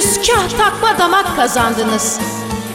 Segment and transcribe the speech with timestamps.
[0.00, 2.20] gündüz kah takma damak kazandınız.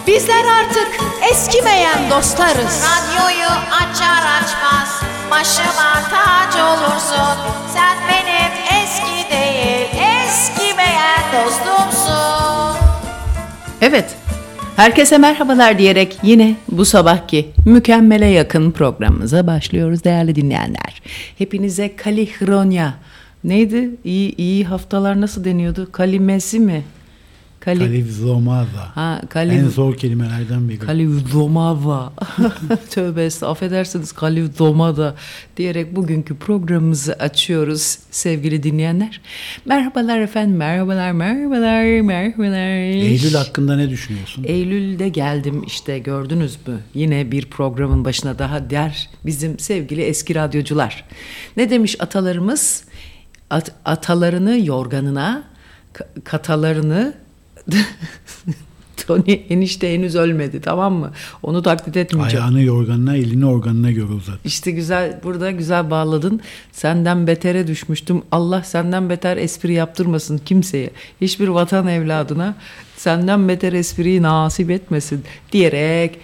[0.07, 0.87] Bizler artık
[1.31, 2.83] eskimeyen dostlarız.
[2.83, 7.37] Radyoyu açar açmaz başıma tac olursun.
[7.73, 9.87] Sen benim eski değil
[10.25, 12.77] eskimeyen dostumsun.
[13.81, 14.15] Evet.
[14.75, 21.01] Herkese merhabalar diyerek yine bu sabahki mükemmele yakın programımıza başlıyoruz değerli dinleyenler.
[21.37, 22.93] Hepinize kalihronya
[23.43, 23.89] neydi?
[24.03, 25.91] İyi, iyi haftalar nasıl deniyordu?
[25.91, 26.83] Kalimesi mi?
[27.65, 28.91] Kali, Kalivzomava.
[28.95, 30.79] ha, kali, En zor kelimelerden biri.
[30.79, 32.13] Kalivzomava.
[32.89, 35.15] Tövbe affedersiniz Kalivzomada
[35.57, 39.21] diyerek bugünkü programımızı açıyoruz sevgili dinleyenler.
[39.65, 42.77] Merhabalar efendim, merhabalar, merhabalar, merhabalar.
[42.79, 44.43] Eylül hakkında ne düşünüyorsun?
[44.47, 46.79] Eylül'de geldim işte gördünüz mü?
[46.93, 51.03] Yine bir programın başına daha der bizim sevgili eski radyocular.
[51.57, 52.83] Ne demiş atalarımız?
[53.49, 55.43] At, atalarını yorganına,
[55.93, 57.24] ka- katalarını
[59.07, 61.11] Tony enişte henüz ölmedi tamam mı?
[61.43, 62.45] Onu taklit etmeyeceğim.
[62.45, 64.39] Ayağını yorganına, elini organına göre uzat.
[64.45, 66.41] İşte güzel burada güzel bağladın.
[66.71, 68.21] Senden betere düşmüştüm.
[68.31, 70.91] Allah senden beter espri yaptırmasın kimseye.
[71.21, 72.55] Hiçbir vatan evladına
[72.97, 76.19] senden beter espriyi nasip etmesin diyerek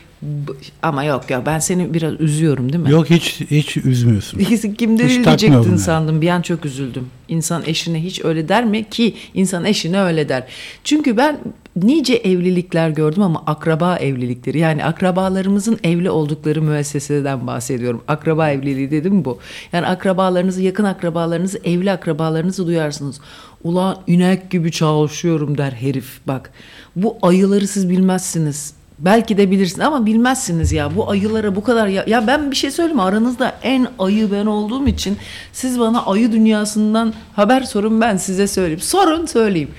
[0.83, 2.91] ama yok ya ben seni biraz üzüyorum değil mi?
[2.91, 4.39] Yok hiç hiç üzmüyorsun.
[4.39, 5.79] Hiç diyecektin takmıyorum yani.
[5.79, 6.21] sandım.
[6.21, 7.07] Bir an çok üzüldüm.
[7.27, 8.89] İnsan eşine hiç öyle der mi?
[8.89, 10.43] Ki insan eşine öyle der.
[10.83, 11.39] Çünkü ben
[11.75, 14.59] nice evlilikler gördüm ama akraba evlilikleri.
[14.59, 18.03] Yani akrabalarımızın evli oldukları müesseseden bahsediyorum.
[18.07, 19.39] Akraba evliliği dedim bu.
[19.73, 23.21] Yani akrabalarınızı, yakın akrabalarınızı, evli akrabalarınızı duyarsınız.
[23.63, 26.51] Ulan inek gibi çalışıyorum der herif bak.
[26.95, 28.80] Bu ayıları siz bilmezsiniz.
[29.01, 32.71] Belki de bilirsiniz ama bilmezsiniz ya bu ayılara bu kadar ya, ya ben bir şey
[32.71, 35.17] söyleyeyim aranızda en ayı ben olduğum için
[35.53, 38.79] siz bana ayı dünyasından haber sorun ben size söyleyeyim.
[38.79, 39.71] Sorun söyleyeyim.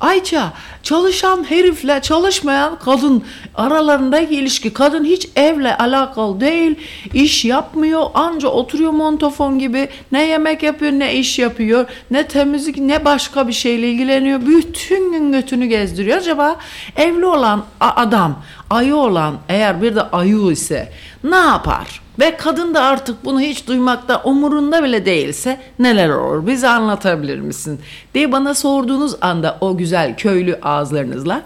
[0.00, 4.72] Ayça çalışan herifle çalışmayan kadın aralarındaki ilişki.
[4.72, 6.74] Kadın hiç evle alakalı değil
[7.14, 9.88] iş yapmıyor anca oturuyor montofon gibi.
[10.12, 14.46] Ne yemek yapıyor ne iş yapıyor ne temizlik ne başka bir şeyle ilgileniyor.
[14.46, 16.18] Bütün gün götünü gezdiriyor.
[16.18, 16.56] Acaba
[16.96, 20.92] evli olan adam ayı olan eğer bir de ayı ise
[21.24, 22.00] ne yapar?
[22.20, 27.80] Ve kadın da artık bunu hiç duymakta umurunda bile değilse neler olur bize anlatabilir misin?
[28.14, 31.42] diye bana sorduğunuz anda o güzel köylü ağızlarınızla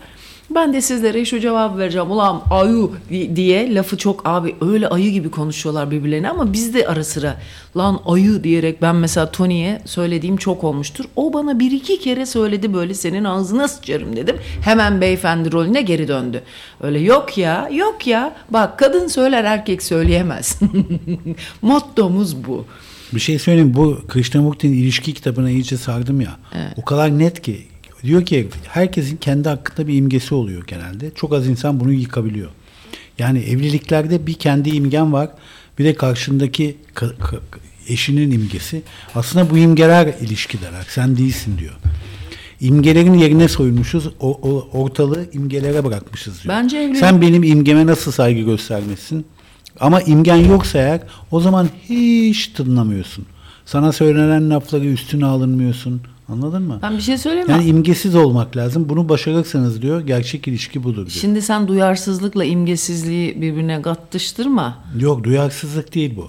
[0.55, 2.11] ben de sizlere şu cevap vereceğim.
[2.11, 2.43] Ulan
[3.11, 7.37] di- diye lafı çok abi öyle ayı gibi konuşuyorlar birbirlerine ama biz de ara sıra
[7.77, 11.05] lan ayı diyerek ben mesela Tony'ye söylediğim çok olmuştur.
[11.17, 14.37] O bana bir iki kere söyledi böyle senin ağzına sıçarım dedim.
[14.65, 16.43] Hemen beyefendi rolüne geri döndü.
[16.81, 20.59] Öyle yok ya yok ya bak kadın söyler erkek söyleyemez.
[21.63, 22.65] Mottomuz bu.
[23.15, 26.37] Bir şey söyleyeyim bu Krishnamurti'nin ilişki kitabına iyice sardım ya.
[26.77, 27.67] O kadar net ki
[28.05, 31.11] diyor ki herkesin kendi hakkında bir imgesi oluyor genelde.
[31.15, 32.51] Çok az insan bunu yıkabiliyor.
[33.19, 35.29] Yani evliliklerde bir kendi imgen var.
[35.79, 37.41] Bir de karşındaki ka- ka-
[37.89, 38.83] eşinin imgesi.
[39.15, 40.87] Aslında bu imgeler ilişkideler.
[40.89, 41.75] Sen değilsin diyor.
[42.61, 44.07] İmgelerin yerine soyulmuşuz.
[44.21, 46.55] O, o- ortalığı imgelere bırakmışız diyor.
[46.55, 49.27] Bence evlilik- Sen benim imgeme nasıl saygı göstermesin?
[49.81, 51.01] Ama imgen yoksa eğer
[51.31, 53.27] o zaman hiç tınlamıyorsun.
[53.67, 56.01] Sana söylenen lafları üstüne alınmıyorsun.
[56.29, 56.79] Anladın mı?
[56.83, 57.53] Ben bir şey söyleyeyim mi?
[57.53, 58.89] Yani imgesiz olmak lazım.
[58.89, 61.11] Bunu başarırsanız diyor gerçek ilişki budur diyor.
[61.11, 64.85] Şimdi sen duyarsızlıkla imgesizliği birbirine kattıştırma.
[64.99, 66.29] Yok duyarsızlık değil bu.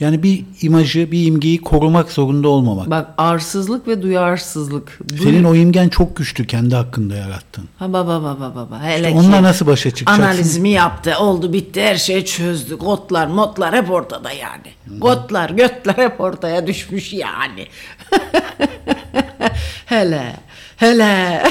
[0.00, 2.90] Yani bir imajı, bir imgeyi korumak zorunda olmamak.
[2.90, 4.98] Bak arsızlık ve duyarsızlık.
[5.08, 7.64] Duy- Senin o imgen çok güçlü kendi hakkında yarattın.
[7.78, 8.82] Ha baba baba baba.
[8.82, 10.22] Hele İşte onunla nasıl başa çıkacaksın?
[10.22, 11.18] Analizimi yaptı.
[11.18, 12.78] Oldu bitti her şeyi çözdü.
[12.78, 15.00] Kotlar motlar hep ortada yani.
[15.00, 17.66] Kotlar götler hep ortaya düşmüş yani.
[19.86, 20.36] hele
[20.78, 21.42] hele.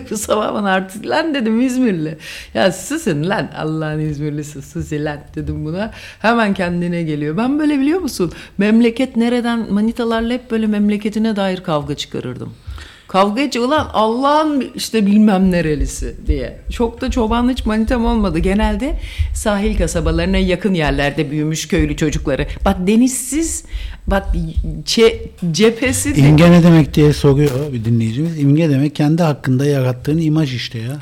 [0.16, 2.18] Sabah bana artist lan dedim İzmirli.
[2.54, 5.90] Ya susun lan Allah'ın İzmirlisi sus lan dedim buna.
[6.18, 7.36] Hemen kendine geliyor.
[7.36, 8.32] Ben böyle biliyor musun?
[8.58, 12.54] Memleket nereden manitalarla hep böyle memleketine dair kavga çıkarırdım.
[13.12, 16.58] Kavgacı ulan Allah'ın işte bilmem nerelisi diye.
[16.70, 18.38] Çok da çoban hiç manitam olmadı.
[18.38, 18.98] Genelde
[19.34, 22.46] sahil kasabalarına yakın yerlerde büyümüş köylü çocukları.
[22.64, 23.64] Bak denizsiz,
[24.06, 24.26] bak
[24.84, 25.22] çe,
[25.52, 28.38] cephesi de- İmge ne demek diye soruyor bir dinleyicimiz.
[28.38, 30.96] İmge demek kendi hakkında yarattığın imaj işte ya.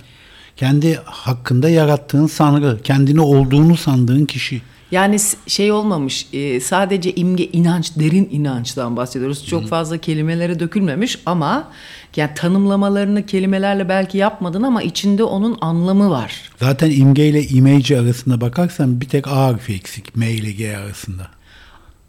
[0.56, 4.62] Kendi hakkında yarattığın sanrı, kendini olduğunu sandığın kişi.
[4.90, 5.16] Yani
[5.46, 9.46] şey olmamış e, sadece imge inanç derin inançtan bahsediyoruz.
[9.46, 11.68] Çok fazla kelimelere dökülmemiş ama
[12.16, 16.50] yani tanımlamalarını kelimelerle belki yapmadın ama içinde onun anlamı var.
[16.60, 20.16] Zaten imge ile image arasında bakarsan bir tek A harfi eksik.
[20.16, 21.28] M ile G arasında.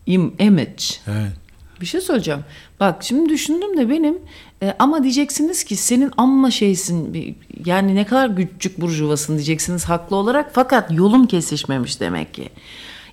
[0.06, 0.84] Im, image.
[1.08, 1.41] Evet.
[1.82, 2.40] Bir şey söyleyeceğim.
[2.80, 4.18] Bak şimdi düşündüm de benim
[4.64, 7.36] e, ama diyeceksiniz ki senin amma şeysin
[7.66, 12.50] yani ne kadar küçük burjuvasın diyeceksiniz haklı olarak fakat yolum kesişmemiş demek ki.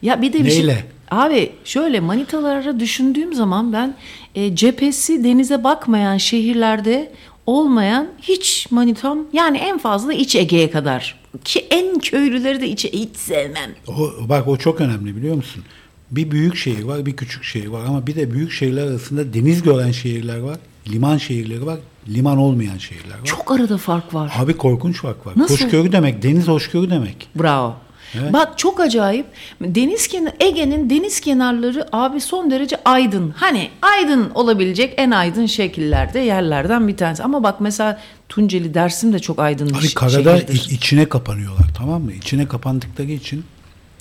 [0.02, 0.60] Ya bir de bir şey.
[0.60, 0.84] Neyle?
[1.10, 3.94] Abi şöyle manitalara düşündüğüm zaman ben
[4.34, 7.12] e, cephesi denize bakmayan şehirlerde
[7.46, 13.16] olmayan hiç manitam yani en fazla iç Ege'ye kadar ki en köylüleri de içe hiç
[13.16, 13.70] sevmem.
[13.88, 15.64] O, bak o çok önemli biliyor musun?
[16.10, 19.62] Bir büyük şehir var, bir küçük şehir var ama bir de büyük şehirler arasında deniz
[19.62, 20.56] gören şehirler var,
[20.92, 21.78] liman şehirleri var,
[22.08, 23.24] liman olmayan şehirler var.
[23.24, 24.32] Çok arada fark var.
[24.38, 25.32] Abi korkunç fark var.
[25.36, 25.54] Nasıl?
[25.54, 27.28] Hoşgörü demek, deniz hoşgörü demek.
[27.38, 27.74] Bravo.
[28.20, 28.32] Evet.
[28.32, 29.26] Bak çok acayip.
[29.60, 33.34] Deniz kenar Ege'nin deniz kenarları abi son derece aydın.
[33.36, 37.22] Hani aydın olabilecek en aydın şekillerde yerlerden bir tanesi.
[37.22, 40.68] Ama bak mesela Tunceli Dersim de çok aydın bir Abi karada şehirdir.
[40.70, 42.12] içine kapanıyorlar tamam mı?
[42.12, 43.44] İçine kapandıkları için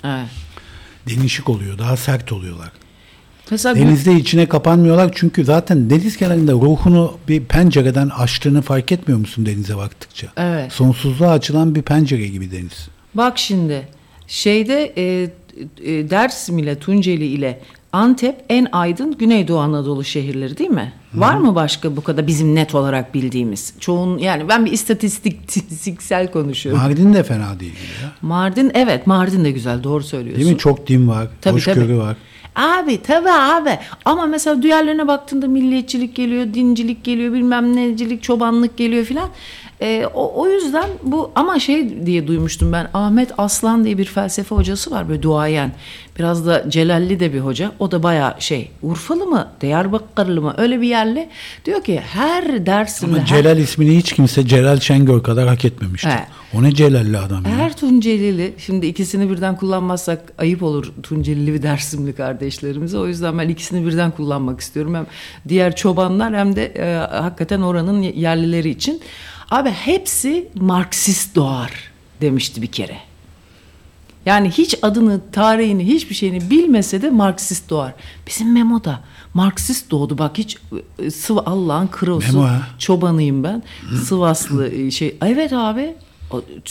[0.04, 0.28] Evet.
[1.10, 2.72] Denişik oluyor, daha sert oluyorlar.
[3.52, 9.20] Mesela bu- Denizde içine kapanmıyorlar çünkü zaten deniz kenarında ruhunu bir pencereden açtığını fark etmiyor
[9.20, 10.28] musun denize baktıkça?
[10.38, 10.72] Evet.
[10.72, 12.88] Sonsuzluğa açılan bir pencere gibi deniz.
[13.14, 13.88] Bak şimdi
[14.28, 15.04] şeyde e,
[15.84, 17.60] e, Dersim ile Tunceli ile
[17.94, 20.94] Antep en aydın Güneydoğu Anadolu şehirleri değil mi?
[21.14, 23.74] Var mı başka bu kadar bizim net olarak bildiğimiz?
[23.80, 26.82] Çoğun yani ben bir istatistiksel konuşuyorum.
[26.84, 27.74] Mardin de fena değil
[28.04, 28.12] ya.
[28.22, 30.42] Mardin evet Mardin de güzel doğru söylüyorsun.
[30.44, 30.60] Değil mi?
[30.60, 31.98] Çok din var, Tabii, hoşgörü tabii.
[31.98, 32.18] var.
[32.56, 39.06] Abi tabii abi ama mesela diğerlerine baktığında milliyetçilik geliyor, dincilik geliyor, bilmem necilik, çobanlık geliyor
[39.06, 39.30] filan.
[39.82, 44.56] Ee, o, o yüzden bu ama şey diye duymuştum ben Ahmet Aslan diye bir felsefe
[44.56, 45.72] hocası var böyle duayen.
[46.20, 47.72] Biraz da Celalli de bir hoca.
[47.80, 51.30] O da bayağı şey Urfalı mı Diyarbakırlı mı öyle bir yerli.
[51.66, 56.10] Diyor ki her dersimde Ama her- Celal ismini hiç kimse Celal Şengör kadar hak etmemiştir.
[56.10, 56.26] He.
[56.54, 57.52] O ne Celalli adam ya.
[57.52, 62.98] Her Tuncelili, şimdi ikisini birden kullanmazsak ayıp olur Tuncelili ve Dersimli kardeşlerimize.
[62.98, 64.96] O yüzden ben ikisini birden kullanmak istiyorum.
[64.96, 65.06] Hem
[65.48, 69.02] diğer çobanlar hem de e, hakikaten oranın yerlileri için.
[69.52, 71.72] Abi hepsi Marksist doğar
[72.22, 72.98] demişti bir kere.
[74.26, 77.94] Yani hiç adını, tarihini, hiçbir şeyini bilmese de Marksist doğar.
[78.28, 79.00] Bizim Memo da
[79.34, 80.18] Marksist doğdu.
[80.18, 80.58] Bak hiç
[81.00, 81.90] e, sıvı Allah'ın.
[82.02, 82.62] Memo ha?
[82.80, 83.64] Çobanıyım ben.
[84.06, 85.18] Sivaslı e, şey.
[85.22, 85.96] Evet abi.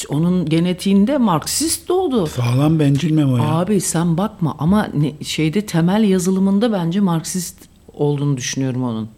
[0.08, 2.26] Onun genetiğinde Marksist doğdu.
[2.26, 3.44] Sağlam bencil memo ya.
[3.44, 7.56] Abi sen bakma ama ne, şeyde temel yazılımında bence Marksist
[7.92, 9.08] olduğunu düşünüyorum onun.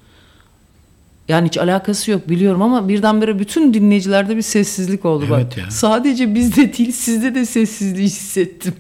[1.29, 5.57] Yani hiç alakası yok biliyorum ama birdenbire bütün dinleyicilerde bir sessizlik oldu Evet bak.
[5.59, 5.71] ya.
[5.71, 8.75] Sadece bizde değil sizde de sessizliği hissettim.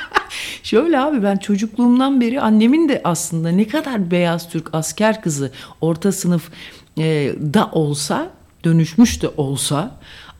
[0.62, 6.12] Şöyle abi ben çocukluğumdan beri annemin de aslında ne kadar beyaz Türk asker kızı orta
[6.12, 6.50] sınıf
[6.98, 8.30] e, da olsa
[8.64, 9.90] dönüşmüş de olsa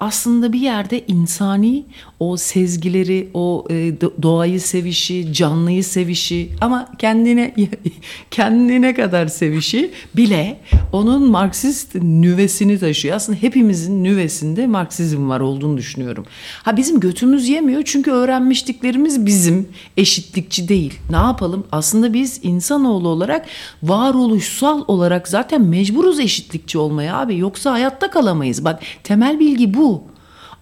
[0.01, 1.85] aslında bir yerde insani
[2.21, 7.55] o sezgileri, o e, do- doğayı sevişi, canlıyı sevişi ama kendine
[8.31, 10.61] kendine kadar sevişi bile
[10.93, 13.17] onun Marksist nüvesini taşıyor.
[13.17, 16.27] Aslında hepimizin nüvesinde Marksizm var olduğunu düşünüyorum.
[16.63, 20.95] Ha bizim götümüz yemiyor çünkü öğrenmişliklerimiz bizim eşitlikçi değil.
[21.11, 21.67] Ne yapalım?
[21.73, 23.47] Aslında biz insanoğlu olarak
[23.83, 27.39] varoluşsal olarak zaten mecburuz eşitlikçi olmaya abi.
[27.39, 28.65] Yoksa hayatta kalamayız.
[28.65, 30.14] Bak temel bilgi bu.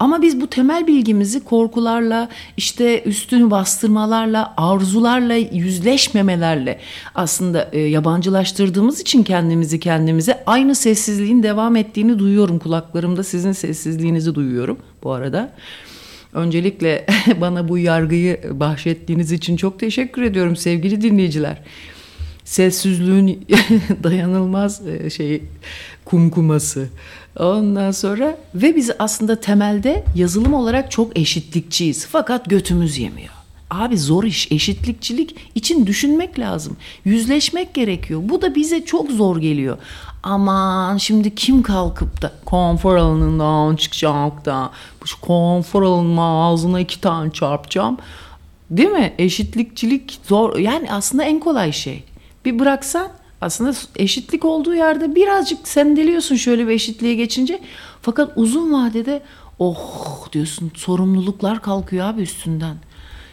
[0.02, 6.78] Ama biz bu temel bilgimizi korkularla, işte üstünü bastırmalarla, arzularla, yüzleşmemelerle
[7.14, 12.58] aslında e, yabancılaştırdığımız için kendimizi kendimize aynı sessizliğin devam ettiğini duyuyorum.
[12.58, 15.52] Kulaklarımda sizin sessizliğinizi duyuyorum bu arada.
[16.32, 17.06] Öncelikle
[17.40, 21.58] bana bu yargıyı bahşettiğiniz için çok teşekkür ediyorum sevgili dinleyiciler.
[22.44, 23.46] Sessizliğin
[24.02, 25.42] dayanılmaz e, şey
[26.04, 26.88] kumkuması.
[27.38, 32.06] Ondan sonra ve biz aslında temelde yazılım olarak çok eşitlikçiyiz.
[32.06, 33.32] Fakat götümüz yemiyor.
[33.70, 34.52] Abi zor iş.
[34.52, 36.76] Eşitlikçilik için düşünmek lazım.
[37.04, 38.20] Yüzleşmek gerekiyor.
[38.24, 39.78] Bu da bize çok zor geliyor.
[40.22, 44.70] Aman şimdi kim kalkıp da konfor alanından çıkacak da
[45.04, 47.98] şu konfor alanının ağzına iki tane çarpacağım.
[48.70, 49.12] Değil mi?
[49.18, 50.58] Eşitlikçilik zor.
[50.58, 52.04] Yani aslında en kolay şey.
[52.44, 53.08] Bir bıraksan
[53.42, 57.60] aslında eşitlik olduğu yerde birazcık sendeliyorsun şöyle bir eşitliğe geçince.
[58.02, 59.22] Fakat uzun vadede
[59.58, 62.76] oh diyorsun sorumluluklar kalkıyor abi üstünden.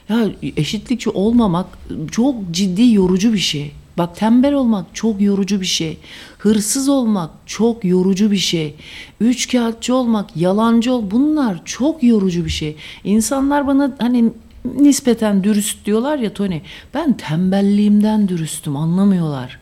[0.10, 0.26] Ya
[0.58, 1.66] eşitlikçi olmamak
[2.12, 3.72] çok ciddi yorucu bir şey.
[3.98, 5.98] Bak tembel olmak çok yorucu bir şey.
[6.38, 8.76] Hırsız olmak çok yorucu bir şey.
[9.20, 12.76] Üçkağıtçı olmak, yalancı ol bunlar çok yorucu bir şey.
[13.04, 14.32] İnsanlar bana hani
[14.80, 16.62] nispeten dürüst diyorlar ya Tony.
[16.94, 19.60] Ben tembelliğimden dürüstüm anlamıyorlar.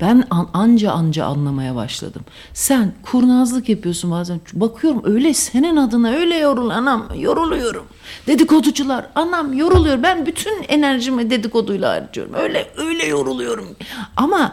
[0.00, 2.22] Ben an, anca anca anlamaya başladım.
[2.52, 4.40] Sen kurnazlık yapıyorsun bazen.
[4.52, 7.86] Bakıyorum öyle senin adına öyle yorul anam yoruluyorum.
[8.26, 10.02] Dedikoducular anam yoruluyor.
[10.02, 12.34] Ben bütün enerjimi dedikoduyla harcıyorum.
[12.34, 13.68] Öyle öyle yoruluyorum.
[14.16, 14.52] Ama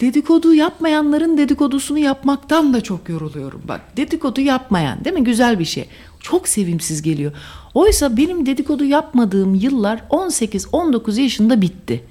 [0.00, 3.62] dedikodu yapmayanların dedikodusunu yapmaktan da çok yoruluyorum.
[3.68, 5.88] Bak dedikodu yapmayan değil mi güzel bir şey.
[6.20, 7.32] Çok sevimsiz geliyor.
[7.74, 12.04] Oysa benim dedikodu yapmadığım yıllar 18-19 yaşında bitti.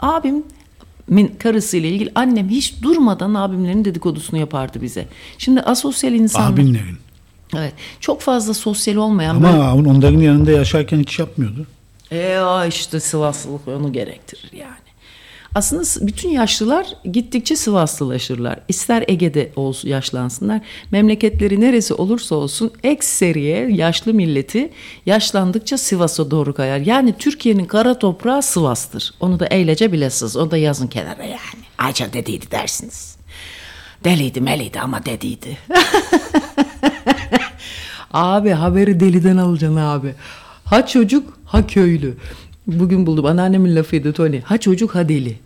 [0.00, 0.44] Abim
[1.08, 5.06] min karısıyla ilgili annem hiç durmadan abimlerin dedikodusunu yapardı bize.
[5.38, 6.52] Şimdi asosyal insanlar.
[6.52, 6.98] Abinlerin.
[7.56, 7.72] Evet.
[8.00, 11.66] Çok fazla sosyal olmayan Ama onların yanında yaşarken hiç yapmıyordu.
[12.12, 14.83] E işte Sivaslılık onu gerektirir yani.
[15.54, 18.58] Aslında bütün yaşlılar gittikçe Sivaslılaşırlar.
[18.68, 20.60] İster Ege'de olsun yaşlansınlar.
[20.90, 24.70] Memleketleri neresi olursa olsun ekseriye yaşlı milleti
[25.06, 26.78] yaşlandıkça Sivas'a doğru kayar.
[26.78, 29.14] Yani Türkiye'nin kara toprağı Sivas'tır.
[29.20, 30.36] Onu da eylece bilesiz.
[30.36, 31.64] Onu da yazın kenara yani.
[31.78, 33.16] Ayça dediydi dersiniz.
[34.04, 35.58] Deliydi meliydi ama dediydi.
[38.12, 40.14] Abi haberi deliden alacaksın abi.
[40.64, 42.16] Ha çocuk ha köylü.
[42.66, 44.40] Bugün buldum anneannemin lafıydı Tony.
[44.40, 45.38] Ha çocuk ha deli.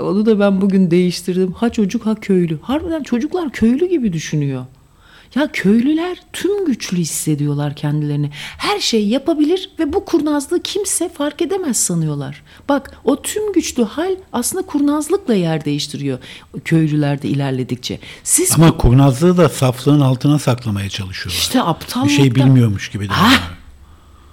[0.00, 1.52] Onu da ben bugün değiştirdim.
[1.52, 2.58] Ha çocuk ha köylü.
[2.62, 4.64] Harbiden çocuklar köylü gibi düşünüyor.
[5.34, 8.30] Ya köylüler tüm güçlü hissediyorlar kendilerini.
[8.34, 12.42] Her şey yapabilir ve bu kurnazlığı kimse fark edemez sanıyorlar.
[12.68, 16.18] Bak o tüm güçlü hal aslında kurnazlıkla yer değiştiriyor
[16.64, 17.98] köylülerde ilerledikçe.
[18.24, 21.40] Siz Ama kurnazlığı da saflığın altına saklamaya çalışıyorlar.
[21.40, 22.16] işte bir aptallıkta...
[22.16, 23.59] şey bilmiyormuş gibi Ha!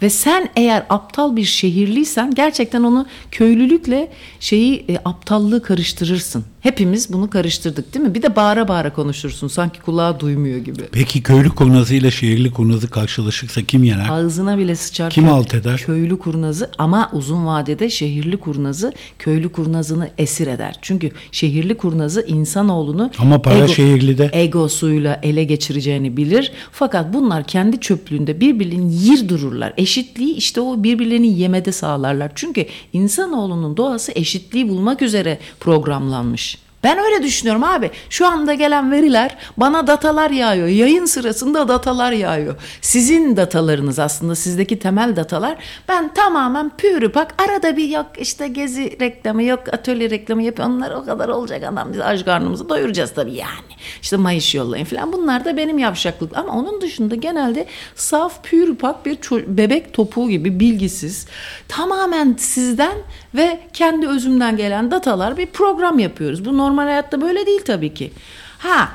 [0.01, 6.45] Ve sen eğer aptal bir şehirliysen gerçekten onu köylülükle şeyi e, aptallığı karıştırırsın.
[6.61, 8.15] Hepimiz bunu karıştırdık değil mi?
[8.15, 10.81] Bir de bağıra bağıra konuşursun sanki kulağı duymuyor gibi.
[10.91, 14.09] Peki köylü kurnazıyla şehirli kurnazı karşılaşırsa kim yener?
[14.09, 15.09] Ağzına bile sıçar.
[15.11, 15.77] Kim alt eder?
[15.85, 20.75] Köylü kurnazı ama uzun vadede şehirli kurnazı köylü kurnazını esir eder.
[20.81, 24.29] Çünkü şehirli kurnazı insanoğlunu Ama para şehirlide.
[24.33, 26.51] egosuyla ele geçireceğini bilir.
[26.71, 29.73] Fakat bunlar kendi çöplüğünde birbirlerini yir dururlar.
[29.77, 32.31] Eşitliği işte o birbirlerini yemede sağlarlar.
[32.35, 36.56] Çünkü insanoğlunun doğası eşitliği bulmak üzere programlanmış.
[36.87, 37.91] Ben öyle düşünüyorum abi.
[38.09, 40.67] Şu anda gelen veriler bana datalar yağıyor.
[40.67, 42.55] Yayın sırasında datalar yağıyor.
[42.81, 45.57] Sizin datalarınız aslında sizdeki temel datalar.
[45.89, 50.69] Ben tamamen pürüpak arada bir yok işte gezi reklamı yok atölye reklamı yapıyor.
[50.69, 53.71] Onlar o kadar olacak adam biz aç karnımızı doyuracağız tabii yani.
[54.01, 55.13] İşte Mayış yollayın falan.
[55.13, 56.37] Bunlar da benim yavşaklık.
[56.37, 57.65] Ama onun dışında genelde
[57.95, 61.27] saf pürüpak bir ço- bebek topuğu gibi bilgisiz.
[61.67, 62.97] Tamamen sizden
[63.37, 66.45] ve kendi özümden gelen datalar bir program yapıyoruz.
[66.45, 68.11] Bu normal hayatta böyle değil tabii ki.
[68.57, 68.89] Ha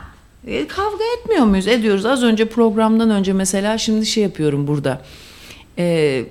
[0.47, 1.69] e, kavga etmiyor muyuz?
[1.69, 2.07] Ediyoruz.
[2.07, 5.01] Az önce programdan önce mesela şimdi şey yapıyorum burada.
[5.79, 6.25] E,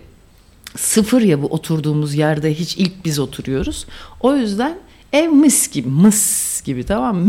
[0.75, 3.85] sıfır ya bu oturduğumuz yerde hiç ilk biz oturuyoruz.
[4.19, 4.77] O yüzden
[5.13, 7.25] ev mis gibi, mıs gibi tamam mı?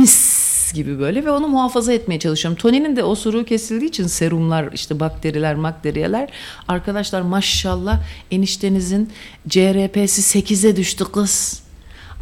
[0.75, 2.59] Gibi böyle ve onu muhafaza etmeye çalışıyorum.
[2.59, 6.29] Tony'nin de osuruğu kesildiği için serumlar işte bakteriler makteriyeler
[6.69, 8.01] arkadaşlar maşallah
[8.31, 9.11] eniştenizin
[9.49, 11.63] CRP'si 8'e düştü kız.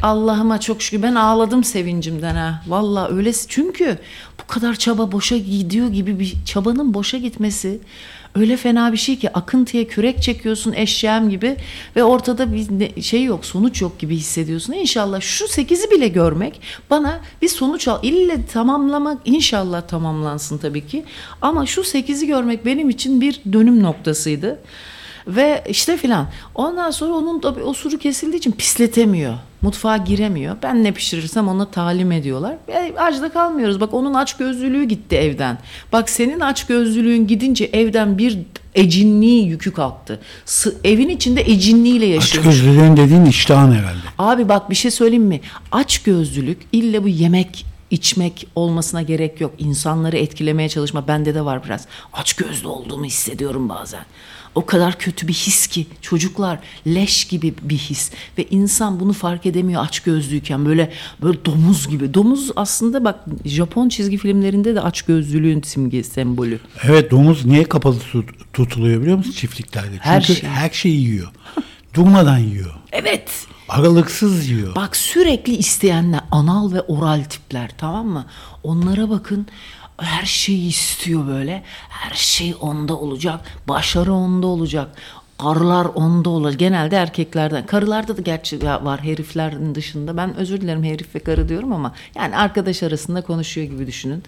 [0.01, 2.63] Allah'ıma çok şükür ben ağladım sevincimden ha.
[2.67, 3.97] Valla öyle çünkü
[4.41, 7.79] bu kadar çaba boşa gidiyor gibi bir çabanın boşa gitmesi
[8.35, 11.57] öyle fena bir şey ki akıntıya kürek çekiyorsun eşeğim gibi
[11.95, 14.73] ve ortada bir şey yok sonuç yok gibi hissediyorsun.
[14.73, 17.99] İnşallah şu 8'i bile görmek bana bir sonuç al.
[18.03, 21.03] İlle tamamlamak inşallah tamamlansın tabii ki
[21.41, 24.59] ama şu 8'i görmek benim için bir dönüm noktasıydı.
[25.27, 26.27] Ve işte filan.
[26.55, 29.33] Ondan sonra onun tabii osuru kesildiği için pisletemiyor.
[29.61, 30.55] Mutfağa giremiyor.
[30.63, 32.55] Ben ne pişirirsem ona talim ediyorlar.
[32.67, 33.79] E, açta kalmıyoruz.
[33.79, 35.57] Bak onun aç gözlülüğü gitti evden.
[35.93, 38.39] Bak senin aç gözlülüğün gidince evden bir
[38.75, 40.19] ecinliği yükü kalktı.
[40.45, 42.45] Sı- evin içinde ecinliğiyle yaşıyor.
[42.45, 43.97] Açgözlülüğün dediğin iştahın herhalde.
[44.17, 45.41] Abi bak bir şey söyleyeyim mi?
[45.71, 49.53] Aç gözlülük illa bu yemek içmek olmasına gerek yok.
[49.57, 51.87] İnsanları etkilemeye çalışma bende de var biraz.
[52.13, 54.05] Aç gözlü olduğumu hissediyorum bazen.
[54.55, 59.45] O kadar kötü bir his ki çocuklar leş gibi bir his ve insan bunu fark
[59.45, 60.91] edemiyor aç gözlüyken böyle
[61.21, 62.13] böyle domuz gibi.
[62.13, 66.59] Domuz aslında bak Japon çizgi filmlerinde de aç gözlülüğün simge sembolü.
[66.83, 69.89] Evet domuz niye kapalı tut- tutuluyor biliyor musun çiftliklerde?
[69.91, 70.41] Çünkü Her şey.
[70.49, 71.31] her şeyi yiyor.
[71.93, 72.73] Durmadan yiyor.
[72.91, 73.29] Evet.
[73.69, 74.75] Aralıksız yiyor.
[74.75, 78.25] Bak sürekli isteyenler anal ve oral tipler tamam mı?
[78.63, 79.47] Onlara bakın
[79.97, 81.63] her şeyi istiyor böyle.
[81.89, 83.61] Her şey onda olacak.
[83.67, 84.95] Başarı onda olacak.
[85.41, 86.59] Karılar onda olacak.
[86.59, 87.65] Genelde erkeklerden.
[87.65, 90.17] Karılarda da gerçi var heriflerin dışında.
[90.17, 94.23] Ben özür dilerim herif ve karı diyorum ama yani arkadaş arasında konuşuyor gibi düşünün.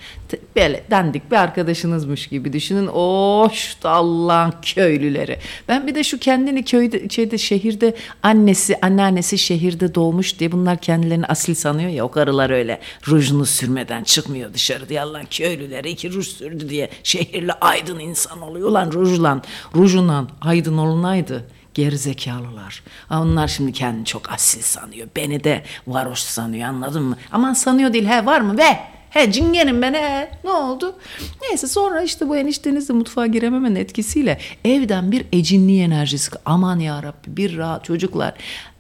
[0.55, 2.89] Böyle dandik bir arkadaşınızmış gibi düşünün.
[2.93, 5.39] Oh şu da Allah'ın köylüleri.
[5.67, 11.25] Ben bir de şu kendini köyde şeyde şehirde annesi anneannesi şehirde doğmuş diye bunlar kendilerini
[11.25, 16.27] asil sanıyor ya o karılar öyle rujunu sürmeden çıkmıyor dışarı diye Allah'ın köylüleri iki ruj
[16.27, 19.43] sürdü diye şehirli aydın insan oluyor lan rujlan
[19.75, 22.84] rujundan aydın olunaydı Gerizekalılar.
[23.10, 25.08] Ha, Onlar şimdi kendini çok asil sanıyor.
[25.16, 27.18] Beni de varoş sanıyor anladın mı?
[27.32, 28.80] Aman sanıyor değil he var mı be?
[29.10, 30.32] He cingenim ben he.
[30.44, 30.96] Ne oldu?
[31.42, 36.32] Neyse sonra işte bu enişteniz de mutfağa girememenin etkisiyle evden bir ecinli enerjisi.
[36.46, 38.34] Aman ya Rabbi bir rahat çocuklar.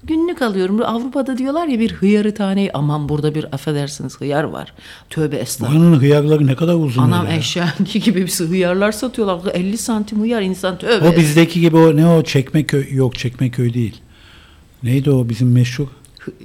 [0.07, 0.81] Günlük alıyorum.
[0.85, 2.71] Avrupa'da diyorlar ya bir hıyarı taneyi.
[2.73, 4.73] Aman burada bir affedersiniz hıyar var.
[5.09, 5.81] Tövbe estağfurullah.
[5.81, 9.53] Buranın hıyarları ne kadar uzun Anam eşyanki gibi bir hıyarlar satıyorlar.
[9.53, 11.07] 50 santim hıyar insan tövbe.
[11.07, 14.01] O bizdeki gibi o ne o Çekmeköy yok Çekmeköy değil.
[14.83, 15.87] Neydi o bizim meşhur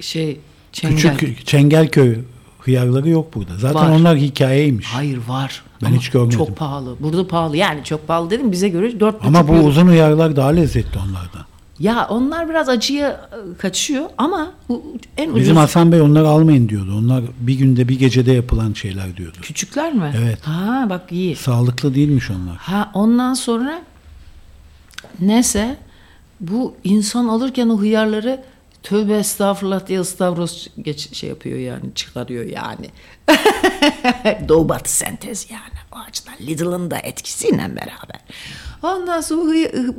[0.01, 0.39] şey
[0.71, 1.17] çengel.
[1.17, 2.15] küçük Çengelköy
[2.59, 3.57] hıyarları yok burada.
[3.57, 3.89] Zaten Var.
[3.99, 4.87] onlar hikayeymiş.
[4.87, 5.63] Hayır var.
[5.81, 6.37] Ben Ama hiç görmedim.
[6.37, 6.95] Çok pahalı.
[6.99, 7.57] Burada pahalı.
[7.57, 11.45] Yani çok pahalı dedim bize göre 4 Ama bu uzun hıyarlar daha lezzetli onlardan.
[11.79, 14.51] Ya onlar biraz acıya e, kaçıyor ama
[15.17, 15.41] en ucuz.
[15.41, 16.97] Bizim Hasan Bey onları almayın diyordu.
[16.97, 19.37] Onlar bir günde bir gecede yapılan şeyler diyordu.
[19.41, 20.13] Küçükler mi?
[20.17, 20.39] Evet.
[20.41, 21.35] Ha bak iyi.
[21.35, 22.57] Sağlıklı değilmiş onlar.
[22.57, 23.81] Ha ondan sonra
[25.19, 25.77] neyse
[26.39, 28.43] bu insan alırken o hıyarları
[28.83, 32.89] tövbe estağfurullah diye ıstavroz geç, şey yapıyor yani çıkarıyor yani.
[34.47, 38.19] Doğu batı sentez yani o açıdan Lidl'ın da etkisiyle beraber.
[38.83, 39.53] Ondan sonra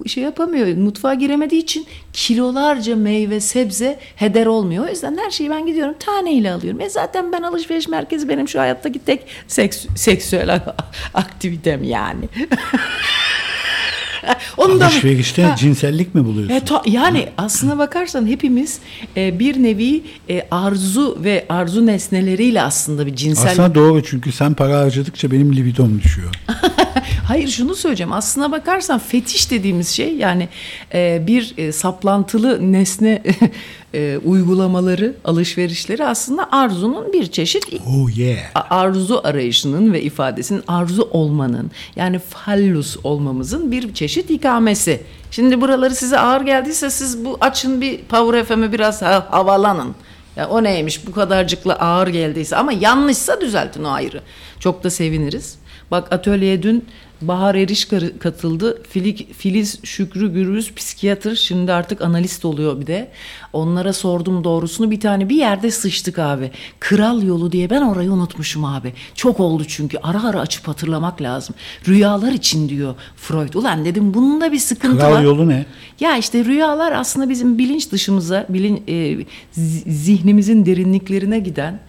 [0.07, 4.87] şey yapamıyor mutfağa giremediği için kilolarca meyve sebze heder olmuyor.
[4.87, 6.81] O yüzden her şeyi ben gidiyorum taneyle alıyorum.
[6.81, 10.61] E zaten ben alışveriş merkezi benim şu hayattaki tek seks, seksüel
[11.15, 12.29] aktivitem yani.
[14.57, 15.57] Onu da Alışverişte Ha.
[15.57, 16.55] cinsellik mi buluyorsun?
[16.55, 18.79] E, ta- yani aslına bakarsan hepimiz
[19.17, 24.55] e, bir nevi e, arzu ve arzu nesneleriyle aslında bir cinsel Aslında doğru çünkü sen
[24.55, 26.35] para harcadıkça benim libidom düşüyor.
[27.27, 28.12] Hayır şunu söyleyeceğim.
[28.12, 30.49] Aslına bakarsan fetiş dediğimiz şey yani
[30.95, 33.23] e, bir e, saplantılı nesne
[33.94, 38.38] e, uygulamaları, alışverişleri aslında arzunun bir çeşit Oh yeah.
[38.70, 45.00] arzu arayışının ve ifadesinin arzu olmanın yani fallus olmamızın bir çeşit ikamesi.
[45.30, 49.94] Şimdi buraları size ağır geldiyse siz bu açın bir Power FM'e biraz ha- havalanın.
[50.37, 54.20] Ya o neymiş bu kadarcıkla ağır geldiyse ama yanlışsa düzeltin o ayrı.
[54.61, 55.59] Çok da seviniriz.
[55.90, 56.85] Bak atölyeye dün
[57.23, 58.83] Bahar Eriş katıldı.
[59.39, 63.09] Filiz Şükrü Gürbüz psikiyatr şimdi artık analist oluyor bir de.
[63.53, 66.51] Onlara sordum doğrusunu bir tane bir yerde sıçtık abi.
[66.81, 68.92] Kral yolu diye ben orayı unutmuşum abi.
[69.14, 71.55] Çok oldu çünkü ara ara açıp hatırlamak lazım.
[71.88, 73.55] Rüyalar için diyor Freud.
[73.55, 75.11] Ulan dedim bunun da bir sıkıntı var.
[75.12, 75.66] Kral yolu ne?
[76.01, 78.92] Ya işte rüyalar aslında bizim bilinç dışımıza, bilin, e,
[79.61, 81.81] zi- zihnimizin derinliklerine giden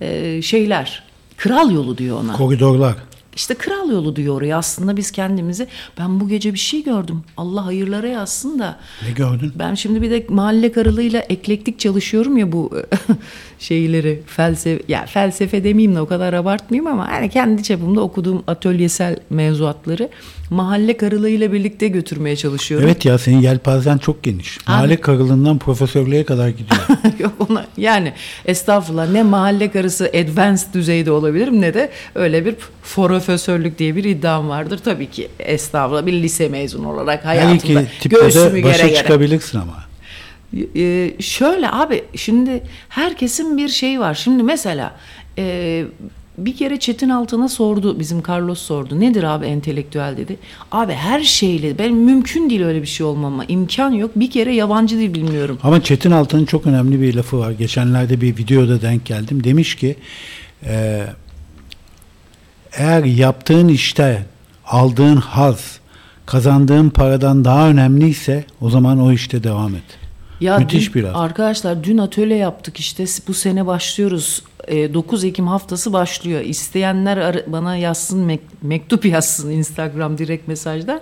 [0.00, 1.02] e, şeyler.
[1.36, 2.32] Kral yolu diyor ona.
[2.32, 2.94] Koridorlar.
[3.34, 4.56] İşte kral yolu diyor oraya.
[4.56, 5.66] Aslında biz kendimizi
[5.98, 7.22] ben bu gece bir şey gördüm.
[7.36, 8.78] Allah hayırlara yazsın da.
[9.06, 9.52] Ne gördün?
[9.54, 12.70] Ben şimdi bir de mahalle karılığıyla eklektik çalışıyorum ya bu
[13.60, 19.16] şeyleri felsefe ya felsefe demeyeyim de o kadar abartmayayım ama hani kendi çapımda okuduğum atölyesel
[19.30, 20.08] mevzuatları
[20.50, 22.86] mahalle karılığıyla birlikte götürmeye çalışıyorum.
[22.88, 24.58] Evet ya senin yelpazen çok geniş.
[24.68, 26.80] Mahalle karılığından profesörlüğe kadar gidiyor.
[27.18, 28.12] Yok ona yani
[28.44, 32.54] estağfurullah ne mahalle karısı advanced düzeyde olabilirim ne de öyle bir
[32.94, 34.80] profesörlük diye bir iddiam vardır.
[34.84, 39.89] Tabii ki estağfurullah bir lise mezunu olarak hayatımda iki tipte de başa çıkabilirsin ama.
[40.76, 44.14] Ee, şöyle abi şimdi herkesin bir şeyi var.
[44.14, 44.96] Şimdi mesela
[45.38, 45.84] e,
[46.38, 49.00] bir kere Çetin Altın'a sordu bizim Carlos sordu.
[49.00, 50.36] Nedir abi entelektüel dedi.
[50.72, 54.10] Abi her şeyle ben mümkün değil öyle bir şey olmama imkan yok.
[54.16, 55.58] Bir kere yabancı dil bilmiyorum.
[55.62, 57.50] Ama Çetin Altan'ın çok önemli bir lafı var.
[57.50, 59.44] Geçenlerde bir videoda denk geldim.
[59.44, 59.96] Demiş ki
[60.66, 61.06] e,
[62.72, 64.26] eğer yaptığın işte
[64.66, 65.80] aldığın haz
[66.26, 69.99] kazandığın paradan daha önemliyse o zaman o işte devam et.
[70.40, 71.16] Ya Müthiş dün- bir laf.
[71.16, 74.42] Arkadaşlar dün atölye yaptık işte bu sene başlıyoruz.
[74.68, 76.40] E, 9 Ekim haftası başlıyor.
[76.40, 81.00] İsteyenler bana yazsın mek- mektup yazsın Instagram direkt mesajdan.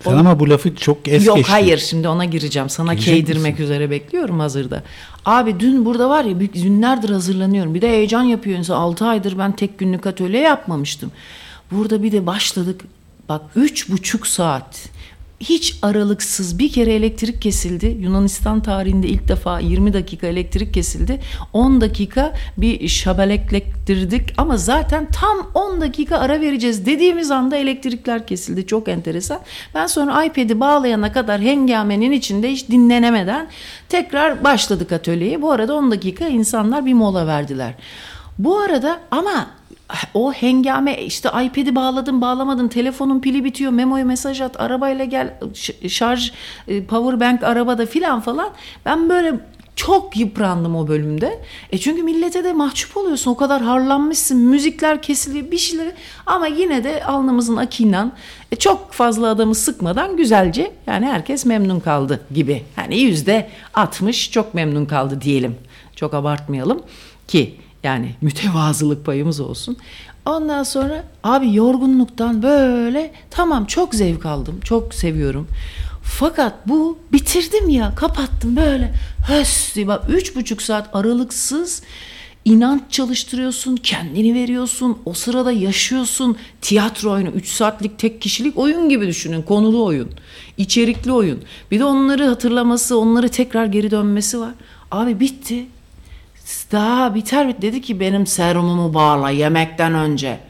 [0.00, 1.52] Sen O- ama bu lafı çok es Yok geçtin.
[1.52, 2.68] hayır şimdi ona gireceğim.
[2.70, 3.64] Sana Girecek keydirmek misin?
[3.64, 4.82] üzere bekliyorum hazırda.
[5.24, 7.74] Abi dün burada var ya günlerdir hazırlanıyorum.
[7.74, 8.74] Bir de heyecan yapıyor insan.
[8.76, 11.10] 6 aydır ben tek günlük atölye yapmamıştım.
[11.70, 12.80] Burada bir de başladık.
[13.28, 14.88] Bak üç buçuk saat.
[15.40, 17.96] Hiç aralıksız bir kere elektrik kesildi.
[18.00, 21.20] Yunanistan tarihinde ilk defa 20 dakika elektrik kesildi.
[21.52, 28.66] 10 dakika bir şabeleklettirdik ama zaten tam 10 dakika ara vereceğiz dediğimiz anda elektrikler kesildi.
[28.66, 29.40] Çok enteresan.
[29.74, 33.48] Ben sonra iPad'i bağlayana kadar hengamenin içinde hiç dinlenemeden
[33.88, 35.42] tekrar başladık atölyeye.
[35.42, 37.74] Bu arada 10 dakika insanlar bir mola verdiler.
[38.38, 39.46] Bu arada ama
[40.14, 45.34] o hengame işte iPad'i bağladın bağlamadın telefonun pili bitiyor memoya mesaj at arabayla gel
[45.88, 46.32] şarj
[46.68, 48.48] e, power bank arabada filan falan
[48.84, 49.40] ben böyle
[49.76, 51.40] çok yıprandım o bölümde.
[51.72, 53.30] E çünkü millete de mahcup oluyorsun.
[53.30, 54.38] O kadar harlanmışsın.
[54.38, 55.92] Müzikler kesiliyor bir şeyleri.
[56.26, 58.12] Ama yine de alnımızın akıyla
[58.52, 62.64] e, çok fazla adamı sıkmadan güzelce yani herkes memnun kaldı gibi.
[62.76, 65.56] Hani yüzde 60 çok memnun kaldı diyelim.
[65.96, 66.82] Çok abartmayalım
[67.28, 69.76] ki yani mütevazılık payımız olsun.
[70.26, 74.60] Ondan sonra abi yorgunluktan böyle tamam çok zevk aldım.
[74.64, 75.48] Çok seviyorum.
[76.02, 78.94] Fakat bu bitirdim ya kapattım böyle
[79.28, 81.82] hös bak üç buçuk saat aralıksız
[82.44, 86.36] inanç çalıştırıyorsun, kendini veriyorsun, o sırada yaşıyorsun.
[86.60, 90.10] Tiyatro oyunu, 3 saatlik tek kişilik oyun gibi düşünün, konulu oyun,
[90.56, 91.42] içerikli oyun.
[91.70, 94.52] Bir de onları hatırlaması, onları tekrar geri dönmesi var.
[94.90, 95.66] Abi bitti.
[96.72, 100.40] Daha biter bit dedi ki benim serumumu bağla yemekten önce.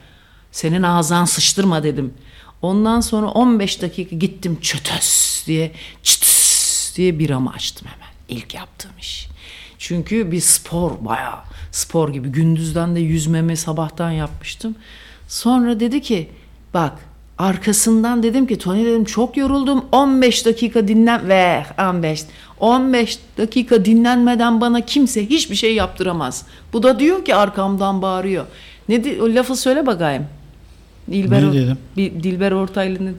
[0.51, 2.13] Senin ağzından sıçtırma dedim.
[2.61, 5.71] Ondan sonra 15 dakika gittim çötös diye
[6.03, 8.39] çıtıs diye bir ama açtım hemen.
[8.39, 9.27] İlk yaptığım iş.
[9.77, 11.39] Çünkü bir spor bayağı
[11.71, 12.29] spor gibi.
[12.29, 14.75] Gündüzden de yüzmemi sabahtan yapmıştım.
[15.27, 16.29] Sonra dedi ki
[16.73, 16.93] bak
[17.37, 22.23] arkasından dedim ki Tony dedim çok yoruldum 15 dakika dinlen ve 15
[22.59, 26.45] 15 dakika dinlenmeden bana kimse hiçbir şey yaptıramaz.
[26.73, 28.45] Bu da diyor ki arkamdan bağırıyor.
[28.89, 30.25] Ne di- o lafı söyle bakayım.
[31.11, 31.77] Dilber, Ne dedim?
[31.97, 33.17] Bir, Dilber Ortaylı'nın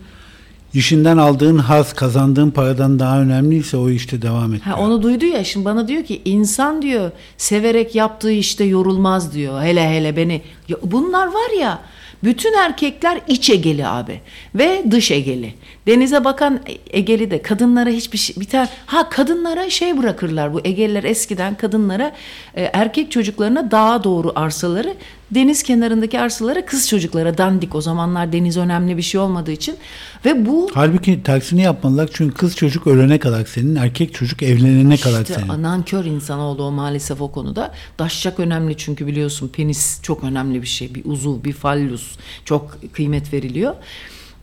[0.74, 4.62] İşinden aldığın haz kazandığın paradan daha önemliyse o işte devam et.
[4.66, 9.62] Ha, onu duydu ya şimdi bana diyor ki insan diyor severek yaptığı işte yorulmaz diyor.
[9.62, 10.42] Hele hele beni.
[10.68, 11.78] Ya bunlar var ya
[12.24, 14.20] bütün erkekler iç egeli abi
[14.54, 15.54] ve dış egeli.
[15.86, 18.68] Denize bakan egeli de kadınlara hiçbir şey biter.
[18.86, 22.12] Ha kadınlara şey bırakırlar bu egeliler eskiden kadınlara
[22.54, 24.94] e, erkek çocuklarına dağa doğru arsaları
[25.30, 29.76] deniz kenarındaki arsalara kız çocuklara dandik o zamanlar deniz önemli bir şey olmadığı için
[30.24, 35.22] ve bu Halbuki tersini yapmalılar çünkü kız çocuk ölene kadar senin, erkek çocuk evlenene kadar
[35.22, 35.62] İşte senin.
[35.62, 37.74] nankör insanoğlu o maalesef o konuda.
[37.98, 40.94] Daşşak önemli çünkü biliyorsun penis çok önemli bir şey.
[40.94, 43.74] Bir uzuv, bir fallus çok kıymet veriliyor.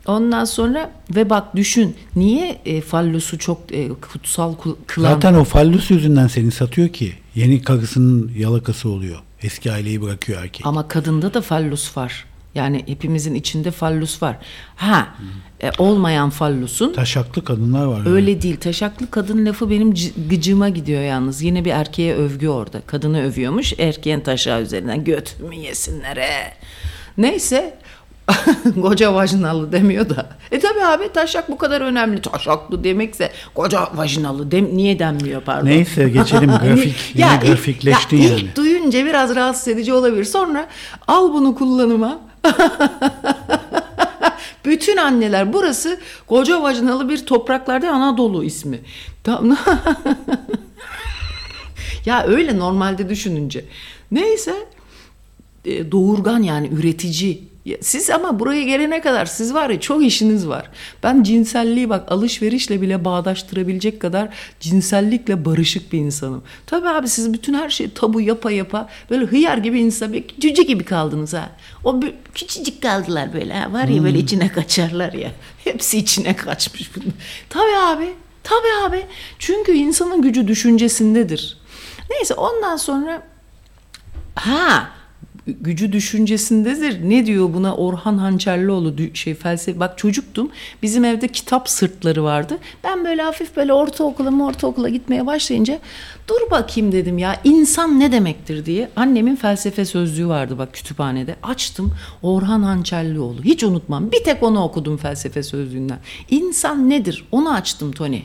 [0.08, 4.54] Ondan sonra ve bak düşün niye e, fallusu çok e, kutsal
[4.88, 7.14] kılan Zaten o fallus yüzünden seni satıyor ki.
[7.36, 9.20] Yeni karısının yalakası oluyor.
[9.46, 10.66] Eski aileyi bırakıyor erkek.
[10.66, 12.26] ama kadında da fallus var.
[12.56, 14.38] Yani hepimizin içinde fallus var.
[14.76, 15.08] Ha
[15.64, 18.06] e, olmayan fallusun Taşaklı kadınlar var.
[18.06, 18.58] Öyle değil.
[18.58, 19.94] Taşaklı kadın lafı benim
[20.30, 21.42] gıcıma gidiyor yalnız.
[21.42, 22.82] Yine bir erkeğe övgü orada.
[22.82, 23.74] Kadını övüyormuş.
[23.80, 26.54] Erkeğin taşağı üzerinden göt mü yesinler he.
[27.18, 27.78] Neyse.
[28.82, 30.30] koca vajinalı demiyor da.
[30.52, 32.22] E tabi abi taşak bu kadar önemli.
[32.22, 35.68] Taşaklı demekse koca vajinalı dem niye denmiyor pardon.
[35.68, 36.96] Neyse geçelim grafik.
[37.16, 38.40] Yine ilk- grafikleştin ya yani.
[38.40, 40.24] ilk duyunca biraz rahatsız edici olabilir.
[40.24, 40.68] Sonra
[41.08, 42.20] al bunu kullanıma.
[44.66, 48.80] Bütün anneler burası koca vajinalı bir topraklarda Anadolu ismi.
[49.24, 49.58] Tamam.
[52.06, 53.66] ya öyle normalde düşününce.
[54.12, 54.54] Neyse
[55.66, 57.44] e, doğurgan yani üretici.
[57.82, 60.70] Siz ama buraya gelene kadar siz var ya çok işiniz var.
[61.04, 66.44] Ben cinselliği bak alışverişle bile bağdaştırabilecek kadar cinsellikle barışık bir insanım.
[66.66, 70.64] Tabii abi siz bütün her şeyi tabu yapa yapa böyle hıyar gibi insan bir cüce
[70.64, 71.50] gibi kaldınız ha.
[71.84, 73.74] O bö- küçücük kaldılar böyle ha.
[73.74, 75.32] Var ya böyle içine kaçarlar ya.
[75.64, 76.96] Hepsi içine kaçmış.
[76.96, 77.14] bunun.
[77.50, 78.14] Tabii abi.
[78.44, 79.06] Tabii abi.
[79.40, 81.58] Çünkü insanın gücü düşüncesindedir.
[82.10, 83.22] Neyse ondan sonra
[84.36, 84.90] Ha
[85.48, 87.10] gücü düşüncesindedir.
[87.10, 89.80] Ne diyor buna Orhan Hançerlioğlu şey felsefe.
[89.80, 90.50] Bak çocuktum.
[90.82, 92.58] Bizim evde kitap sırtları vardı.
[92.84, 95.80] Ben böyle hafif böyle ortaokula mı ortaokula gitmeye başlayınca
[96.28, 98.90] dur bakayım dedim ya insan ne demektir diye.
[98.96, 101.36] Annemin felsefe sözlüğü vardı bak kütüphanede.
[101.44, 103.44] Açtım Orhan Hançerlioğlu.
[103.44, 104.12] Hiç unutmam.
[104.12, 106.00] Bir tek onu okudum felsefe sözlüğünden.
[106.30, 107.26] İnsan nedir?
[107.32, 108.22] Onu açtım Tony.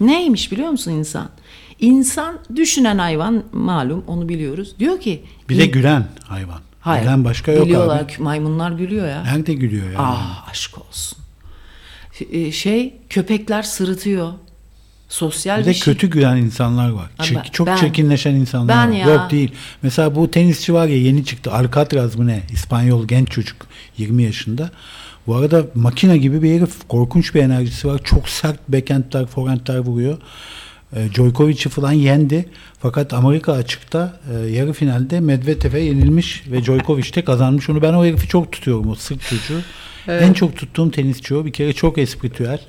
[0.00, 1.28] Neymiş biliyor musun insan?
[1.82, 4.74] İnsan düşünen hayvan malum onu biliyoruz.
[4.78, 6.60] Diyor ki Bir de gülen hayvan.
[6.80, 7.02] Hayır.
[7.02, 8.00] Gülen başka yok Gülüyorlar.
[8.02, 8.12] abi.
[8.18, 9.22] Maymunlar gülüyor ya.
[9.22, 9.96] Nerede gülüyor yani?
[9.98, 11.18] Ah aşk olsun.
[12.32, 14.32] Ee, Şey köpekler sırıtıyor.
[15.08, 15.94] Sosyal Bir bir, de şey.
[15.94, 17.10] kötü gülen insanlar var.
[17.16, 18.96] Ha, Çek- ben- çok ben- çirkinleşen insanlar ben var.
[18.96, 19.06] ya.
[19.14, 19.52] Yok değil.
[19.82, 21.52] Mesela bu tenisçi var ya yeni çıktı.
[21.52, 22.42] Alcatraz mı ne?
[22.52, 23.56] İspanyol genç çocuk.
[23.98, 24.70] 20 yaşında.
[25.26, 26.88] Bu arada makine gibi bir herif.
[26.88, 28.00] Korkunç bir enerjisi var.
[28.04, 30.18] Çok sert backhandler, forehandler vuruyor.
[30.96, 32.48] E, Djokovic'i falan yendi.
[32.80, 37.70] Fakat Amerika açıkta e, yarı finalde Medvedev'e yenilmiş ve Djokovic de kazanmış.
[37.70, 39.60] Onu ben o herifi çok tutuyorum o sırt çocuğu.
[40.08, 41.44] En çok tuttuğum tenisçi o.
[41.44, 42.60] Bir kere çok espritüel.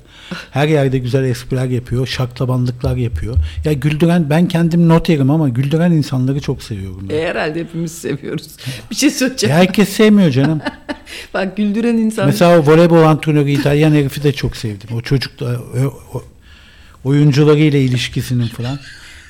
[0.50, 2.06] Her yerde güzel espriler yapıyor.
[2.06, 3.36] Şaklabanlıklar yapıyor.
[3.64, 7.06] Ya güldüren ben kendim not yerim ama güldüren insanları çok seviyorum.
[7.10, 7.14] ben.
[7.14, 8.46] E, herhalde hepimiz seviyoruz.
[8.90, 9.56] bir şey Ya söyleyeceğim.
[9.56, 10.60] herkes sevmiyor canım.
[11.34, 12.26] Bak güldüren insan.
[12.26, 14.88] Mesela o voleybol antrenörü İtalyan herifi de çok sevdim.
[14.96, 16.24] O çocuk da o, o-
[17.04, 18.78] oyuncularıyla ilişkisinin falan.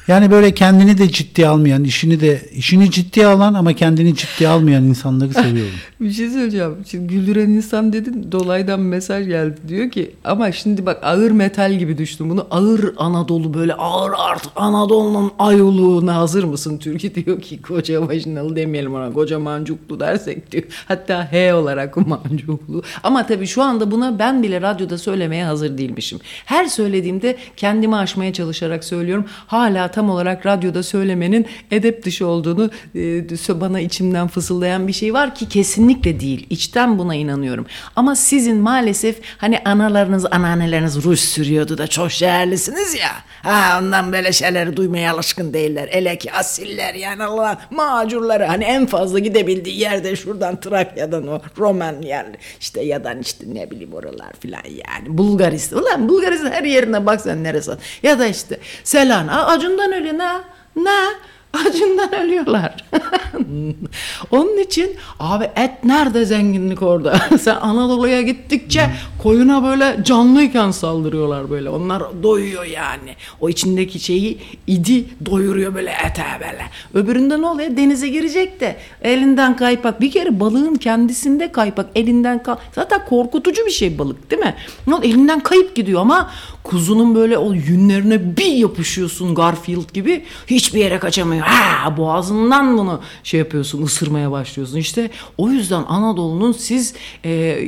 [0.09, 4.85] Yani böyle kendini de ciddiye almayan, işini de işini ciddiye alan ama kendini ciddiye almayan
[4.85, 5.73] insanları seviyorum.
[6.01, 6.77] Bir şey söyleyeceğim.
[6.90, 9.57] Şimdi güldüren insan dedin dolaydan mesaj geldi.
[9.69, 12.31] Diyor ki ama şimdi bak ağır metal gibi düştüm.
[12.31, 16.79] Bunu ağır Anadolu böyle ağır artık Anadolu'nun ayoluğuna hazır mısın?
[16.79, 20.64] Türkiye diyor ki koca vajinalı demeyelim ona koca mancuklu dersek diyor.
[20.88, 22.83] Hatta H olarak mancuklu.
[23.03, 26.19] Ama tabii şu anda buna ben bile radyoda söylemeye hazır değilmişim.
[26.45, 29.25] Her söylediğimde kendimi aşmaya çalışarak söylüyorum.
[29.47, 35.35] Hala tam olarak radyoda söylemenin edep dışı olduğunu e, bana içimden fısıldayan bir şey var
[35.35, 36.46] ki kesinlikle değil.
[36.50, 37.66] İçten buna inanıyorum.
[37.96, 43.11] Ama sizin maalesef hani analarınız, anneanneleriniz ruj sürüyordu da çok şehirlisiniz ya.
[43.42, 45.88] Ha ondan böyle şeyleri duymaya alışkın değiller.
[45.92, 52.02] Ele ki asiller yani Allah macurları hani en fazla gidebildiği yerde şuradan Trakya'dan o Roman
[52.02, 55.18] yani işte yadan işte ne bileyim oralar filan yani.
[55.18, 55.83] Bulgaristan.
[55.83, 57.70] Ulan Bulgaristan her yerine bak sen neresi.
[58.02, 59.28] Ya da işte Selan.
[59.28, 59.46] Aa,
[59.85, 60.40] Acun'dan öyle ne?
[60.77, 61.14] Ne?
[61.55, 62.85] Acından ölüyorlar.
[64.31, 67.21] Onun için abi et nerede zenginlik orada?
[67.40, 68.90] Sen Anadolu'ya gittikçe
[69.23, 71.69] koyuna böyle canlıyken saldırıyorlar böyle.
[71.71, 73.17] Onlar doyuyor yani.
[73.40, 76.64] O içindeki şeyi idi doyuruyor böyle ete böyle.
[76.95, 77.77] Öbüründe ne oluyor?
[77.77, 80.01] Denize girecek de elinden kaypak.
[80.01, 81.87] Bir kere balığın kendisinde kaypak.
[81.95, 84.55] Elinden kay Zaten korkutucu bir şey balık değil mi?
[84.87, 85.14] Ne oluyor?
[85.14, 86.31] Elinden kayıp gidiyor ama
[86.62, 91.43] kuzunun böyle o yünlerine bir yapışıyorsun Garfield gibi hiçbir yere kaçamıyor.
[91.44, 94.76] Ha boğazından bunu şey yapıyorsun ısırmaya başlıyorsun.
[94.76, 97.59] İşte o yüzden Anadolu'nun siz e,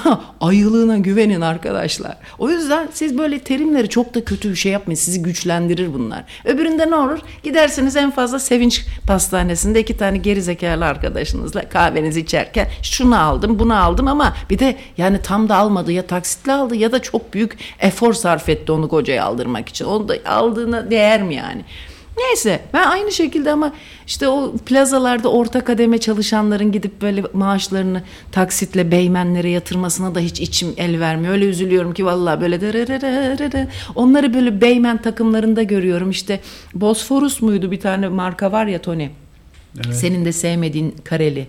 [0.40, 2.16] ayılığına güvenin arkadaşlar.
[2.38, 4.96] O yüzden siz böyle terimleri çok da kötü bir şey yapmayın.
[4.96, 6.24] Sizi güçlendirir bunlar.
[6.44, 7.18] Öbüründe ne olur?
[7.42, 14.08] Gidersiniz en fazla sevinç pastanesinde iki tane gerizekalı arkadaşınızla kahvenizi içerken şunu aldım bunu aldım
[14.08, 18.12] ama bir de yani tam da almadı ya taksitle aldı ya da çok büyük efor
[18.12, 19.84] sarf etti onu kocaya aldırmak için.
[19.84, 21.64] Onu da aldığına değer mi yani?
[22.18, 23.72] Neyse ben aynı şekilde ama
[24.06, 30.74] işte o plazalarda orta kademe çalışanların gidip böyle maaşlarını taksitle beymenlere yatırmasına da hiç içim
[30.76, 31.32] el vermiyor.
[31.32, 36.10] Öyle üzülüyorum ki vallahi böyle de onları böyle beymen takımlarında görüyorum.
[36.10, 36.40] İşte
[36.74, 39.08] Bosforus muydu bir tane marka var ya Tony.
[39.84, 39.96] Evet.
[39.96, 41.46] Senin de sevmediğin kareli.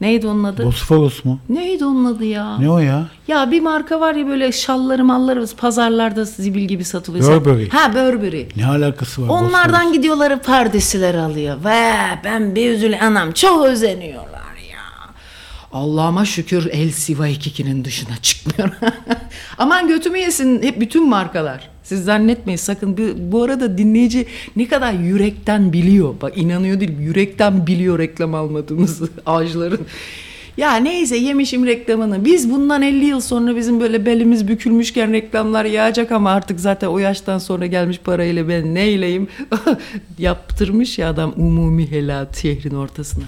[0.00, 0.66] Neydi onun adı?
[0.66, 1.38] Bosphorus mu?
[1.48, 2.58] Neydi onun adı ya?
[2.58, 3.04] Ne o ya?
[3.28, 7.44] Ya bir marka var ya böyle şalları malları pazarlarda zibil gibi satılıyor.
[7.44, 7.68] Burberry.
[7.68, 8.48] Ha Burberry.
[8.56, 9.28] Ne alakası var?
[9.28, 9.92] Onlardan Bosphorus?
[9.92, 11.56] gidiyorlar pardesiler alıyor.
[11.64, 11.92] Ve
[12.24, 14.43] ben bir üzül anam çok özeniyorlar.
[15.74, 18.70] Allah'ıma şükür El Siva 22'nin dışına çıkmıyor.
[19.58, 21.70] Aman götümü yesin hep bütün markalar.
[21.82, 22.96] Siz zannetmeyin sakın.
[23.32, 26.14] Bu arada dinleyici ne kadar yürekten biliyor.
[26.22, 29.80] Bak inanıyor değil yürekten biliyor reklam almadığımızı ağaçların.
[30.56, 32.24] Ya neyse yemişim reklamını.
[32.24, 36.98] Biz bundan 50 yıl sonra bizim böyle belimiz bükülmüşken reklamlar yağacak ama artık zaten o
[36.98, 39.28] yaştan sonra gelmiş parayla ben neyleyim
[40.18, 43.24] yaptırmış ya adam umumi helal şehrin ortasına.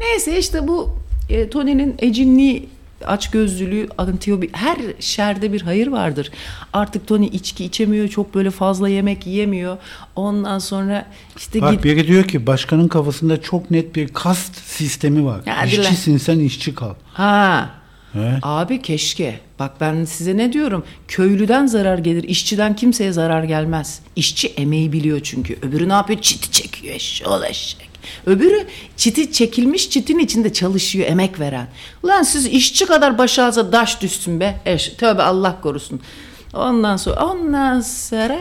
[0.00, 1.01] Neyse işte bu
[1.32, 2.68] e, Tony'nin ecinliği
[3.06, 6.30] açgözlülüğü, antiyobi her şerde bir hayır vardır.
[6.72, 9.76] Artık Tony içki içemiyor, çok böyle fazla yemek yiyemiyor.
[10.16, 11.84] Ondan sonra işte Bak git...
[11.84, 15.40] biri diyor ki başkanın kafasında çok net bir kast sistemi var.
[15.46, 16.94] Ya, İşçisin sen işçi kal.
[17.12, 17.70] Ha.
[18.14, 18.38] Evet.
[18.42, 19.40] Abi keşke.
[19.58, 20.84] Bak ben size ne diyorum?
[21.08, 24.00] Köylüden zarar gelir, işçiden kimseye zarar gelmez.
[24.16, 25.58] İşçi emeği biliyor çünkü.
[25.62, 26.20] Öbürü ne yapıyor?
[26.20, 27.91] Çiti çekiyor eşşoğlu eşek.
[28.26, 31.66] Öbürü çiti çekilmiş çitin içinde çalışıyor emek veren.
[32.02, 34.60] Ulan siz işçi kadar başınıza daş düşsün be.
[34.64, 36.00] Eş, tövbe Allah korusun.
[36.54, 38.38] Ondan sonra ondan sonra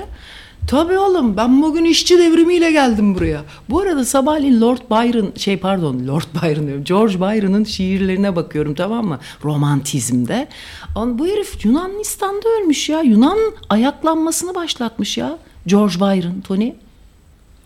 [0.67, 3.41] Tabii oğlum ben bugün işçi devrimiyle geldim buraya.
[3.69, 9.05] Bu arada sabahleyin Lord Byron şey pardon Lord Byron diyorum George Byron'ın şiirlerine bakıyorum tamam
[9.05, 9.19] mı?
[9.43, 10.47] Romantizmde.
[10.95, 13.01] Bu herif Yunanistan'da ölmüş ya.
[13.01, 13.37] Yunan
[13.69, 15.37] ayaklanmasını başlatmış ya.
[15.67, 16.73] George Byron Tony.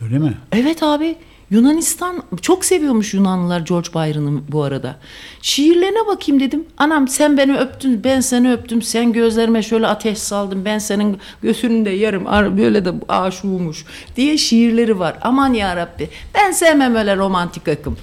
[0.02, 0.38] Öyle mi?
[0.52, 1.16] Evet abi.
[1.50, 4.96] Yunanistan çok seviyormuş Yunanlılar George Byron'ı bu arada.
[5.42, 6.66] Şiirlerine bakayım dedim.
[6.78, 8.82] Anam sen beni öptün, ben seni öptüm.
[8.82, 10.66] Sen gözlerime şöyle ateş saldın.
[10.66, 12.58] Ben senin göğsünü de yarım.
[12.58, 15.18] Böyle de aşığımış diye şiirleri var.
[15.22, 16.10] Aman ya Rabbi.
[16.36, 17.98] Ben sevmem öyle romantik akım.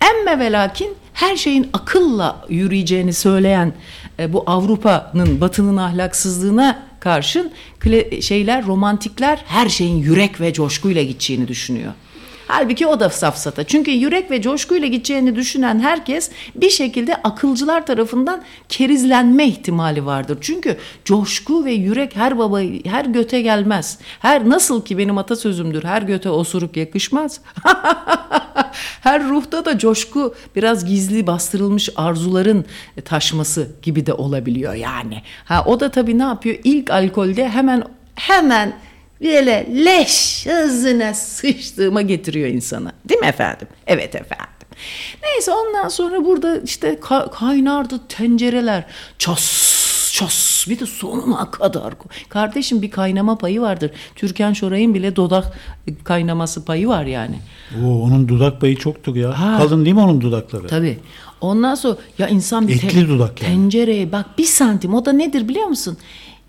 [0.00, 0.70] Emme ve
[1.12, 3.72] her şeyin akılla yürüyeceğini söyleyen
[4.18, 7.52] e, bu Avrupa'nın batının ahlaksızlığına karşın
[8.20, 11.92] şeyler romantikler her şeyin yürek ve coşkuyla gideceğini düşünüyor.
[12.46, 13.64] Halbuki o da safsata.
[13.64, 20.38] Çünkü yürek ve coşkuyla gideceğini düşünen herkes bir şekilde akılcılar tarafından kerizlenme ihtimali vardır.
[20.40, 23.98] Çünkü coşku ve yürek her baba her göte gelmez.
[24.20, 25.84] Her nasıl ki benim atasözümdür.
[25.84, 27.40] Her göte osuruk yakışmaz.
[29.00, 32.64] her ruhta da coşku biraz gizli bastırılmış arzuların
[33.04, 35.22] taşması gibi de olabiliyor yani.
[35.44, 36.56] Ha o da tabii ne yapıyor?
[36.64, 38.72] İlk alkolde hemen hemen
[39.22, 42.92] böyle leş hızına sıçtığıma getiriyor insana.
[43.08, 43.68] Değil mi efendim?
[43.86, 44.46] Evet efendim.
[45.22, 48.84] Neyse ondan sonra burada işte ka- kaynardı tencereler.
[49.18, 49.72] Ças
[50.14, 51.94] ças bir de sonuna kadar.
[52.28, 53.90] Kardeşim bir kaynama payı vardır.
[54.16, 55.52] Türkan Şoray'ın bile dudak
[56.04, 57.36] kaynaması payı var yani.
[57.84, 59.40] Oo, onun dudak payı çoktur ya.
[59.40, 59.58] Ha.
[59.58, 60.66] Kalın değil mi onun dudakları?
[60.66, 60.98] Tabii.
[61.40, 63.52] Ondan sonra ya insan bir Etli dudak yani.
[63.54, 65.98] tencereye bak bir santim o da nedir biliyor musun?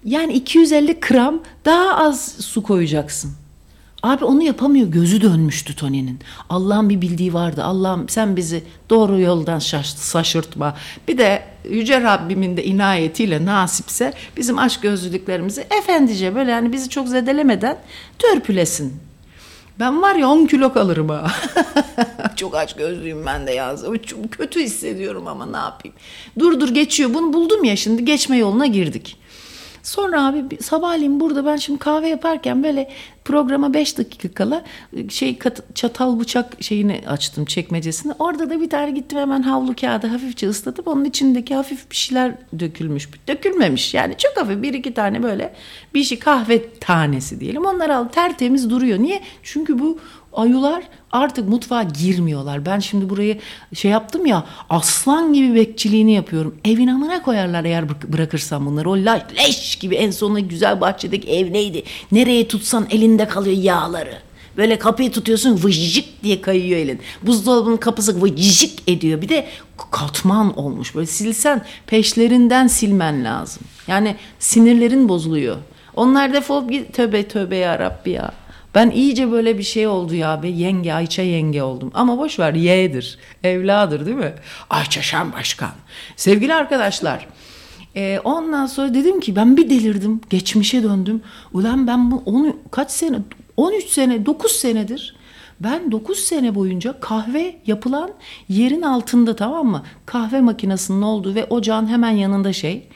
[0.06, 3.32] Yani 250 gram daha az su koyacaksın.
[4.04, 4.88] Abi onu yapamıyor.
[4.88, 6.20] Gözü dönmüştü Tony'nin.
[6.50, 7.64] Allah'ın bir bildiği vardı.
[7.64, 10.76] Allah'ım sen bizi doğru yoldan şaş- şaşırtma.
[11.08, 17.08] Bir de Yüce Rabbimin de inayetiyle nasipse bizim aşk gözlülüklerimizi efendice böyle yani bizi çok
[17.08, 17.78] zedelemeden
[18.20, 18.94] törpülesin.
[19.80, 21.28] Ben var ya 10 kilo kalırım ha.
[22.36, 23.76] Çok aç gözlüyüm ben de ya.
[24.06, 25.96] Çok kötü hissediyorum ama ne yapayım.
[26.40, 27.14] Dur dur geçiyor.
[27.14, 29.18] Bunu buldum ya şimdi geçme yoluna girdik.
[29.84, 32.90] Sonra abi sabahleyin burada ben şimdi kahve yaparken böyle
[33.26, 34.64] programa 5 dakika kala
[35.10, 38.14] şey kat- çatal bıçak şeyini açtım çekmecesini.
[38.20, 42.32] Orada da bir tane gittim hemen havlu kağıdı hafifçe ıslatıp onun içindeki hafif bir şeyler
[42.60, 43.10] dökülmüş.
[43.28, 45.54] Dökülmemiş yani çok hafif bir iki tane böyle
[45.94, 47.66] bir şey kahve tanesi diyelim.
[47.66, 49.00] Onları al tertemiz duruyor.
[49.00, 49.22] Niye?
[49.44, 50.00] Çünkü bu
[50.36, 52.66] ayular artık mutfağa girmiyorlar.
[52.66, 53.40] Ben şimdi burayı
[53.74, 56.56] şey yaptım ya aslan gibi bekçiliğini yapıyorum.
[56.66, 58.90] Evin amına koyarlar eğer bırak- bırakırsam bunları.
[58.90, 61.84] O leş gibi en sonunda güzel bahçedeki ev neydi?
[62.12, 64.14] Nereye tutsan elinde kalıyor yağları.
[64.58, 67.00] Böyle kapıyı tutuyorsun vıcık diye kayıyor elin.
[67.24, 69.22] Buzdolabının kapısı vıcık ediyor.
[69.22, 69.46] Bir de
[69.92, 70.96] katman olmuş.
[70.96, 73.64] Böyle silsen peşlerinden silmen lazım.
[73.88, 75.58] Yani sinirlerin bozuluyor.
[75.96, 76.94] Onlar defolup git.
[76.94, 78.32] Tövbe tövbe ya Rabbi ya.
[78.76, 81.92] Ben iyice böyle bir şey oldu ya be yenge Ayça yenge oldum.
[81.94, 84.34] Ama boş ver yeğdir, evladır değil mi?
[84.70, 85.72] Ayça Şen Başkan.
[86.16, 87.28] Sevgili arkadaşlar
[87.96, 90.22] e, ondan sonra dedim ki ben bir delirdim.
[90.30, 91.22] Geçmişe döndüm.
[91.54, 93.18] Ulan ben bu onu kaç sene
[93.58, 95.16] 13 sene 9 senedir
[95.60, 98.12] ben 9 sene boyunca kahve yapılan
[98.50, 99.84] yerin altında tamam mı?
[100.06, 102.88] Kahve makinesinin olduğu ve ocağın hemen yanında şey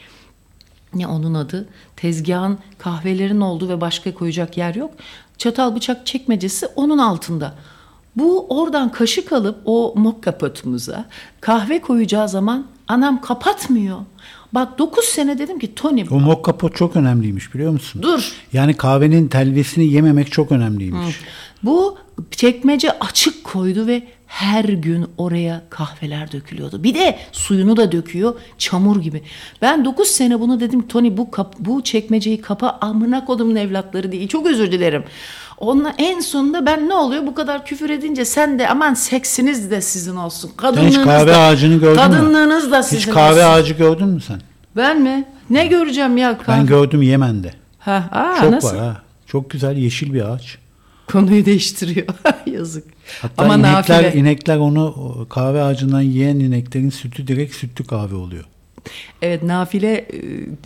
[0.93, 4.91] ne onun adı tezgahın kahvelerin olduğu ve başka koyacak yer yok.
[5.37, 7.53] Çatal bıçak çekmecesi onun altında.
[8.15, 11.05] Bu oradan kaşık alıp o mokka potumuza
[11.41, 13.97] kahve koyacağı zaman anam kapatmıyor.
[14.53, 18.01] Bak 9 sene dedim ki Tony O mokka pot çok önemliymiş biliyor musun?
[18.01, 21.19] dur Yani kahvenin telvesini yememek çok önemliymiş.
[21.63, 21.97] Bu
[22.31, 26.83] çekmece açık koydu ve her gün oraya kahveler dökülüyordu.
[26.83, 29.23] Bir de suyunu da döküyor çamur gibi.
[29.61, 34.27] Ben 9 sene bunu dedim Tony bu kap, bu çekmeceyi kapa amına kodumun evlatları diye.
[34.27, 35.03] Çok özür dilerim.
[35.57, 39.81] Onunla en sonunda ben ne oluyor bu kadar küfür edince sen de aman seksiniz de
[39.81, 40.47] sizin olsun.
[40.49, 41.97] Sen Kadınlığınız hiç kahve da, ağacını gördün mü?
[42.17, 43.53] Kadınlığınız da sizin Hiç kahve olsun.
[43.59, 44.41] ağacı gördün mü sen?
[44.75, 45.25] Ben mi?
[45.49, 46.51] Ne göreceğim ya kahve?
[46.57, 47.53] Ben gördüm Yemen'de.
[47.79, 48.67] Ha, aa, Çok nasıl?
[48.67, 49.01] var ha.
[49.27, 50.57] Çok güzel yeşil bir ağaç.
[51.11, 52.07] Konuyu değiştiriyor.
[52.45, 52.83] Yazık.
[53.21, 54.13] Hatta Ama inekler, nafile.
[54.19, 58.43] inekler onu kahve ağacından yiyen ineklerin sütü direkt sütlü kahve oluyor.
[59.21, 60.07] Evet nafile e,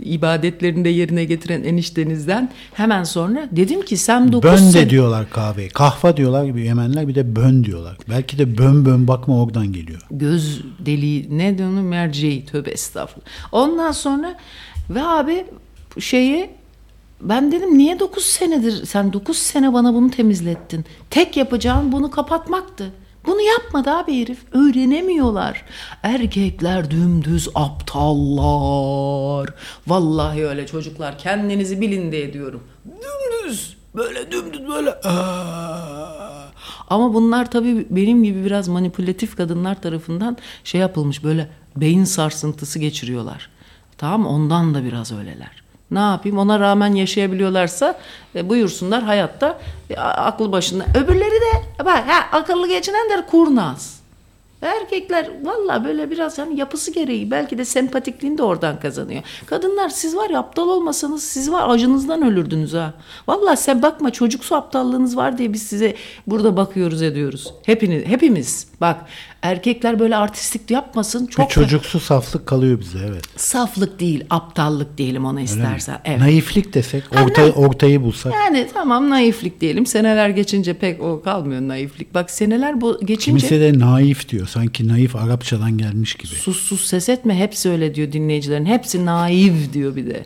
[0.02, 5.70] ibadetlerini de yerine getiren eniştenizden hemen sonra dedim ki sen 9 Bön de diyorlar kahveye.
[5.70, 7.98] Kahva diyorlar gibi Yemenler bir de bön diyorlar.
[8.10, 10.02] Belki de bön bön bakma oradan geliyor.
[10.12, 13.28] Göz deliği ne diyor merceği tövbe estağfurullah.
[13.52, 14.38] Ondan sonra
[14.90, 15.46] ve abi
[16.00, 16.50] şeyi
[17.22, 20.86] ben dedim niye 9 senedir sen 9 sene bana bunu temizlettin.
[21.10, 22.92] Tek yapacağın bunu kapatmaktı.
[23.26, 24.40] Bunu yapmadı abi herif.
[24.52, 25.66] Öğrenemiyorlar.
[26.04, 29.50] Erkekler dümdüz aptallar.
[29.88, 31.18] Vallahi öyle çocuklar.
[31.18, 32.64] Kendinizi bilin diye diyorum.
[32.86, 33.78] Dümdüz.
[33.96, 34.94] Böyle dümdüz böyle.
[36.90, 43.50] Ama bunlar tabii benim gibi biraz manipülatif kadınlar tarafından şey yapılmış böyle beyin sarsıntısı geçiriyorlar.
[43.98, 44.28] Tamam?
[44.28, 45.61] Ondan da biraz öyleler.
[45.92, 46.38] Ne yapayım?
[46.38, 48.00] Ona rağmen yaşayabiliyorlarsa
[48.36, 50.86] e, buyursunlar hayatta e, aklı başında.
[51.04, 54.02] Öbürleri de bak ha, akıllı geçinenler kurnaz.
[54.62, 59.24] Erkekler valla böyle biraz hani yapısı gereği belki de sempatikliğini de oradan kazanıyor.
[59.46, 62.94] Kadınlar siz var ya aptal olmasanız siz var acınızdan ölürdünüz ha.
[63.28, 65.96] Valla sen bakma çocuksu aptallığınız var diye biz size
[66.28, 67.54] burada bakıyoruz ediyoruz.
[67.66, 68.98] Hepiniz, hepimiz bak
[69.42, 71.26] erkekler böyle artistlik yapmasın.
[71.26, 73.24] Çok bir çocuksu saflık kalıyor bize evet.
[73.36, 75.46] saflık değil aptallık diyelim ona Öyle mi?
[75.46, 76.00] istersen.
[76.06, 76.20] Evet.
[76.20, 78.34] Naiflik desek orta, naif- ortayı bulsak.
[78.34, 79.86] Yani tamam naiflik diyelim.
[79.86, 82.14] Seneler geçince pek o kalmıyor naiflik.
[82.14, 84.48] Bak seneler bu geçince Kimisi de naif diyor.
[84.48, 86.28] Sanki naif Arapçadan gelmiş gibi.
[86.28, 88.66] sus sus ses etme hepsi öyle diyor dinleyicilerin.
[88.66, 90.26] Hepsi naif diyor bir de.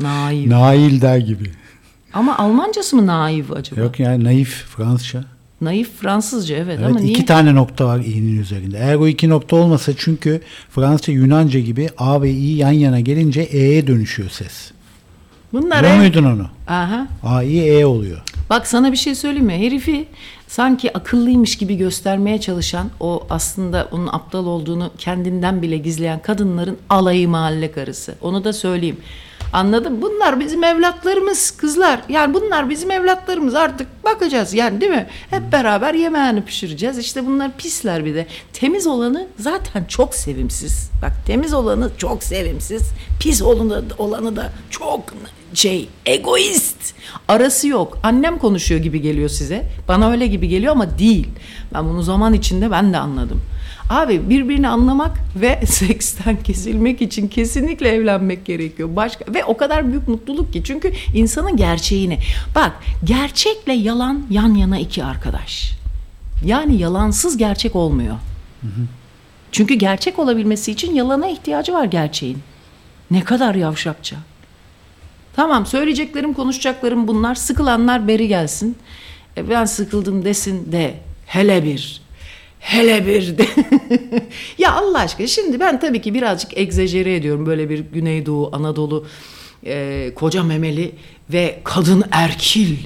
[0.00, 0.46] Naif.
[0.50, 1.50] Nail der gibi.
[2.12, 3.80] Ama Almancası mı naif acaba?
[3.80, 5.24] Yok yani naif Fransızca.
[5.60, 7.26] Naif Fransızca evet, Evet ama iki niye?
[7.26, 8.78] tane nokta var i'nin üzerinde.
[8.78, 10.40] Eğer o iki nokta olmasa çünkü
[10.70, 14.70] Fransızca Yunanca gibi a ve i yan yana gelince e'ye dönüşüyor ses.
[15.52, 16.46] Bunlar Biliyor muydun onu?
[16.66, 17.08] Aha.
[17.22, 18.22] A, I, E oluyor.
[18.50, 19.58] Bak sana bir şey söyleyeyim mi?
[19.58, 20.06] Herifi
[20.46, 27.28] sanki akıllıymış gibi göstermeye çalışan o aslında onun aptal olduğunu kendinden bile gizleyen kadınların alayı
[27.28, 28.14] mahalle karısı.
[28.20, 28.96] Onu da söyleyeyim.
[29.52, 30.02] Anladın?
[30.02, 32.00] Bunlar bizim evlatlarımız kızlar.
[32.08, 35.06] Yani bunlar bizim evlatlarımız artık bakacağız yani değil mi?
[35.30, 36.98] Hep beraber yemeğini pişireceğiz.
[36.98, 38.26] İşte bunlar pisler bir de.
[38.52, 40.90] Temiz olanı zaten çok sevimsiz.
[41.02, 42.82] Bak temiz olanı çok sevimsiz.
[43.20, 45.00] Pis olanı, olanı da çok
[45.54, 46.94] şey egoist.
[47.28, 47.98] Arası yok.
[48.02, 49.64] Annem konuşuyor gibi geliyor size.
[49.88, 51.28] Bana öyle gibi geliyor ama değil.
[51.74, 53.42] Ben bunu zaman içinde ben de anladım.
[53.90, 58.88] Abi birbirini anlamak ve seksten kesilmek için kesinlikle evlenmek gerekiyor.
[58.96, 62.18] Başka ve o kadar büyük mutluluk ki çünkü insanın gerçeğini.
[62.54, 62.72] Bak
[63.04, 65.72] gerçekle yalan yan yana iki arkadaş.
[66.44, 68.16] Yani yalansız gerçek olmuyor.
[69.52, 72.38] Çünkü gerçek olabilmesi için yalana ihtiyacı var gerçeğin.
[73.10, 74.16] Ne kadar yavşakça.
[75.36, 77.34] Tamam söyleyeceklerim konuşacaklarım bunlar.
[77.34, 78.76] Sıkılanlar beri gelsin.
[79.36, 80.94] E, ben sıkıldım desin de
[81.26, 82.07] hele bir.
[82.60, 83.46] Hele bir de.
[84.58, 87.46] ya Allah aşkına şimdi ben tabii ki birazcık egzajere ediyorum.
[87.46, 89.06] Böyle bir Güneydoğu, Anadolu
[89.66, 90.92] e, koca memeli
[91.32, 92.76] ve kadın erkil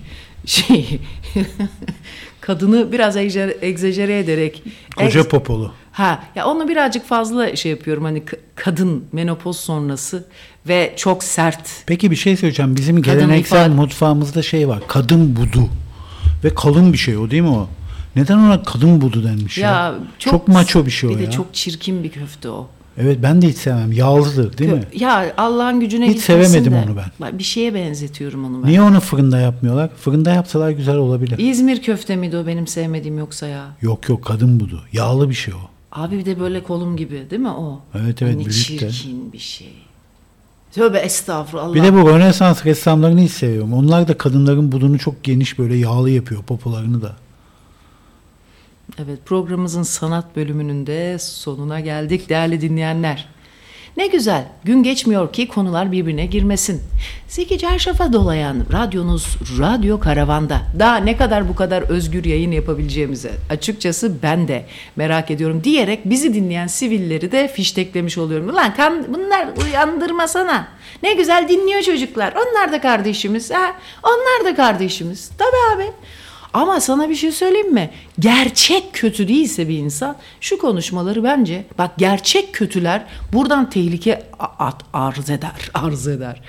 [0.46, 1.00] şey.
[2.40, 4.62] kadını biraz egzajere ederek.
[4.96, 5.72] Koca Ex- popolu.
[5.92, 8.22] Ha ya onu birazcık fazla şey yapıyorum hani
[8.54, 10.24] kadın menopoz sonrası
[10.68, 11.68] ve çok sert.
[11.86, 12.76] Peki bir şey söyleyeceğim.
[12.76, 14.82] Bizim Kadın geleneksel ifade- mutfağımızda şey var.
[14.88, 15.68] Kadın budu.
[16.44, 17.68] Ve kalın bir şey o değil mi o?
[18.16, 19.70] Neden ona kadın budu denmiş ya?
[19.70, 21.26] Ya çok, maço bir şey o bir ya.
[21.26, 22.68] de çok çirkin bir köfte o.
[22.98, 23.92] Evet ben de hiç sevmem.
[23.92, 24.84] Yağlıdır değil mi?
[24.94, 26.84] Ya Allah'ın gücüne Hiç sevemedim de.
[26.88, 27.38] onu ben.
[27.38, 28.68] Bir şeye benzetiyorum onu ben.
[28.68, 29.90] Niye onu fırında yapmıyorlar?
[29.96, 31.38] Fırında yapsalar güzel olabilir.
[31.38, 33.64] İzmir köfte miydi o benim sevmediğim yoksa ya?
[33.82, 34.82] Yok yok kadın budu.
[34.92, 35.70] Yağlı bir şey o.
[35.92, 37.80] Abi bir de böyle kolum gibi değil mi o?
[37.94, 38.90] Evet, evet, Hani büyük de.
[38.90, 39.72] çirkin bir şey.
[40.72, 41.74] Tövbe estağfurullah.
[41.74, 43.72] Bir de bu Rönesans ressamlarını hiç seviyorum.
[43.72, 47.16] Onlar da kadınların budunu çok geniş böyle yağlı yapıyor popolarını da.
[48.98, 53.28] Evet programımızın sanat bölümünün de sonuna geldik değerli dinleyenler.
[53.96, 56.82] Ne güzel gün geçmiyor ki konular birbirine girmesin.
[57.28, 60.62] Zeki Çarşaf'a dolayan radyonuz Radyo Karavan'da.
[60.78, 64.66] Daha ne kadar bu kadar özgür yayın yapabileceğimizi açıkçası ben de
[64.96, 68.48] merak ediyorum diyerek bizi dinleyen sivilleri de fişteklemiş oluyorum.
[68.48, 70.68] Ulan kan, bunlar uyandırmasana.
[71.02, 72.32] Ne güzel dinliyor çocuklar.
[72.32, 73.50] Onlar da kardeşimiz.
[73.50, 73.76] Ha?
[74.02, 75.30] Onlar da kardeşimiz.
[75.38, 75.92] Tabii abi.
[76.52, 77.90] Ama sana bir şey söyleyeyim mi?
[78.18, 85.30] Gerçek kötü değilse bir insan şu konuşmaları bence bak gerçek kötüler buradan tehlike at, arz
[85.30, 86.40] eder, arz eder.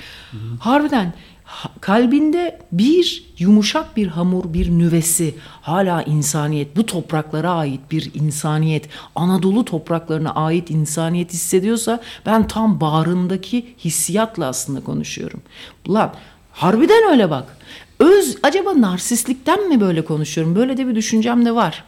[0.59, 8.11] Harbiden ha- kalbinde bir yumuşak bir hamur, bir nüvesi, hala insaniyet, bu topraklara ait bir
[8.13, 15.41] insaniyet, Anadolu topraklarına ait insaniyet hissediyorsa ben tam bağrındaki hissiyatla aslında konuşuyorum.
[15.87, 16.13] Ulan
[16.51, 17.57] harbiden öyle bak.
[17.99, 20.55] Öz acaba narsistlikten mi böyle konuşuyorum?
[20.55, 21.83] Böyle de bir düşüncem de var.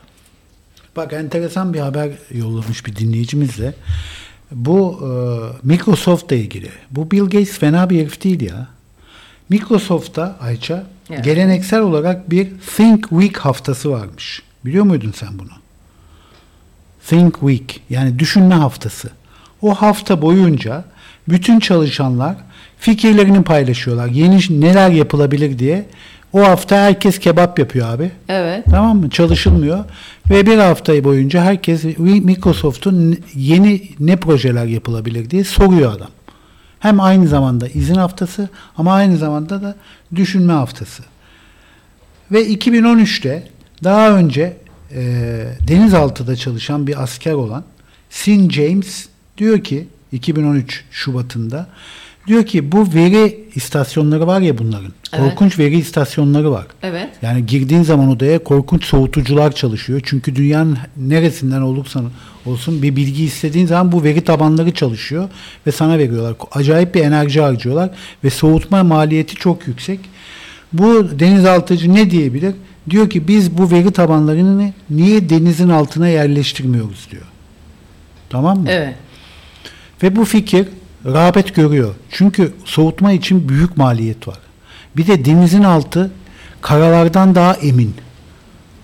[0.95, 3.73] Bak enteresan bir haber yollamış bir dinleyicimiz de.
[4.51, 5.07] Bu e,
[5.67, 6.69] Microsoft'la ilgili.
[6.91, 8.67] Bu Bill Gates fena bir herif değil ya.
[9.49, 11.25] Microsoft'ta Ayça Evet.
[11.25, 14.41] geleneksel olarak bir Think Week haftası varmış.
[14.65, 15.49] Biliyor muydun sen bunu?
[17.07, 19.09] Think Week yani düşünme haftası.
[19.61, 20.85] O hafta boyunca
[21.29, 22.35] bütün çalışanlar
[22.85, 24.07] fikirlerini paylaşıyorlar.
[24.07, 25.85] Yeni neler yapılabilir diye.
[26.33, 28.11] O hafta herkes kebap yapıyor abi.
[28.29, 28.65] Evet.
[28.69, 29.09] Tamam mı?
[29.09, 29.85] Çalışılmıyor.
[30.29, 36.09] Ve bir hafta boyunca herkes Microsoft'un yeni ne projeler yapılabilir diye soruyor adam.
[36.79, 39.75] Hem aynı zamanda izin haftası ama aynı zamanda da
[40.15, 41.03] düşünme haftası.
[42.31, 43.47] Ve 2013'te
[43.83, 44.57] daha önce
[44.91, 45.01] e,
[45.67, 47.63] denizaltıda çalışan bir asker olan
[48.09, 49.05] Sin James
[49.37, 51.67] diyor ki 2013 Şubat'ında
[52.27, 54.93] diyor ki bu veri istasyonları var ya bunların.
[55.13, 55.23] Evet.
[55.23, 56.65] Korkunç veri istasyonları var.
[56.83, 57.09] Evet.
[57.21, 60.01] Yani girdiğin zaman odaya korkunç soğutucular çalışıyor.
[60.03, 62.09] Çünkü dünyanın neresinden olursan
[62.45, 65.29] olsun bir bilgi istediğin zaman bu veri tabanları çalışıyor
[65.67, 66.35] ve sana veriyorlar.
[66.51, 67.89] Acayip bir enerji harcıyorlar
[68.23, 69.99] ve soğutma maliyeti çok yüksek.
[70.73, 72.55] Bu denizaltıcı ne diyebilir?
[72.89, 77.25] Diyor ki biz bu veri tabanlarını niye denizin altına yerleştirmiyoruz diyor.
[78.29, 78.67] Tamam mı?
[78.69, 78.95] Evet.
[80.03, 80.67] Ve bu fikir
[81.05, 81.95] rağbet görüyor.
[82.11, 84.37] Çünkü soğutma için büyük maliyet var.
[84.97, 86.11] Bir de denizin altı
[86.61, 87.93] karalardan daha emin.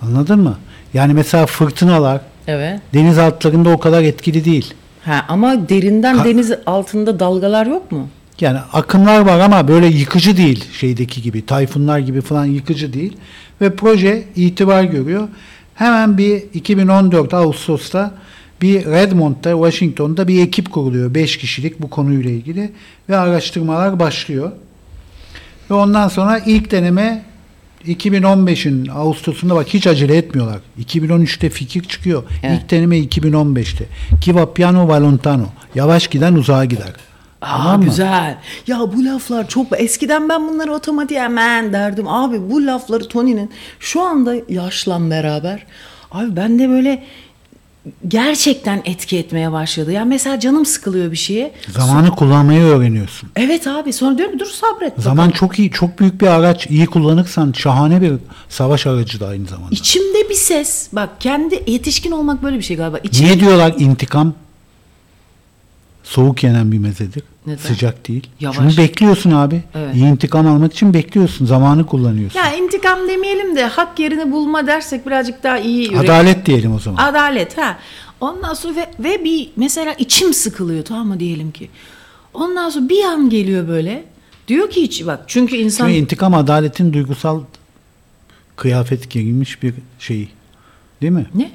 [0.02, 0.58] Anladın mı?
[0.94, 2.80] Yani mesela fırtınalar Evet.
[2.94, 4.74] deniz altlarında o kadar etkili değil.
[5.06, 8.08] Ha, ama derinden Ka- deniz altında dalgalar yok mu?
[8.40, 11.46] Yani akımlar var ama böyle yıkıcı değil şeydeki gibi.
[11.46, 13.18] Tayfunlar gibi falan yıkıcı değil.
[13.62, 15.28] Ve proje itibar görüyor.
[15.76, 18.12] Hemen bir 2014 Ağustos'ta
[18.62, 21.14] bir Redmond'da, Washington'da bir ekip kuruluyor.
[21.14, 22.72] 5 kişilik bu konuyla ilgili.
[23.10, 24.52] Ve araştırmalar başlıyor.
[25.70, 27.24] Ve ondan sonra ilk deneme
[27.88, 30.60] 2015'in Ağustos'unda bak hiç acele etmiyorlar.
[30.80, 32.24] 2013'te fikir çıkıyor.
[32.44, 32.62] Evet.
[32.62, 33.86] İlk deneme 2015'te.
[34.22, 35.46] Chi va piano va lontano.
[35.76, 36.94] Yavaş giden uzağa gider.
[37.42, 38.38] Aa, Tamam güzel.
[38.68, 42.08] Ya bu laflar çok eskiden ben bunları otomatik hemen derdim.
[42.08, 45.66] Abi bu lafları Tony'nin şu anda yaşlan beraber.
[46.12, 47.04] Abi ben de böyle
[48.08, 49.92] gerçekten etki etmeye başladı.
[49.92, 51.52] Ya mesela canım sıkılıyor bir şeye.
[51.70, 53.30] Zamanı kullanmayı öğreniyorsun.
[53.36, 54.94] Evet abi sonra diyorum dur sabret.
[54.98, 56.68] Zaman çok iyi, çok büyük bir araç.
[56.70, 58.14] İyi kullanırsan şahane bir
[58.50, 59.70] savaş aracı da aynı zamanda.
[59.72, 60.88] İçimde bir ses.
[60.94, 62.98] Bak kendi yetişkin olmak böyle bir şey galiba.
[62.98, 64.34] İçim, Niye diyorlar intikam
[66.12, 67.24] soğuk yenen bir mezedir?
[67.46, 67.58] Neden?
[67.58, 68.28] Sıcak değil.
[68.40, 68.58] Yavaş.
[68.58, 69.64] Çünkü bekliyorsun abi.
[69.76, 69.96] Evet.
[69.96, 71.46] İyi intikam almak için bekliyorsun.
[71.46, 72.40] Zamanı kullanıyorsun.
[72.40, 75.92] Ya intikam demeyelim de hak yerini bulma dersek birazcık daha iyi.
[75.92, 77.04] yürek- Adalet diyelim o zaman.
[77.04, 77.78] Adalet ha.
[78.22, 81.70] Ondan sonra ve, ve bir mesela içim sıkılıyor tamam mı diyelim ki.
[82.34, 84.04] Ondan sonra bir an geliyor böyle.
[84.48, 87.42] Diyor ki hiç bak çünkü insan Çünkü intikam adaletin duygusal
[88.56, 90.30] kıyafet giymiş bir şeyi.
[91.02, 91.26] Değil mi?
[91.36, 91.52] ne?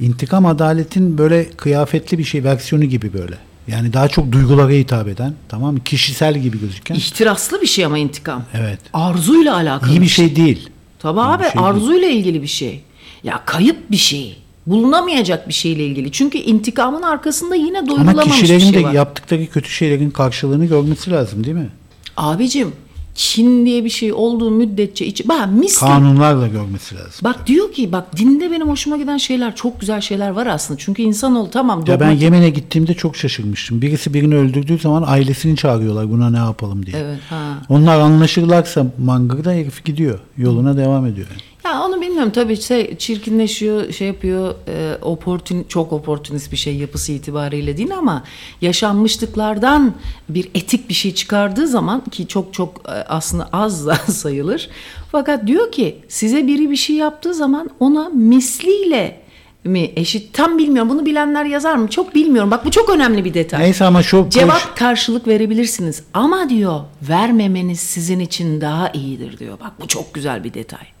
[0.00, 3.38] İntikam adaletin böyle kıyafetli bir şey versiyonu gibi böyle.
[3.68, 5.80] Yani daha çok duygulara hitap eden, tamam mı?
[5.84, 6.94] Kişisel gibi gözüken.
[6.94, 8.44] İhtiraslı bir şey ama intikam.
[8.54, 8.78] Evet.
[8.92, 9.90] Arzuyla alakalı.
[9.92, 10.68] İyi bir şey değil.
[10.98, 11.64] Tabii abi şey değil.
[11.66, 12.80] arzuyla ilgili bir şey.
[13.24, 14.36] Ya kayıp bir şey.
[14.66, 16.12] Bulunamayacak bir şeyle ilgili.
[16.12, 18.92] Çünkü intikamın arkasında yine Ama doyurulamamış bir kişilerin şey de var.
[18.92, 21.68] yaptıkları kötü şeylerin karşılığını görmesi lazım değil mi?
[22.16, 22.72] Abicim
[23.20, 25.28] kin diye bir şey olduğu müddetçe içi...
[25.28, 27.20] Bak mis Kanunlarla görmesi lazım.
[27.22, 30.78] Bak diyor ki bak dinde benim hoşuma giden şeyler çok güzel şeyler var aslında.
[30.78, 33.82] Çünkü insanoğlu tamam Ya ben Yemen'e gittiğimde çok şaşırmıştım.
[33.82, 36.96] Birisi birini öldürdüğü zaman ailesini çağırıyorlar buna ne yapalım diye.
[36.96, 37.62] Evet ha.
[37.68, 40.18] Onlar anlaşırlarsa mangırda herif gidiyor.
[40.38, 41.26] Yoluna devam ediyor.
[41.64, 47.12] Ya onu bilmiyorum tabii şey, çirkinleşiyor, şey yapıyor, e, oportun, çok oportunist bir şey yapısı
[47.12, 48.24] itibariyle değil ama
[48.60, 49.94] yaşanmışlıklardan
[50.28, 54.68] bir etik bir şey çıkardığı zaman ki çok çok e, aslında az da sayılır.
[55.12, 59.20] Fakat diyor ki size biri bir şey yaptığı zaman ona misliyle
[59.64, 63.34] mi eşit tam bilmiyorum bunu bilenler yazar mı çok bilmiyorum bak bu çok önemli bir
[63.34, 63.62] detay.
[63.62, 69.60] Neyse ama şu Cevap karşılık verebilirsiniz ama diyor vermemeniz sizin için daha iyidir diyor.
[69.60, 70.99] Bak bu çok güzel bir detay.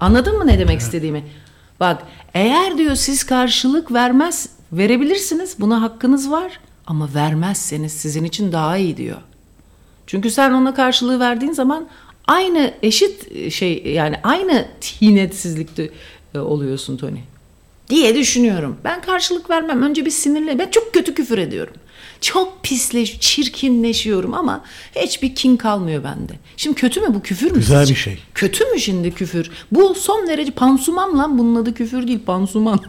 [0.00, 1.24] Anladın mı ne demek istediğimi?
[1.80, 2.02] Bak
[2.34, 8.96] eğer diyor siz karşılık vermez verebilirsiniz buna hakkınız var ama vermezseniz sizin için daha iyi
[8.96, 9.18] diyor.
[10.06, 11.88] Çünkü sen ona karşılığı verdiğin zaman
[12.26, 15.90] aynı eşit şey yani aynı tinetsizlikte
[16.34, 17.18] e, oluyorsun Tony.
[17.88, 18.76] Diye düşünüyorum.
[18.84, 19.82] Ben karşılık vermem.
[19.82, 20.58] Önce bir sinirle.
[20.58, 21.74] Ben çok kötü küfür ediyorum.
[22.20, 24.64] Çok pisleş, çirkinleşiyorum ama
[24.96, 26.32] hiçbir kin kalmıyor bende.
[26.56, 27.54] Şimdi kötü mü bu küfür mü?
[27.54, 27.94] Güzel sizce?
[27.94, 28.18] bir şey.
[28.34, 29.50] Kötü mü şimdi küfür?
[29.72, 31.38] Bu son derece pansuman lan.
[31.38, 32.80] Bunun adı küfür değil pansuman.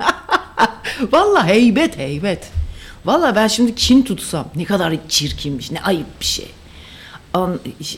[1.11, 2.47] Vallahi heybet heybet.
[3.05, 6.47] Vallahi ben şimdi kin tutsam ne kadar çirkinmiş, ne ayıp bir şey.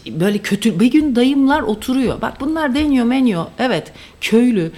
[0.07, 2.21] Böyle kötü bir gün dayımlar oturuyor.
[2.21, 3.45] Bak bunlar deniyor meniyor.
[3.59, 4.71] Evet köylü.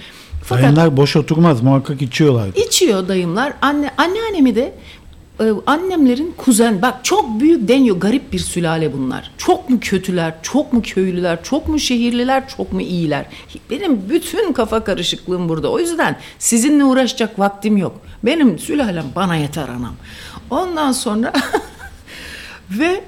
[0.44, 2.48] Fakat Bayanlar boş oturmaz muhakkak içiyorlar.
[2.66, 3.52] içiyor dayımlar.
[3.62, 4.74] Anne anneannemi de
[5.40, 9.30] e, annemlerin kuzen bak çok büyük deniyor garip bir sülale bunlar.
[9.38, 13.26] Çok mu kötüler, çok mu köylüler, çok mu şehirliler, çok mu iyiler?
[13.70, 15.70] Benim bütün kafa karışıklığım burada.
[15.70, 18.00] O yüzden sizinle uğraşacak vaktim yok.
[18.24, 19.94] Benim sülalem bana yeter anam.
[20.50, 21.32] Ondan sonra
[22.70, 23.04] ve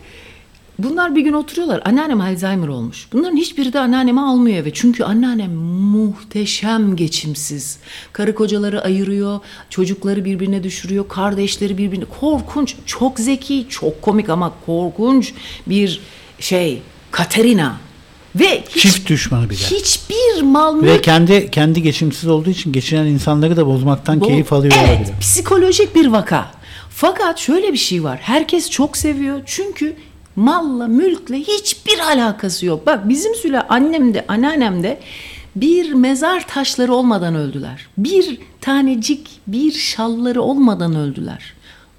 [0.79, 1.83] Bunlar bir gün oturuyorlar.
[1.85, 3.09] Anneannem Alzheimer olmuş.
[3.12, 4.72] Bunların hiçbiri de anneannemi almıyor eve.
[4.72, 7.79] Çünkü anneannem muhteşem geçimsiz.
[8.12, 9.41] Karı kocaları ayırıyor.
[9.70, 11.09] Çocukları birbirine düşürüyor.
[11.09, 12.05] Kardeşleri birbirine.
[12.20, 12.74] Korkunç.
[12.87, 13.66] Çok zeki.
[13.68, 15.35] Çok komik ama korkunç
[15.66, 16.01] bir
[16.41, 16.83] şey.
[17.11, 17.76] Katerina.
[18.37, 19.59] Ve hiç, Çift düşmanı bir de.
[19.61, 24.53] hiçbir mal Ve mülk kendi kendi geçimsiz olduğu için geçinen insanları da bozmaktan bu- keyif
[24.53, 25.14] alıyor Evet, olabilir.
[25.20, 26.51] psikolojik bir vaka.
[26.91, 28.18] Fakat şöyle bir şey var.
[28.22, 29.41] Herkes çok seviyor.
[29.47, 29.97] Çünkü
[30.39, 32.86] malla, mülkle hiçbir alakası yok.
[32.86, 35.01] Bak bizim süle annem de, anneannem de
[35.57, 37.86] bir mezar taşları olmadan öldüler.
[37.99, 41.55] Bir tanecik, bir şalları olmadan öldüler.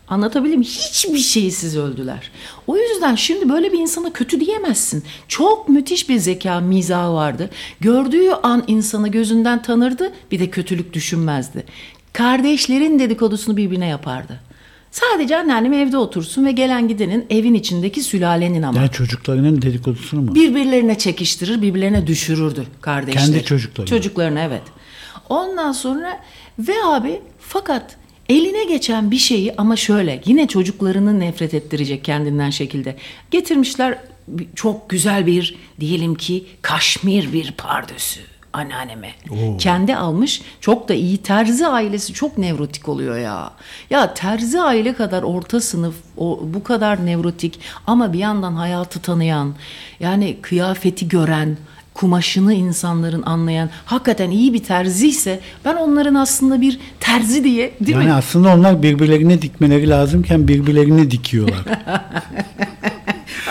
[0.08, 0.72] Anlatabiliyor muyum?
[0.72, 2.32] Hiçbir şeysiz öldüler.
[2.68, 5.04] O yüzden şimdi böyle bir insana kötü diyemezsin.
[5.28, 7.50] Çok müthiş bir zeka, mizahı vardı.
[7.80, 11.64] Gördüğü an insanı gözünden tanırdı, bir de kötülük düşünmezdi.
[12.14, 14.49] Kardeşlerin dedikodusunu birbirine yapardı.
[14.92, 18.80] Sadece anneannem evde otursun ve gelen gidenin evin içindeki sülalenin ama.
[18.80, 20.36] Yani çocuklarının dedikodusunu mu?
[20.36, 23.26] Birbirlerine çekiştirir, birbirlerine düşürürdü kardeşleri.
[23.26, 23.90] Kendi çocuklarına.
[23.90, 24.62] Çocuklarına evet.
[25.30, 26.20] Ondan sonra
[26.60, 27.98] ve abi fakat
[28.30, 32.96] eline geçen bir şeyi ama şöyle yine çocuklarını nefret ettirecek kendinden şekilde.
[33.32, 33.98] Getirmişler
[34.56, 38.20] çok güzel bir diyelim ki kaşmir bir pardösü.
[38.54, 39.12] Anneanneme.
[39.32, 39.58] Oo.
[39.58, 40.42] Kendi almış.
[40.62, 41.18] Çok da iyi.
[41.18, 43.52] Terzi ailesi çok nevrotik oluyor ya.
[43.90, 49.54] Ya terzi aile kadar orta sınıf o, bu kadar nevrotik ama bir yandan hayatı tanıyan
[50.00, 51.58] yani kıyafeti gören
[51.94, 57.98] kumaşını insanların anlayan hakikaten iyi bir terzi ise ben onların aslında bir terzi diye değil
[57.98, 58.14] yani mi?
[58.14, 61.66] aslında onlar birbirlerine dikmeleri lazımken birbirlerini dikiyorlar.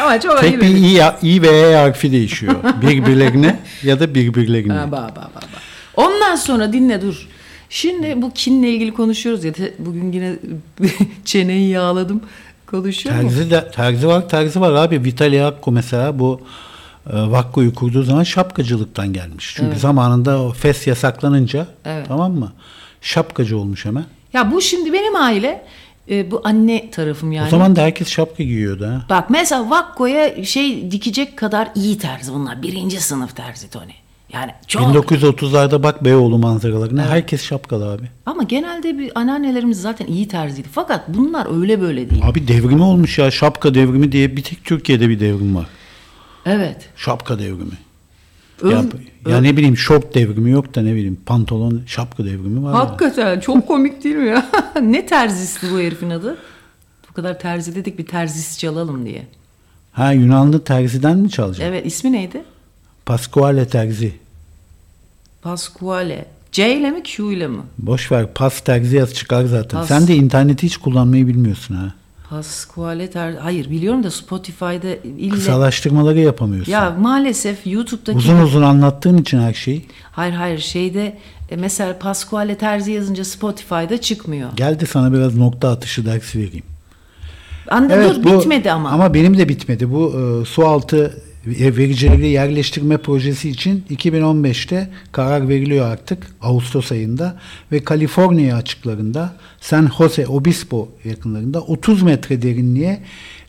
[0.00, 2.54] Ama çok Tek bir i, i ve e harfi değişiyor.
[2.82, 4.72] Birbirlerine ya da birbirlerine.
[4.72, 5.58] Ha, ba, ba, ba, ba.
[5.96, 7.28] Ondan sonra dinle dur.
[7.70, 9.52] Şimdi bu kinle ilgili konuşuyoruz ya.
[9.78, 10.32] Bugün yine
[11.24, 12.20] çeneyi yağladım.
[12.66, 13.22] Konuşuyor mu?
[13.22, 15.04] Terzi, de, terzi var, terzi var abi.
[15.04, 16.40] Vitali Hakko mesela bu
[17.10, 19.54] e, Vakko'yu kurduğu zaman şapkacılıktan gelmiş.
[19.56, 22.06] Çünkü zamanında o fes yasaklanınca Evet.
[22.08, 22.52] tamam mı?
[23.00, 24.04] Şapkacı olmuş hemen.
[24.32, 25.64] Ya bu şimdi benim aile
[26.10, 27.46] e, bu anne tarafım yani.
[27.46, 29.04] O zaman da herkes şapka giyiyordu ha.
[29.10, 32.62] Bak mesela Vakko'ya şey dikecek kadar iyi terzi bunlar.
[32.62, 33.92] Birinci sınıf terzi Tony.
[34.32, 34.82] Yani çok.
[34.82, 38.04] 1930'larda bak Beyoğlu manzaralarına herkes şapkalı abi.
[38.26, 40.68] Ama genelde bir anneannelerimiz zaten iyi terziydi.
[40.72, 42.22] Fakat bunlar öyle böyle değil.
[42.24, 45.66] Abi devrimi olmuş ya şapka devrimi diye bir tek Türkiye'de bir devrim var.
[46.46, 46.88] Evet.
[46.96, 47.87] Şapka devrimi.
[48.62, 48.70] Ön-
[49.26, 52.72] ya, ya ne bileyim şort devrimi yok da ne bileyim pantolon şapka devrimi var.
[52.72, 52.78] ya.
[52.78, 54.46] Hakikaten çok komik değil mi ya?
[54.82, 56.36] ne terzisi bu herifin adı?
[57.10, 59.26] Bu kadar terzi dedik bir terzisi çalalım diye.
[59.92, 61.66] Ha Yunanlı terziden mi çalacak?
[61.68, 62.42] Evet ismi neydi?
[63.06, 64.12] Pasquale terzi.
[65.42, 66.26] Pasquale.
[66.52, 67.58] C ile mi Q ile mi?
[67.78, 69.80] Boş ver pas terzi yaz çıkar zaten.
[69.80, 69.88] Pas.
[69.88, 71.94] Sen de interneti hiç kullanmayı bilmiyorsun ha.
[72.30, 73.38] Pasquale terzi.
[73.38, 75.34] Hayır biliyorum da Spotify'da ille...
[75.34, 76.72] Kısalaştırmaları yapamıyorsun.
[76.72, 78.18] Ya maalesef YouTube'daki...
[78.18, 79.86] Uzun uzun anlattığın için her şeyi.
[80.12, 81.18] Hayır hayır şeyde
[81.50, 84.48] e, mesela Pasquale terzi yazınca Spotify'da çıkmıyor.
[84.56, 86.64] Gel de sana biraz nokta atışı dersi vereyim.
[87.72, 88.90] Dur bu- bitmedi ama.
[88.90, 89.90] Ama benim de bitmedi.
[89.90, 97.36] Bu e, su altı vericileri yerleştirme projesi için 2015'te karar veriliyor artık Ağustos ayında
[97.72, 103.00] ve Kaliforniya açıklarında San Jose Obispo yakınlarında 30 metre derinliğe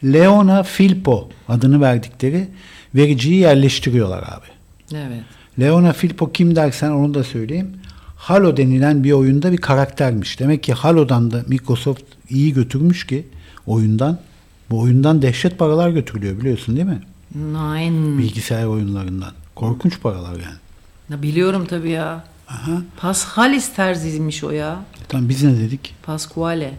[0.03, 2.47] Leona Filpo adını verdikleri
[2.95, 4.47] vericiyi yerleştiriyorlar abi.
[4.93, 5.23] Evet.
[5.59, 7.69] Leona Filpo kim dersen onu da söyleyeyim.
[8.15, 10.39] Halo denilen bir oyunda bir karaktermiş.
[10.39, 13.25] Demek ki Halo'dan da Microsoft iyi götürmüş ki
[13.67, 14.19] oyundan.
[14.69, 17.01] Bu oyundan dehşet paralar götürülüyor biliyorsun değil mi?
[17.35, 18.17] Nine.
[18.17, 19.31] Bilgisayar oyunlarından.
[19.55, 20.57] Korkunç paralar yani.
[21.09, 22.23] Ya Biliyorum tabii ya.
[22.47, 22.81] Aha.
[22.97, 24.79] Pascalis terziymiş o ya.
[25.07, 25.95] Tamam biz ne dedik?
[26.03, 26.73] Pasquale.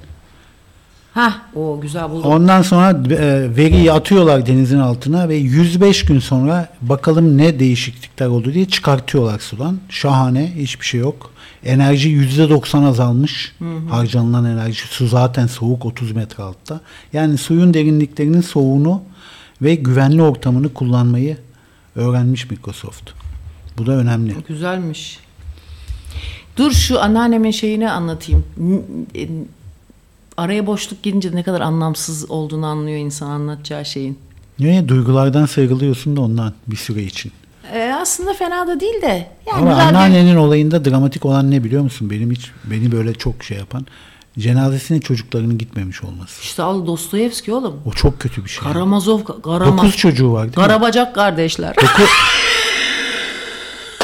[1.15, 2.31] Hah o güzel buldum.
[2.31, 8.55] Ondan sonra e, veriyi atıyorlar denizin altına ve 105 gün sonra bakalım ne değişiklikler oldu
[8.55, 9.79] diye çıkartıyorlar sudan.
[9.89, 11.31] Şahane hiçbir şey yok.
[11.65, 13.55] Enerji %90 azalmış.
[13.91, 14.81] Harcanılan enerji.
[14.81, 16.81] Su zaten soğuk 30 metre altta.
[17.13, 19.03] Yani suyun derinliklerinin soğuğunu
[19.63, 21.37] ve güvenli ortamını kullanmayı
[21.97, 23.11] öğrenmiş Microsoft.
[23.79, 24.35] Bu da önemli.
[24.49, 25.19] Güzelmiş.
[26.57, 28.45] Dur şu anneannemin şeyini anlatayım.
[29.17, 29.29] E,
[30.37, 34.19] Araya boşluk girince ne kadar anlamsız olduğunu anlıyor insan anlatacağı şeyin.
[34.59, 34.89] Niye?
[34.89, 37.33] Duygulardan sıyrılıyorsun da ondan bir süre için.
[37.75, 39.31] E, aslında fena da değil de.
[39.47, 42.11] Yani Ama anneannenin olayında dramatik olan ne biliyor musun?
[42.11, 43.87] Benim hiç beni böyle çok şey yapan
[44.39, 46.43] cenazesine çocuklarının gitmemiş olması.
[46.43, 47.83] İşte al Dostoyevski oğlum.
[47.87, 48.62] O çok kötü bir şey.
[48.64, 49.78] Karamazov, Karamaz.
[49.78, 50.55] Dokuz çocuğu var değil mi?
[50.55, 51.76] Karabacak kardeşler.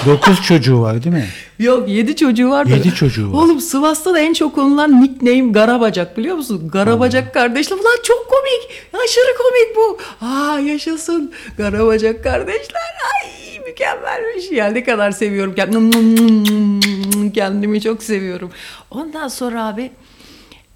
[0.07, 1.29] Dokuz çocuğu var değil mi?
[1.59, 2.66] Yok yedi çocuğu var.
[2.66, 3.39] Yedi çocuğu var.
[3.43, 6.68] Oğlum Sivas'ta da en çok konulan nickname Garabacak biliyor musun?
[6.72, 7.77] Garabacak kardeşler.
[7.77, 8.83] Ulan çok komik.
[9.05, 9.99] Aşırı komik bu.
[10.27, 11.33] Aa yaşasın.
[11.59, 12.83] Garabacak kardeşler.
[13.14, 14.51] Ay mükemmelmiş.
[14.53, 17.33] Ya ne kadar seviyorum kendimi.
[17.33, 18.51] Kendimi çok seviyorum.
[18.91, 19.91] Ondan sonra abi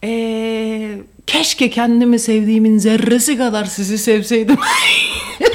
[0.05, 4.57] ee, keşke kendimi sevdiğimin zerresi kadar sizi sevseydim.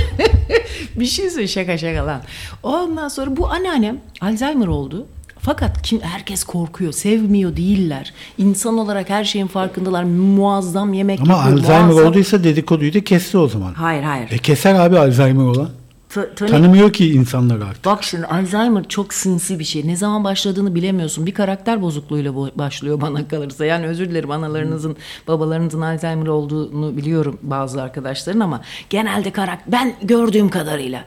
[0.95, 2.21] bir şey söyle şaka şaka lan.
[2.63, 5.07] Ondan sonra bu anneannem Alzheimer oldu.
[5.39, 8.13] Fakat kim herkes korkuyor, sevmiyor değiller.
[8.37, 10.03] İnsan olarak her şeyin farkındalar.
[10.03, 13.73] Muazzam yemek Ama yapıyor, Alzheimer muazzam- olduysa dedikoduyu da kesti o zaman.
[13.73, 14.31] Hayır hayır.
[14.31, 15.69] E keser abi Alzheimer olan.
[16.15, 17.85] Ta- Tanımıyor ki insanlar artık.
[17.85, 19.87] Bak şimdi Alzheimer çok sinsi bir şey.
[19.87, 21.25] Ne zaman başladığını bilemiyorsun.
[21.25, 23.65] Bir karakter bozukluğuyla bo- başlıyor bana kalırsa.
[23.65, 24.97] Yani özür dilerim analarınızın,
[25.27, 31.05] babalarınızın Alzheimer olduğunu biliyorum bazı arkadaşların ama genelde karakter ben gördüğüm kadarıyla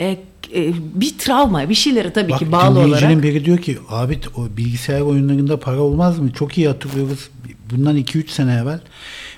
[0.00, 0.06] e,
[0.54, 3.22] e, bir travma, bir şeyleri tabii Bak ki bağlı olarak.
[3.22, 6.32] biri diyor ki abi o bilgisayar oyunlarında para olmaz mı?
[6.32, 7.30] Çok iyi hatırlıyoruz.
[7.70, 8.80] Bundan 2-3 sene evvel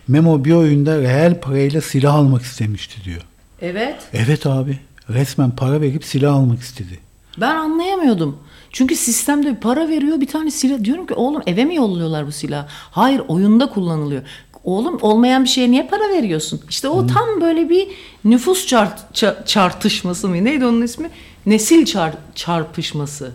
[0.08, 3.20] Memo bir oyunda reel parayla silah almak istemişti diyor.
[3.62, 3.96] Evet.
[4.12, 4.78] Evet abi.
[5.12, 6.98] Resmen para verip silah almak istedi.
[7.38, 8.38] Ben anlayamıyordum.
[8.70, 10.84] Çünkü sistemde para veriyor bir tane silah.
[10.84, 12.66] Diyorum ki oğlum eve mi yolluyorlar bu silahı?
[12.90, 14.22] Hayır oyunda kullanılıyor.
[14.64, 16.60] Oğlum olmayan bir şeye niye para veriyorsun?
[16.70, 17.88] İşte o tam böyle bir
[18.24, 20.44] nüfus çart, ça- çarpışması mı?
[20.44, 21.10] Neydi onun ismi?
[21.46, 23.32] Nesil çar- çarpışması.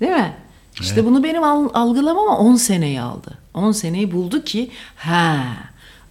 [0.00, 0.32] Değil mi?
[0.80, 3.30] İşte bunu benim al- algılamama 10 seneyi aldı.
[3.54, 5.38] 10 seneyi buldu ki ha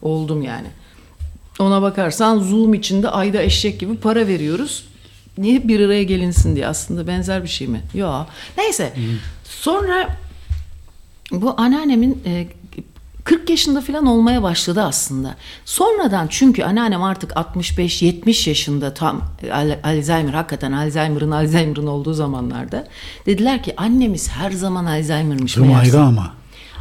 [0.02, 0.68] oldum yani.
[1.60, 4.86] Ona bakarsan Zoom içinde ayda eşek gibi para veriyoruz.
[5.38, 7.82] Niye bir araya gelinsin diye aslında benzer bir şey mi?
[7.94, 8.26] Yok.
[8.58, 8.94] Neyse.
[9.44, 10.10] Sonra
[11.32, 12.48] bu anneannemin e,
[13.24, 15.36] 40 yaşında falan olmaya başladı aslında.
[15.66, 19.22] Sonradan çünkü anneannem artık 65-70 yaşında tam
[19.54, 22.88] Al- Alzheimer hakikaten Alzheimer'ın Alzheimer'ın olduğu zamanlarda
[23.26, 25.56] dediler ki annemiz her zaman Alzheimer'mış.
[25.56, 26.34] Durum ayrı ama.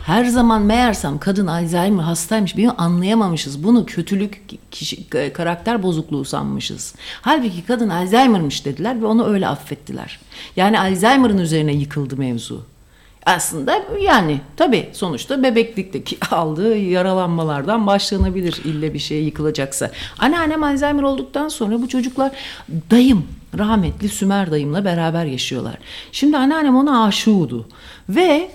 [0.07, 2.57] Her zaman meğersem kadın Alzheimer hastaymış.
[2.57, 3.65] Bunu anlayamamışız.
[3.65, 6.95] Bunu kötülük, kişi, karakter bozukluğu sanmışız.
[7.23, 10.21] Halbuki kadın Alzheimer'mış dediler ve onu öyle affettiler.
[10.57, 12.63] Yani Alzheimer'ın üzerine yıkıldı mevzu.
[13.27, 19.91] Aslında yani tabii sonuçta bebeklikteki aldığı yaralanmalardan başlanabilir ille bir şeye yıkılacaksa.
[20.19, 22.33] Anneannem Alzheimer olduktan sonra bu çocuklar
[22.91, 23.27] dayım
[23.59, 25.79] rahmetli Sümer dayımla beraber yaşıyorlar.
[26.13, 27.65] Şimdi anneannem ona aşığıydı
[28.09, 28.51] ve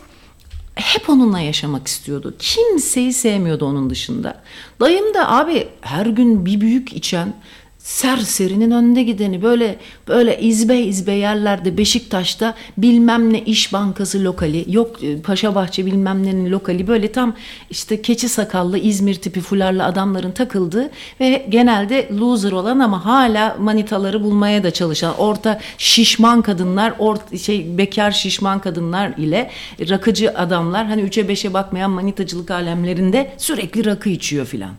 [0.75, 2.35] hep onunla yaşamak istiyordu.
[2.39, 4.41] Kimseyi sevmiyordu onun dışında.
[4.79, 7.33] Dayım da abi her gün bir büyük içen
[7.77, 9.79] serserinin önde gideni böyle
[10.11, 16.51] böyle izbe izbe yerlerde Beşiktaş'ta bilmem ne iş bankası lokali yok e, Paşabahçe bilmem nenin
[16.51, 17.35] lokali böyle tam
[17.69, 20.89] işte keçi sakallı İzmir tipi fularlı adamların takıldığı
[21.19, 27.77] ve genelde loser olan ama hala manitaları bulmaya da çalışan orta şişman kadınlar orta şey
[27.77, 29.51] bekar şişman kadınlar ile
[29.89, 34.71] rakıcı adamlar hani üçe beşe bakmayan manitacılık alemlerinde sürekli rakı içiyor filan.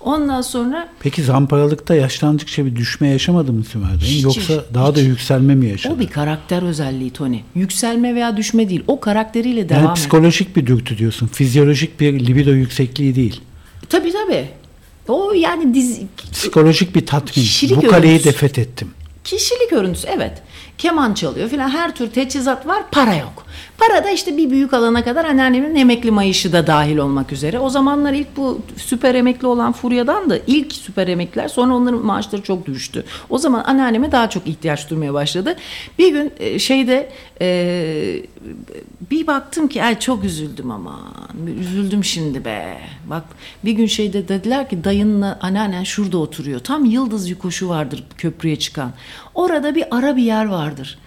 [0.00, 4.08] Ondan sonra Peki zamparalıkta yaşlandıkça bir düşme yaşamadı mı Sümer Bey?
[4.08, 5.94] Hiç, Daha da yükselme mi yaşadı?
[5.94, 7.40] O bir karakter özelliği Tony.
[7.54, 8.82] Yükselme veya düşme değil.
[8.86, 9.96] O karakteriyle devam yani et.
[9.96, 11.26] psikolojik bir dürtü diyorsun.
[11.26, 13.40] Fizyolojik bir libido yüksekliği değil.
[13.88, 14.48] Tabii tabii.
[15.08, 17.32] O yani dizi, Psikolojik bir tatmin.
[17.32, 18.28] Kişilik Bu kaleyi örüntüsü.
[18.28, 18.88] de fethettim.
[19.24, 20.42] kişilik örüntüsü evet.
[20.78, 23.44] Keman çalıyor filan her tür teçhizat var para yok.
[23.78, 27.58] Para da işte bir büyük alana kadar anneannemin emekli mayışı da dahil olmak üzere.
[27.58, 32.42] O zamanlar ilk bu süper emekli olan Furya'dan da ilk süper emekliler sonra onların maaşları
[32.42, 33.04] çok düştü.
[33.30, 35.56] O zaman anneanneme daha çok ihtiyaç duymaya başladı.
[35.98, 37.10] Bir gün e, şeyde
[37.40, 38.22] e,
[39.10, 41.00] bir baktım ki ay çok üzüldüm ama
[41.60, 42.78] üzüldüm şimdi be.
[43.06, 43.24] Bak
[43.64, 46.60] bir gün şeyde dediler ki dayınla anneannen şurada oturuyor.
[46.60, 48.92] Tam yıldız yokuşu vardır köprüye çıkan.
[49.38, 50.98] Orada bir ara bir yer vardır.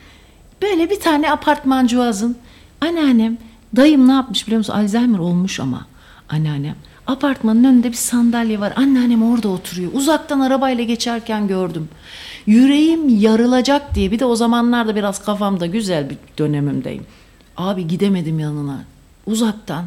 [0.61, 2.37] Böyle bir tane apartmancığızın
[2.81, 3.37] anneannem
[3.75, 4.73] dayım ne yapmış biliyor musun?
[4.73, 5.85] Alzheimer olmuş ama
[6.29, 6.75] anneannem.
[7.07, 8.73] Apartmanın önünde bir sandalye var.
[8.75, 9.91] Anneannem orada oturuyor.
[9.93, 11.89] Uzaktan arabayla geçerken gördüm.
[12.45, 17.05] Yüreğim yarılacak diye bir de o zamanlarda biraz kafamda güzel bir dönemimdeyim.
[17.57, 18.83] Abi gidemedim yanına.
[19.25, 19.85] Uzaktan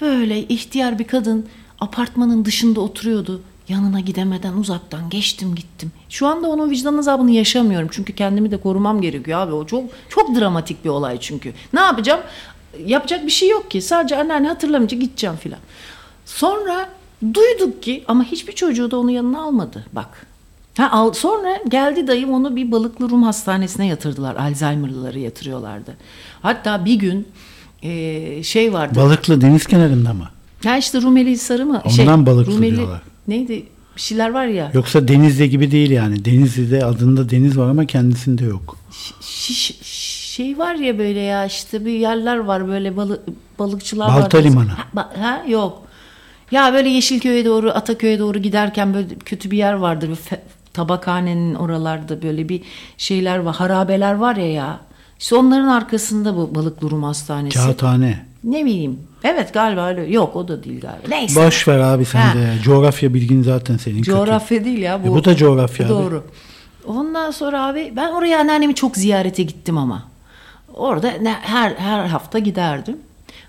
[0.00, 1.46] böyle ihtiyar bir kadın
[1.80, 3.42] apartmanın dışında oturuyordu.
[3.70, 5.92] Yanına gidemeden uzaktan geçtim gittim.
[6.08, 7.88] Şu anda onun vicdan azabını yaşamıyorum.
[7.90, 9.52] Çünkü kendimi de korumam gerekiyor abi.
[9.52, 11.52] O çok çok dramatik bir olay çünkü.
[11.72, 12.20] Ne yapacağım?
[12.86, 13.82] Yapacak bir şey yok ki.
[13.82, 15.58] Sadece anneanne hatırlamayınca gideceğim filan.
[16.26, 16.88] Sonra
[17.34, 19.86] duyduk ki ama hiçbir çocuğu da onun yanına almadı.
[19.92, 20.26] Bak.
[20.76, 24.36] Ha, al, sonra geldi dayım onu bir balıklı Rum hastanesine yatırdılar.
[24.36, 25.96] Alzheimer'lıları yatırıyorlardı.
[26.42, 27.28] Hatta bir gün
[27.82, 28.98] e, şey vardı.
[28.98, 30.28] Balıklı deniz kenarında mı?
[30.64, 31.82] Ha işte Rumeli Hisarı mı?
[31.84, 33.02] Ondan balıklı diyorlar.
[33.28, 33.66] Neydi?
[33.96, 34.70] Bir şeyler var ya.
[34.74, 36.24] Yoksa Denizli gibi değil yani.
[36.24, 38.76] Denizli'de adında deniz var ama kendisinde yok.
[39.20, 39.78] Şiş,
[40.34, 43.20] şey var ya böyle ya işte bir yerler var böyle balı,
[43.58, 44.44] balıkçılar Balta var.
[44.44, 44.70] limanı.
[44.94, 45.82] Ha, ha, yok.
[46.50, 50.08] Ya böyle Yeşilköy'e doğru Ataköy'e doğru giderken böyle kötü bir yer vardır.
[50.08, 50.38] Bir
[50.72, 52.62] tabakhanenin oralarda böyle bir
[52.96, 53.54] şeyler var.
[53.56, 54.80] Harabeler var ya ya.
[55.18, 57.58] İşte onların arkasında bu balıklı Rum hastanesi.
[57.58, 58.26] Kağıthane.
[58.44, 58.98] Ne bileyim.
[59.24, 60.02] Evet galiba öyle.
[60.06, 61.08] Yok o da değil galiba.
[61.08, 61.46] Neyse.
[61.46, 62.34] Boş ver abi sen Ha.
[62.34, 62.54] de.
[62.62, 64.10] Coğrafya bilgin zaten senin kötü.
[64.10, 65.08] Coğrafya değil ya bu.
[65.08, 65.92] E bu da coğrafya abi.
[65.94, 66.24] Doğru.
[66.86, 70.02] Ondan sonra abi ben oraya anneannemi çok ziyarete gittim ama.
[70.74, 71.12] Orada
[71.42, 72.96] her her hafta giderdim.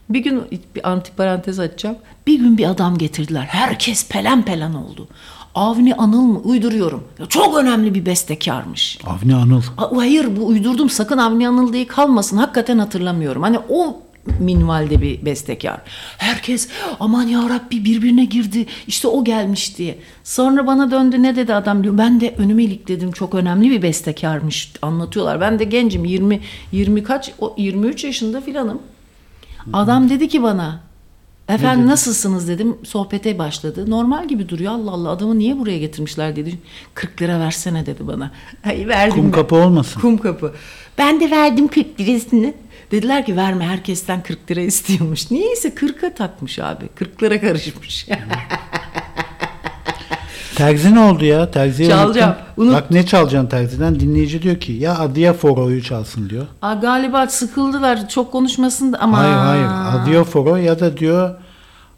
[0.09, 0.43] Bir gün
[0.75, 1.95] bir antiparantez açacağım.
[2.27, 3.41] Bir gün bir adam getirdiler.
[3.49, 5.07] Herkes pelen pelen oldu.
[5.55, 6.39] Avni Anıl mı?
[6.39, 7.03] Uyduruyorum.
[7.19, 8.99] Ya Çok önemli bir bestekarmış.
[9.05, 9.61] Avni Anıl.
[9.77, 12.37] A- Hayır bu uydurdum sakın Avni Anıl diye kalmasın.
[12.37, 13.41] Hakikaten hatırlamıyorum.
[13.41, 13.97] Hani o
[14.39, 15.81] minvalde bir bestekar.
[16.17, 16.69] Herkes
[16.99, 18.65] aman ya Rabbi birbirine girdi.
[18.87, 19.97] İşte o gelmiş diye.
[20.23, 21.97] Sonra bana döndü ne dedi adam diyor.
[21.97, 23.11] Ben de önüme ilikledim.
[23.11, 25.41] Çok önemli bir bestekarmış anlatıyorlar.
[25.41, 26.39] Ben de gencim 20
[26.71, 28.79] 20 kaç o 23 yaşında filanım.
[29.73, 30.91] Adam dedi ki bana
[31.49, 32.77] Efendim nasılsınız dedim.
[32.83, 33.85] Sohbete başladı.
[33.89, 34.71] Normal gibi duruyor.
[34.71, 36.59] Allah Allah adamı niye buraya getirmişler dedi.
[36.93, 38.31] 40 lira versene dedi bana.
[38.65, 39.31] Ay verdim Kum ben.
[39.31, 40.01] kapı olmasın.
[40.01, 40.53] Kum kapı.
[40.97, 42.53] Ben de verdim 40 lirasını.
[42.91, 45.31] Dediler ki verme herkesten 40 lira istiyormuş.
[45.31, 46.85] Niyeyse 40'a takmış abi.
[46.99, 48.07] 40'lara karışmış.
[50.55, 51.51] Terzi ne oldu ya?
[51.51, 52.35] Terziye Çalacağım.
[52.57, 53.99] Unut- Bak ne çalacaksın terziden?
[53.99, 56.45] Dinleyici diyor ki ya Adiaforo'yu çalsın diyor.
[56.61, 59.17] Aa, galiba sıkıldılar çok konuşmasın da ama.
[59.17, 60.01] Hayır hayır.
[60.01, 61.35] Adiaforo ya da diyor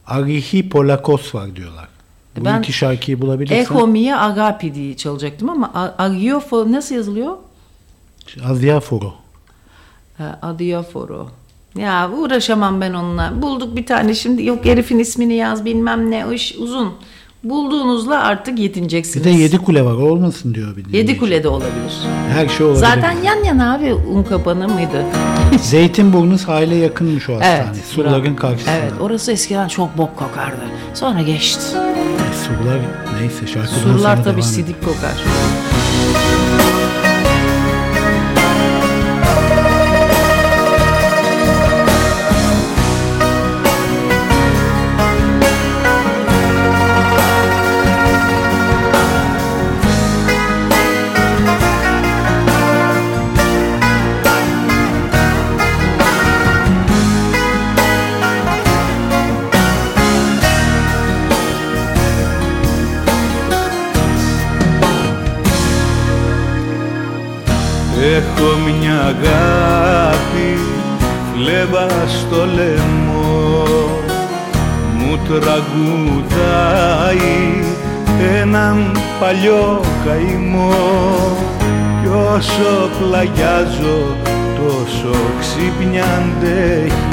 [0.07, 1.87] Arihi Polakos var diyorlar.
[2.37, 3.61] Bu Ben iki şarkıyı bulabilirsen.
[3.75, 7.37] Echo Mia Agapi diye çalacaktım ama Agiofo nasıl yazılıyor?
[8.45, 9.13] Adiaforo.
[10.17, 11.27] Ha, Adiaforo.
[11.77, 13.33] Ya uğraşamam ben onunla.
[13.41, 16.93] Bulduk bir tane şimdi yok herifin ismini yaz bilmem ne o iş uzun.
[17.43, 19.25] Bulduğunuzla artık Bir yetineceksiniz.
[19.25, 20.93] de yedi kule var olmasın diyor bir.
[20.93, 21.93] Yedi kulede olabilir.
[22.33, 22.79] Her şey olabilir.
[22.85, 25.05] Zaten yan yana abi un kapanı mıydı?
[25.61, 27.63] Zeytinburnu sahile yakınmış o hastane.
[27.73, 27.85] evet.
[27.85, 28.35] Surların bravo.
[28.35, 28.75] karşısında.
[28.75, 30.61] Evet orası eskiden çok bok kokardı.
[30.93, 31.61] Sonra geçti.
[31.77, 32.79] E, Surlar
[33.21, 35.23] neyse şarkıdan Surlar tabii sidik kokar.
[69.05, 70.59] Αγάπη
[71.33, 73.63] φλέβα στο λαιμό.
[74.97, 76.53] Μου τραγουδάει
[78.41, 80.73] έναν παλιό καημό.
[82.01, 84.15] Κι όσο πλαγιάζω
[84.55, 87.03] τόσο ξύπνια αντέχει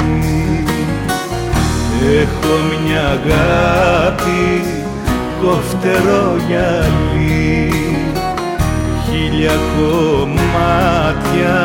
[2.21, 4.63] Έχω μια αγάπη
[5.41, 7.80] κοφτερό γυαλί
[9.31, 11.59] χίλια κομμάτια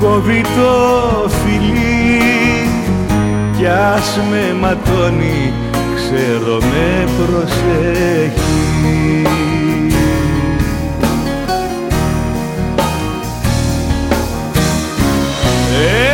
[0.00, 0.72] κόβει το
[1.28, 2.68] φιλί.
[3.56, 5.52] Κι ας με ματώνει
[5.94, 8.42] ξέρω με προσέχει.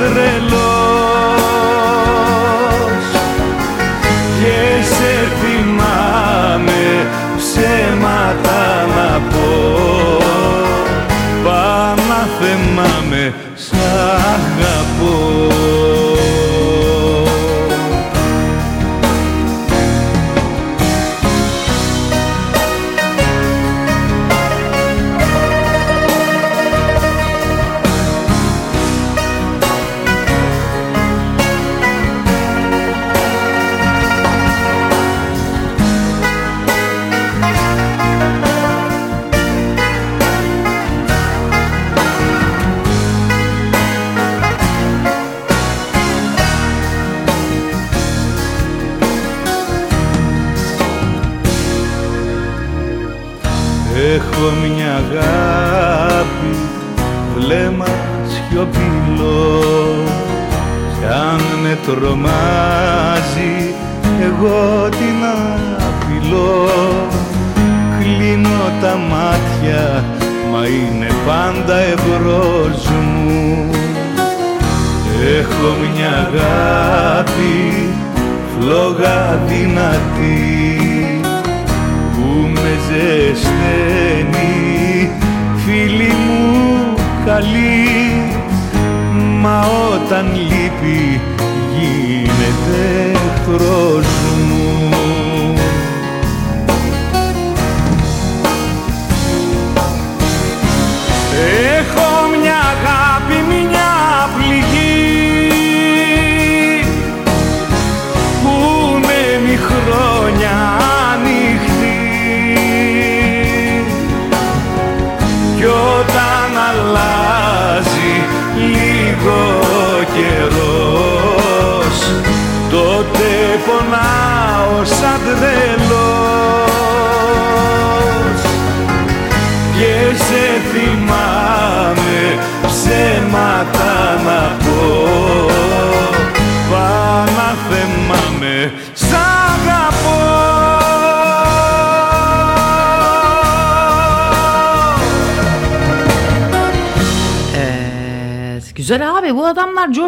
[0.00, 0.69] Pedrelo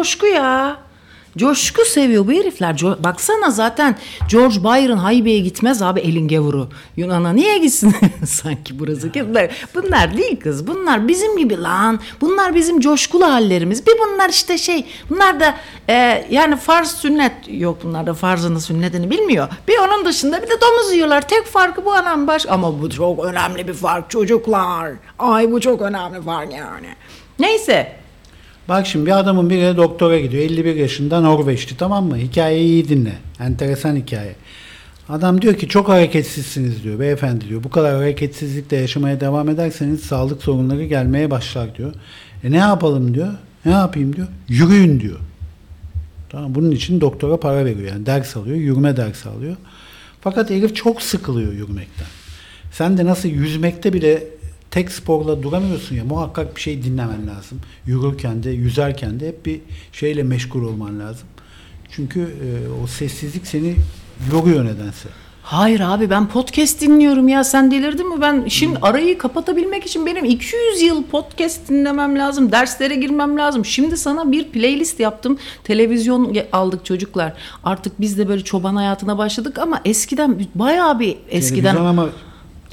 [0.03, 0.77] coşku ya.
[1.37, 2.73] Coşku seviyor bu herifler.
[2.75, 3.95] Co- Baksana zaten
[4.31, 6.69] George Byron Haybe'ye gitmez abi elin gavuru.
[6.97, 7.95] Yunan'a niye gitsin?
[8.25, 9.13] Sanki burası.
[9.13, 10.67] Bunlar, bunlar değil kız.
[10.67, 11.99] Bunlar bizim gibi lan.
[12.21, 13.87] Bunlar bizim coşkulu hallerimiz.
[13.87, 14.85] Bir bunlar işte şey.
[15.09, 15.55] Bunlar da
[15.89, 17.33] e, yani farz sünnet.
[17.47, 19.47] Yok bunlar da farzını sünnetini bilmiyor.
[19.67, 21.27] Bir onun dışında bir de domuz yiyorlar.
[21.27, 22.45] Tek farkı bu anam baş.
[22.49, 24.91] Ama bu çok önemli bir fark çocuklar.
[25.19, 26.87] Ay bu çok önemli fark yani.
[27.39, 28.02] Neyse.
[28.69, 30.43] Bak şimdi bir adamın biri doktora gidiyor.
[30.43, 32.17] 51 yaşında Norveçli tamam mı?
[32.17, 33.13] Hikayeyi iyi dinle.
[33.39, 34.35] Enteresan hikaye.
[35.09, 37.63] Adam diyor ki çok hareketsizsiniz diyor beyefendi diyor.
[37.63, 41.93] Bu kadar hareketsizlikle yaşamaya devam ederseniz sağlık sorunları gelmeye başlar diyor.
[42.43, 43.33] E ne yapalım diyor.
[43.65, 44.27] Ne yapayım diyor.
[44.49, 45.19] Yürüyün diyor.
[46.29, 47.91] Tamam bunun için doktora para veriyor.
[47.91, 48.57] Yani ders alıyor.
[48.57, 49.55] Yürüme dersi alıyor.
[50.21, 52.07] Fakat herif çok sıkılıyor yürümekten.
[52.71, 54.23] Sen de nasıl yüzmekte bile
[54.73, 57.59] tek sporla duramıyorsun ya muhakkak bir şey dinlemen lazım.
[57.85, 59.61] Yürürken de yüzerken de hep bir
[59.91, 61.27] şeyle meşgul olman lazım.
[61.89, 62.47] Çünkü e,
[62.83, 63.75] o sessizlik seni
[64.33, 65.09] yoruyor nedense.
[65.43, 68.21] Hayır abi ben podcast dinliyorum ya sen delirdin mi?
[68.21, 72.51] Ben şimdi arayı kapatabilmek için benim 200 yıl podcast dinlemem lazım.
[72.51, 73.65] Derslere girmem lazım.
[73.65, 75.37] Şimdi sana bir playlist yaptım.
[75.63, 77.33] Televizyon aldık çocuklar.
[77.63, 81.61] Artık biz de böyle çoban hayatına başladık ama eskiden bayağı bir eskiden.
[81.61, 82.09] Televizyon ama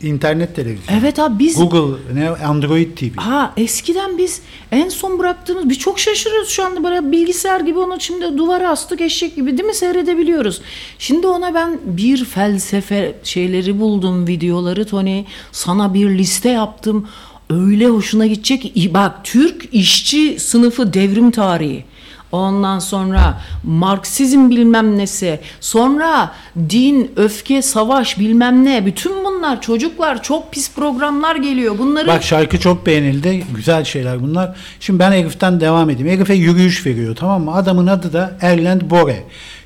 [0.02, 0.98] internet televizyon.
[0.98, 3.16] Evet abi biz Google, ne Android TV.
[3.16, 4.40] Ha eskiden biz
[4.72, 9.00] en son bıraktığımız biz çok şaşırıyoruz şu anda böyle bilgisayar gibi onu şimdi duvara astık
[9.00, 10.60] eşek gibi değil mi seyredebiliyoruz.
[10.98, 17.08] Şimdi ona ben bir felsefe şeyleri buldum videoları Tony sana bir liste yaptım.
[17.50, 21.84] Öyle hoşuna gidecek bak Türk işçi sınıfı devrim tarihi.
[22.32, 26.32] Ondan sonra Marksizm bilmem nesi, sonra
[26.70, 28.86] din, öfke, savaş bilmem ne.
[28.86, 31.78] Bütün bunlar çocuklar çok pis programlar geliyor.
[31.78, 33.44] Bunları Bak şarkı çok beğenildi.
[33.54, 34.56] Güzel şeyler bunlar.
[34.80, 36.08] Şimdi ben heriften devam edeyim.
[36.08, 37.54] Herife yürüyüş veriyor tamam mı?
[37.54, 39.24] Adamın adı da Erland Bore.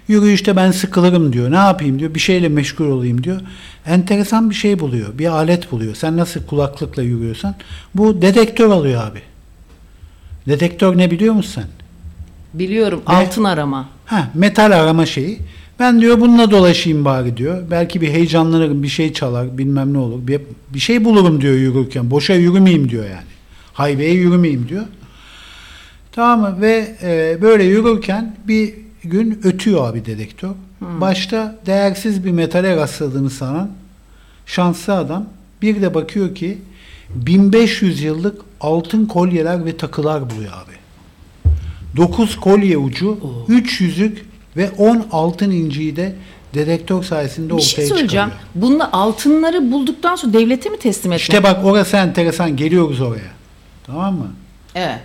[0.09, 1.51] Yürüyüşte ben sıkılırım diyor.
[1.51, 2.15] Ne yapayım diyor.
[2.15, 3.41] Bir şeyle meşgul olayım diyor.
[3.87, 5.19] Enteresan bir şey buluyor.
[5.19, 5.95] Bir alet buluyor.
[5.95, 7.55] Sen nasıl kulaklıkla yürüyorsan.
[7.95, 9.23] Bu dedektör alıyor abi.
[10.49, 11.84] Dedektör ne biliyor musun sen?
[12.55, 13.15] Biliyorum Ne?
[13.15, 13.89] altın arama.
[14.07, 15.39] Ha, metal arama şeyi.
[15.79, 17.63] Ben diyor bununla dolaşayım bari diyor.
[17.71, 20.27] Belki bir heyecanlanırım, bir şey çalar, bilmem ne olur.
[20.27, 20.41] Bir,
[20.75, 22.11] bir şey bulurum diyor yürürken.
[22.11, 23.27] Boşa yürümeyeyim diyor yani.
[23.73, 24.85] Haybeye yürümeyeyim diyor.
[26.13, 26.61] Tamam mı?
[26.61, 28.75] Ve e, böyle yürürken bir
[29.05, 30.51] gün ötüyor abi dedektör.
[30.81, 33.71] Başta değersiz bir metale rastladığını sanan
[34.47, 35.27] şanslı adam
[35.63, 36.59] bir de bakıyor ki
[37.15, 40.73] 1500 yıllık altın kolyeler ve takılar buluyor abi.
[41.97, 43.19] 9 kolye ucu,
[43.49, 44.27] 3 yüzük
[44.57, 46.15] ve 10 altın inciyi de
[46.55, 48.29] dedektör sayesinde Bir ortaya şey söyleyeceğim.
[48.29, 48.49] çıkarıyor.
[48.55, 51.21] Bununla altınları bulduktan sonra devlete mi teslim etmek?
[51.21, 52.57] İşte bak orası enteresan.
[52.57, 53.31] Geliyoruz oraya.
[53.87, 54.27] Tamam mı?
[54.75, 55.01] Evet.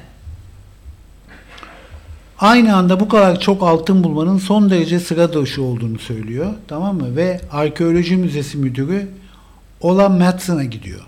[2.39, 6.53] Aynı anda bu kadar çok altın bulmanın son derece sıra dışı olduğunu söylüyor.
[6.67, 7.15] Tamam mı?
[7.15, 9.07] Ve arkeoloji müzesi müdürü
[9.81, 11.01] Ola Matson'a gidiyor.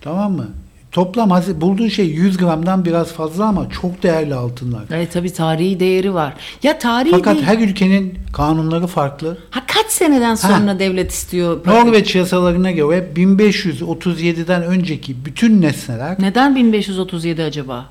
[0.00, 0.48] Tamam mı?
[0.94, 1.30] Toplam
[1.60, 4.82] bulduğu şey 100 gramdan biraz fazla ama çok değerli altınlar.
[4.90, 6.34] Evet tabii tarihi değeri var.
[6.62, 7.46] Ya tarihi Fakat değil.
[7.46, 9.38] her ülkenin kanunları farklı.
[9.50, 11.60] Ha kaç seneden sonra devlet istiyor?
[11.66, 17.86] Norveç yasalarına göre 1537'den önceki bütün nesneler, Neden 1537 acaba?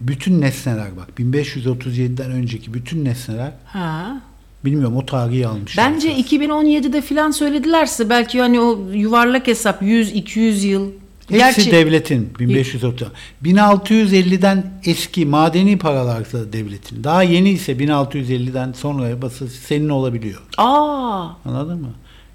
[0.00, 4.20] bütün nesneler bak 1537'den önceki bütün nesneler Ha.
[4.64, 5.92] bilmiyorum o tarihi almışlar.
[5.94, 10.90] Bence 2017'de filan söyledilerse belki hani o yuvarlak hesap 100-200 yıl.
[11.28, 13.08] Hepsi Gerçi devletin 1530.
[13.44, 17.04] 1650'den eski madeni paralarsa devletin.
[17.04, 20.42] Daha yeni ise 1650'den sonra bası senin olabiliyor.
[20.58, 21.90] aa Anladın mı?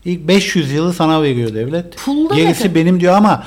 [0.05, 1.97] İlk 500 yılı sana veriyor devlet.
[1.97, 3.43] Pulda Gerisi ne- benim diyor ama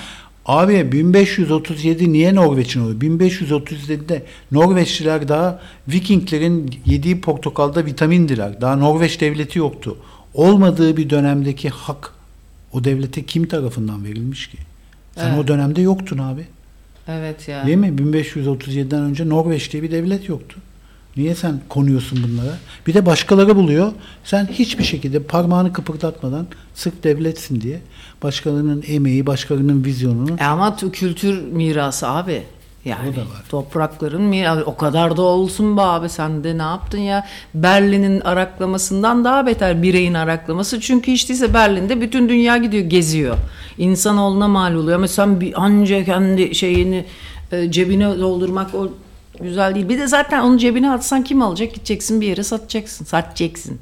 [0.47, 3.01] abi 1537 niye Norveç'in oluyor?
[3.01, 4.22] 1537'de
[4.53, 8.61] Norveçliler daha Vikinglerin yediği portakalda vitamindiler.
[8.61, 9.97] Daha Norveç devleti yoktu.
[10.34, 12.12] Olmadığı bir dönemdeki hak
[12.72, 14.59] o devlete kim tarafından verilmiş ki?
[15.14, 15.38] Sen Evet.
[15.44, 16.46] o dönemde yoktun abi.
[17.08, 17.66] evet ya.
[17.66, 17.86] Değil mi?
[17.88, 20.56] 1537'den önce Norveç diye bir devlet yoktu.
[21.16, 22.56] Niye sen konuyorsun bunlara?
[22.86, 23.92] Bir de başkaları buluyor.
[24.24, 27.80] Sen hiçbir şekilde parmağını kıpırdatmadan sırf devletsin diye
[28.22, 32.42] başkalarının emeği, başkalarının vizyonunu E ama kültür mirası abi.
[32.85, 33.45] Yani O da var.
[33.49, 34.64] toprakların mirası.
[34.64, 37.26] O kadar da olsun be abi sen de ne yaptın ya?
[37.55, 40.80] Berlin'in araklamasından daha beter bireyin araklaması.
[40.80, 43.37] Çünkü hiç değilse Berlin'de bütün dünya gidiyor geziyor.
[43.78, 44.97] İnsanoğluna mal oluyor.
[44.97, 47.05] Ama sen bir anca kendi şeyini
[47.53, 48.89] e, cebine doldurmak o
[49.41, 49.89] güzel değil.
[49.89, 51.74] Bir de zaten onu cebine atsan kim alacak?
[51.74, 53.05] Gideceksin bir yere satacaksın.
[53.05, 53.78] Satacaksın.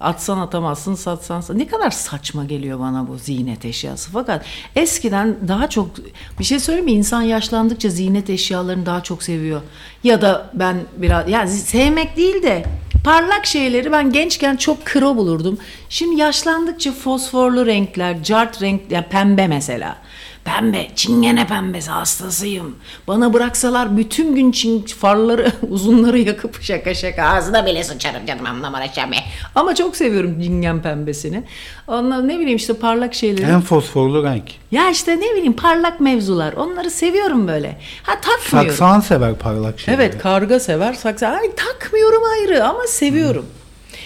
[0.00, 4.10] Atsan atamazsın, satsan sat- Ne kadar saçma geliyor bana bu ziynet eşyası.
[4.12, 4.44] Fakat
[4.76, 5.90] eskiden daha çok
[6.38, 6.92] bir şey söyleyeyim mi?
[6.92, 9.60] İnsan yaşlandıkça ziynet eşyalarını daha çok seviyor.
[10.04, 12.64] Ya da ben biraz yani sevmek değil de
[13.04, 15.58] parlak şeyleri ben gençken çok kro bulurdum.
[15.88, 19.96] Şimdi yaşlandıkça fosforlu renkler, cart renk, yani pembe mesela.
[20.44, 22.76] Pembe, çingene pembesi hastasıyım.
[23.08, 28.88] Bana bıraksalar bütün gün çin farları, uzunları yakıp şaka şaka ağzına bile sıçarım canım anlamara
[28.88, 29.16] şame.
[29.54, 31.42] Ama çok seviyorum cingen pembesini.
[31.88, 33.50] Ondan ne bileyim işte parlak şeyleri.
[33.50, 34.44] En fosforlu renk.
[34.70, 36.52] Ya işte ne bileyim parlak mevzular.
[36.52, 37.78] Onları seviyorum böyle.
[38.02, 38.70] Ha takmıyorum.
[38.76, 40.02] Saksan sever parlak şeyleri.
[40.02, 41.26] Evet karga sever saksı.
[41.28, 43.46] Ay, takmıyorum ayrı ama seviyorum.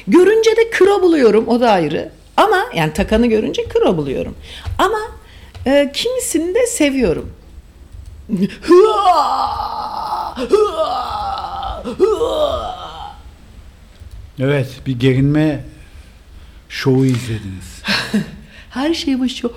[0.06, 2.10] Görünce de kro buluyorum o da ayrı.
[2.36, 4.34] Ama yani takanı görünce kro buluyorum.
[4.78, 4.98] Ama
[5.66, 7.30] e, kimisini de seviyorum.
[14.38, 15.64] Evet bir gerinme
[16.68, 17.82] şovu izlediniz.
[18.70, 19.52] Her şey bu şu.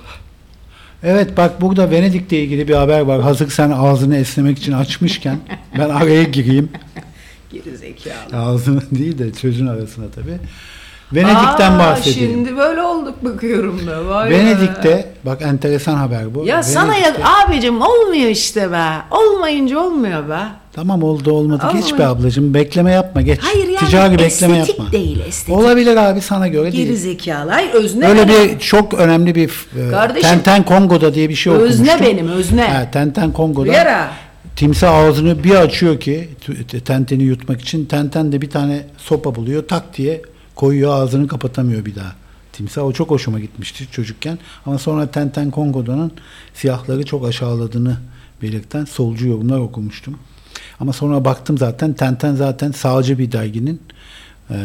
[1.03, 3.22] Evet bak burada Venedik'le ilgili bir haber var.
[3.22, 5.39] Hazır sen ağzını esnemek için açmışken
[5.78, 6.70] ben araya gireyim.
[7.51, 8.43] Geri zekalı.
[8.43, 10.38] Ağzını değil de sözün arasına tabii.
[11.14, 12.32] Venedik'ten Aa, bahsedeyim.
[12.32, 14.08] Şimdi böyle olduk bakıyorum da.
[14.08, 14.34] Vay be.
[14.39, 16.45] Venedik'te bak enteresan haber bu.
[16.45, 18.88] Ya sana ya Venedik'te- abicim olmuyor işte be.
[19.12, 20.39] Olmayınca olmuyor be.
[20.74, 21.64] Tamam oldu olmadı.
[21.74, 21.99] Geç Olmadı.
[21.99, 22.53] be ablacığım.
[22.53, 23.39] Bekleme yapma geç.
[23.41, 24.91] Hayır yani Ticari bekleme yapma.
[24.91, 25.55] değil estetik.
[25.55, 26.99] Olabilir abi sana göre Geri değil.
[26.99, 27.51] zekalı.
[27.51, 28.49] Hayır özne Öyle benim.
[28.55, 29.51] bir çok önemli bir
[29.88, 32.08] e, Kardeşim, Tenten Kongo'da diye bir şey özne okumuştum.
[32.18, 32.64] benim, özne.
[32.68, 34.08] Ha, Tenten Kongo'da Vera.
[34.55, 36.30] timsah ağzını bir açıyor ki
[36.86, 37.86] tenteni yutmak için.
[37.86, 40.22] Tenten de bir tane sopa buluyor tak diye
[40.58, 42.16] koyuyor ağzını kapatamıyor bir daha.
[42.53, 44.39] Timsah o çok hoşuma gitmişti çocukken.
[44.66, 46.12] Ama sonra Tenten Kongo'danın
[46.53, 47.97] siyahları çok aşağıladığını
[48.41, 50.20] belirten solcu yorumlar okumuştum.
[50.80, 53.82] Ama sonra baktım zaten Tenten zaten sağcı bir derginin
[54.49, 54.58] eee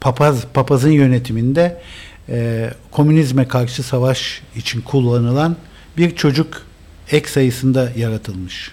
[0.00, 1.82] papaz papazın yönetiminde
[2.28, 5.56] e, komünizme karşı savaş için kullanılan
[5.96, 6.62] bir çocuk
[7.10, 8.72] ek sayısında yaratılmış.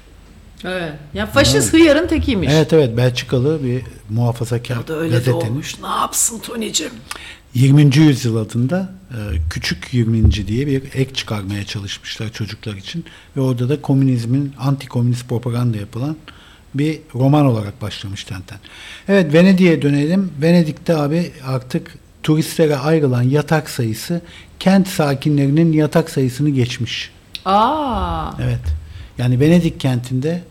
[0.63, 0.93] Evet.
[1.13, 2.49] Ya faşist hıyarın tekiymiş.
[2.51, 5.79] Evet evet Belçikalı bir muhafazakar O da öyle gazetenin doğmuş.
[5.81, 6.91] Ne yapsın Tony'cim?
[7.53, 7.97] 20.
[7.97, 9.17] yüzyıl adında e,
[9.49, 10.31] küçük 20.
[10.31, 13.05] diye bir ek çıkarmaya çalışmışlar çocuklar için
[13.37, 16.15] ve orada da komünizmin anti-komünist propaganda yapılan
[16.73, 18.59] bir roman olarak başlamış Tenten.
[19.07, 20.31] Evet Venedik'e dönelim.
[20.41, 24.21] Venedik'te abi artık turistlere ayrılan yatak sayısı
[24.59, 27.11] kent sakinlerinin yatak sayısını geçmiş.
[27.45, 28.31] Aa.
[28.43, 28.61] Evet.
[29.17, 30.41] Yani Venedik kentinde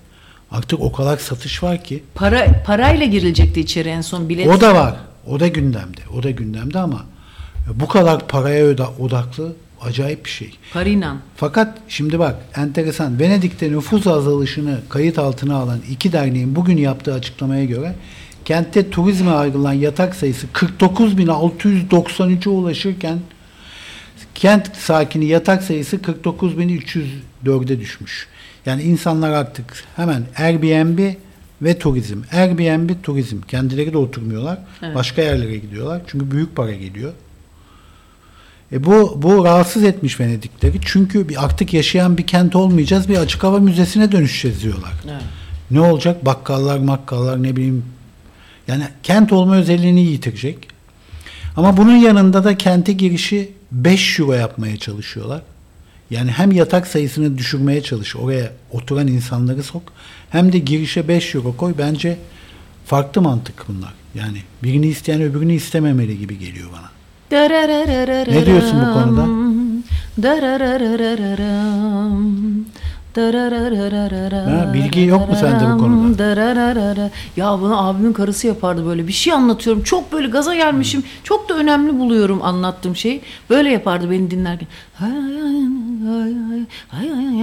[0.53, 4.47] artık o kadar satış var ki Para parayla girilecekti içeri en son bilet.
[4.49, 4.97] o da var.
[5.27, 6.01] O da gündemde.
[6.19, 7.05] O da gündemde ama
[7.75, 8.67] bu kadar paraya
[8.99, 10.51] odaklı acayip bir şey.
[10.73, 11.19] Parinan.
[11.37, 17.65] Fakat şimdi bak enteresan Venedik'te nüfus azalışını kayıt altına alan iki derneğin bugün yaptığı açıklamaya
[17.65, 17.95] göre
[18.45, 23.19] kentte turizme ayrılan yatak sayısı 49.693'e ulaşırken
[24.35, 28.29] kent sakini yatak sayısı 49.304'e düşmüş.
[28.67, 31.15] Yani insanlar artık hemen Airbnb
[31.63, 32.19] ve turizm.
[32.33, 33.41] Airbnb turizm.
[33.41, 34.59] Kendileri de oturmuyorlar.
[34.95, 36.03] Başka yerlere gidiyorlar.
[36.07, 37.13] Çünkü büyük para geliyor.
[38.73, 40.81] E bu bu rahatsız etmiş Venedikleri.
[40.85, 43.09] Çünkü bir artık yaşayan bir kent olmayacağız.
[43.09, 44.93] Bir açık hava müzesine dönüşeceğiz diyorlar.
[45.05, 45.23] Evet.
[45.71, 46.27] Ne olacak?
[46.27, 47.85] Bakkallar, makkallar ne bileyim.
[48.69, 50.69] Yani kent olma özelliğini yitirecek.
[51.57, 55.43] Ama bunun yanında da kente girişi 5 euro yapmaya çalışıyorlar.
[56.13, 59.83] Yani hem yatak sayısını düşürmeye çalış, oraya oturan insanları sok,
[60.31, 61.75] hem de girişe 5 euro koy.
[61.79, 62.19] Bence
[62.87, 63.95] farklı mantık bunlar.
[64.15, 66.91] Yani birini isteyen öbürünü istememeli gibi geliyor bana.
[68.33, 69.27] Ne diyorsun bu konuda?
[74.51, 76.03] Ha, bilgi yok mu sende bu konuda?
[77.37, 79.07] Ya bunu abimin karısı yapardı böyle.
[79.09, 79.83] Bir şey anlatıyorum.
[79.83, 81.03] Çok böyle gaza gelmişim.
[81.25, 83.21] Çok da önemli buluyorum anlattığım şeyi.
[83.51, 84.69] Böyle yapardı beni dinlerken.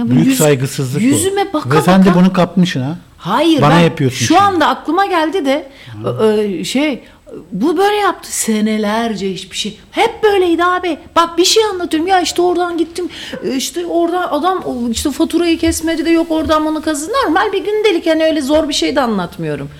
[0.04, 1.06] Bu Büyük yüz- saygısızlık bu.
[1.06, 2.96] Yüzüme baka Ve sen de bunu kapmışsın ha.
[3.18, 4.40] Hayır Bana ben yapıyorsun şu şimdi.
[4.40, 5.70] anda aklıma geldi de
[6.24, 7.02] e, şey
[7.52, 9.78] bu böyle yaptı senelerce hiçbir şey.
[9.90, 10.98] Hep böyleydi abi.
[11.16, 13.08] Bak bir şey anlatıyorum ya işte oradan gittim
[13.44, 17.12] e, işte oradan adam işte faturayı kesmedi de yok oradan bunu kazı.
[17.12, 19.70] Normal bir gündelik yani öyle zor bir şey de anlatmıyorum.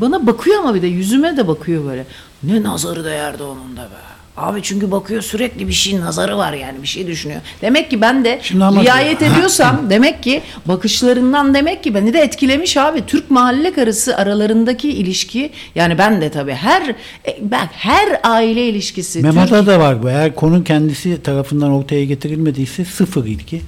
[0.00, 2.06] Bana bakıyor ama bir de yüzüme de bakıyor böyle.
[2.42, 4.11] Ne nazarı değerdi onun da be.
[4.36, 7.40] Abi çünkü bakıyor sürekli bir şeyin nazarı var yani bir şey düşünüyor.
[7.62, 13.06] Demek ki ben de riayet ediyorsam demek ki bakışlarından demek ki beni de etkilemiş abi.
[13.06, 16.88] Türk mahalle karısı aralarındaki ilişki yani ben de tabii her
[17.26, 20.10] e, bak her aile ilişkisi Memada Türk- da var bu.
[20.10, 23.62] Eğer konu kendisi tarafından ortaya getirilmediyse sıfır ilgi.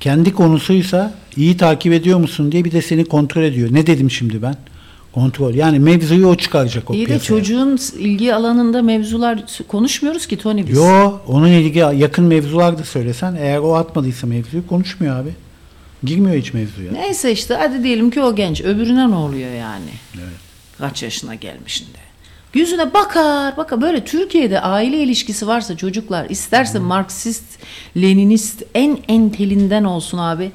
[0.00, 3.68] Kendi konusuysa iyi takip ediyor musun diye bir de seni kontrol ediyor.
[3.72, 4.56] Ne dedim şimdi ben?
[5.18, 5.54] Kontrol.
[5.54, 7.26] Yani mevzuyu o çıkaracak o İyi de piyasaya.
[7.26, 10.76] çocuğun ilgi alanında mevzular konuşmuyoruz ki Tony biz.
[10.76, 15.30] Yo onun ilgi yakın mevzular da söylesen eğer o atmadıysa mevzuyu konuşmuyor abi.
[16.04, 16.92] Girmiyor hiç mevzuya.
[16.92, 18.60] Neyse işte hadi diyelim ki o genç.
[18.60, 19.90] Öbürüne ne oluyor yani?
[20.78, 21.98] Kaç yaşına gelmişinde.
[22.54, 23.80] Yüzüne bakar bakar.
[23.80, 27.44] Böyle Türkiye'de aile ilişkisi varsa çocuklar isterse Marksist,
[27.96, 30.50] Leninist en entelinden olsun abi.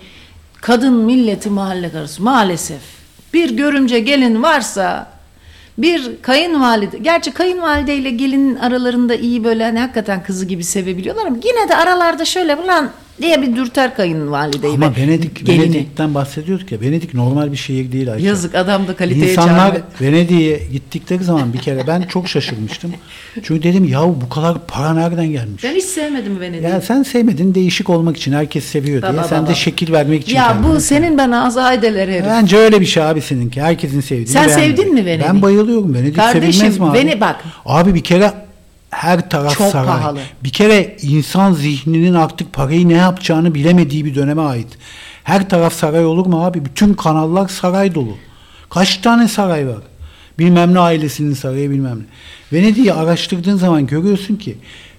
[0.62, 3.03] Kadın milleti mahalle karısı maalesef.
[3.34, 5.14] Bir görümce gelin varsa
[5.78, 11.38] bir kayınvalide, gerçi kayınvalide ile gelinin aralarında iyi böyle hani hakikaten kızı gibi sevebiliyorlar ama
[11.44, 12.92] yine de aralarda şöyle lan
[13.22, 14.74] diye bir dürter kayınvalideyi.
[14.74, 15.64] Ama ve Venedik, gelini.
[15.64, 16.82] Venedik'ten bahsediyorduk ya.
[16.82, 18.28] Venedik normal bir şehir değil Ayça.
[18.28, 19.84] Yazık adam da kaliteye İnsanlar çağırdı.
[20.02, 22.94] Venedik'e gittikleri zaman bir kere ben çok şaşırmıştım.
[23.44, 25.64] Çünkü dedim yahu bu kadar para nereden gelmiş?
[25.64, 26.64] Ben hiç sevmedim Venedik'i.
[26.64, 29.14] Ya sen sevmedin değişik olmak için herkes seviyor diye.
[29.14, 29.50] Baba, sen baba.
[29.50, 30.36] de şekil vermek için.
[30.36, 32.26] Ya bu senin ben azadeler herif.
[32.26, 33.62] Bence öyle bir şey abi seninki.
[33.62, 34.28] Herkesin sevdiği.
[34.28, 34.78] Sen beğendiği.
[34.78, 35.26] sevdin mi Venedik?
[35.28, 35.94] Ben bayılıyorum.
[35.94, 36.98] Venedik Kardeşim, sevilmez mi abi?
[36.98, 37.44] Vene- bak.
[37.66, 38.34] Abi bir kere
[38.94, 39.88] her taraf Çok saray.
[39.88, 40.20] pahalı.
[40.44, 44.68] Bir kere insan zihninin artık parayı ne yapacağını bilemediği bir döneme ait.
[45.24, 46.66] Her taraf saray olur mu abi?
[46.66, 48.18] Bütün kanallar saray dolu.
[48.70, 49.82] Kaç tane saray var?
[50.40, 52.04] Bilmem ne ailesinin sarayı bilmem ne.
[52.60, 54.58] Venedik'i araştırdığın zaman görüyorsun ki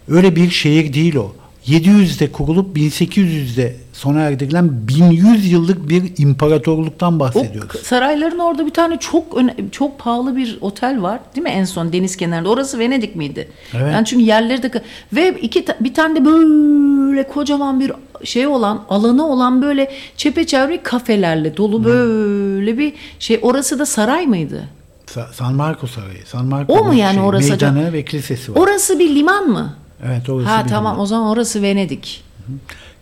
[0.08, 1.32] öyle bir şehir değil o.
[1.66, 7.68] 700'de kurulup 1800'de sona erdirilen 1100 yıllık bir imparatorluktan O bahsediyoruz.
[7.72, 11.64] k- sarayların orada bir tane çok öne- çok pahalı bir otel var değil mi en
[11.64, 13.48] son deniz kenarında orası Venedik miydi?
[13.74, 13.92] Evet.
[13.92, 17.92] Yani çünkü yerleri de ve iki bir tane de böyle kocaman bir
[18.24, 24.64] şey olan alanı olan böyle çepeçevre kafelerle dolu böyle bir şey orası da saray mıydı?
[25.06, 26.26] Sa- San Marco Sarayı.
[26.26, 28.60] San Marco O mu yani orası Meydanı ve kilisesi var.
[28.60, 29.74] Orası bir liman mı?
[30.06, 31.02] evet orası Ha bir tamam liman.
[31.02, 32.24] o zaman orası Venedik.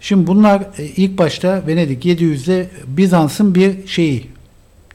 [0.03, 4.27] Şimdi bunlar e, ilk başta Venedik 700'de Bizans'ın bir şeyi.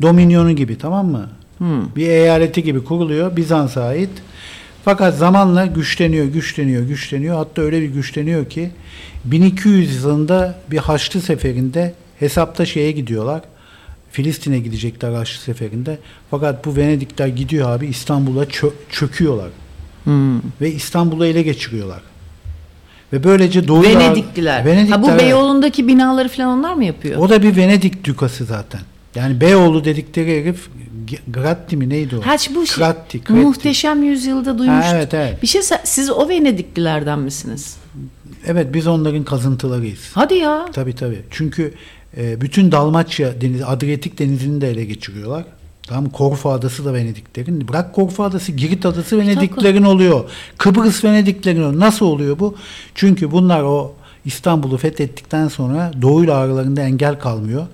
[0.02, 1.30] Dominyonu gibi tamam mı?
[1.58, 1.96] Hmm.
[1.96, 3.36] Bir eyaleti gibi kuruluyor.
[3.38, 4.10] Bizans'a ait.
[4.86, 7.36] Fakat zamanla güçleniyor, güçleniyor, güçleniyor.
[7.36, 8.70] Hatta öyle bir güçleniyor ki
[9.26, 13.42] 1200 yılında bir Haçlı seferinde hesapta şeye gidiyorlar.
[14.12, 16.00] Filistin'e gidecekler Haçlı seferinde.
[16.32, 19.50] Fakat bu Venedikler gidiyor abi İstanbul'a çö- çöküyorlar.
[20.04, 20.38] Hmm.
[20.62, 22.02] Ve İstanbul'u ele geçiriyorlar.
[23.14, 24.66] Ve böylece Doğu Venedikliler.
[24.66, 25.22] Venedikler ha bu evet.
[25.22, 27.20] Beyoğlu'ndaki binaları falan onlar mı yapıyor?
[27.20, 28.82] O da bir Venedik dükası zaten.
[29.16, 30.70] Yani Beyoğlu dedikleri herif
[31.28, 32.22] Gratti mi neydi o?
[32.22, 33.34] Ha bu şey, Gratti, Gratti.
[33.34, 34.92] muhteşem yüzyılda duymuştum.
[34.92, 35.42] Ha, evet, evet.
[35.42, 37.78] Bir şey siz o Venediklilerden misiniz?
[38.48, 40.00] Evet biz onların kazıntılarıyız.
[40.14, 40.66] Hadi ya.
[40.74, 41.22] Tabii tabii.
[41.32, 41.74] Çünkü
[42.18, 45.46] e, bütün Dalmaçya denizi, Adriyatik denizini de ele geçiriyorlar.
[45.88, 47.68] Tamam Korfu adası da Venediklerin.
[47.68, 50.30] Bırak Korfu adası, Girit adası Venediklerin oluyor.
[50.58, 51.80] Kıbrıs Venediklerin oluyor.
[51.80, 52.56] Nasıl oluyor bu?
[52.96, 53.94] Çünkü bunlar o
[54.26, 57.68] İstanbul'u fethettikten sonra doğuyla aralarında engel kalmıyor.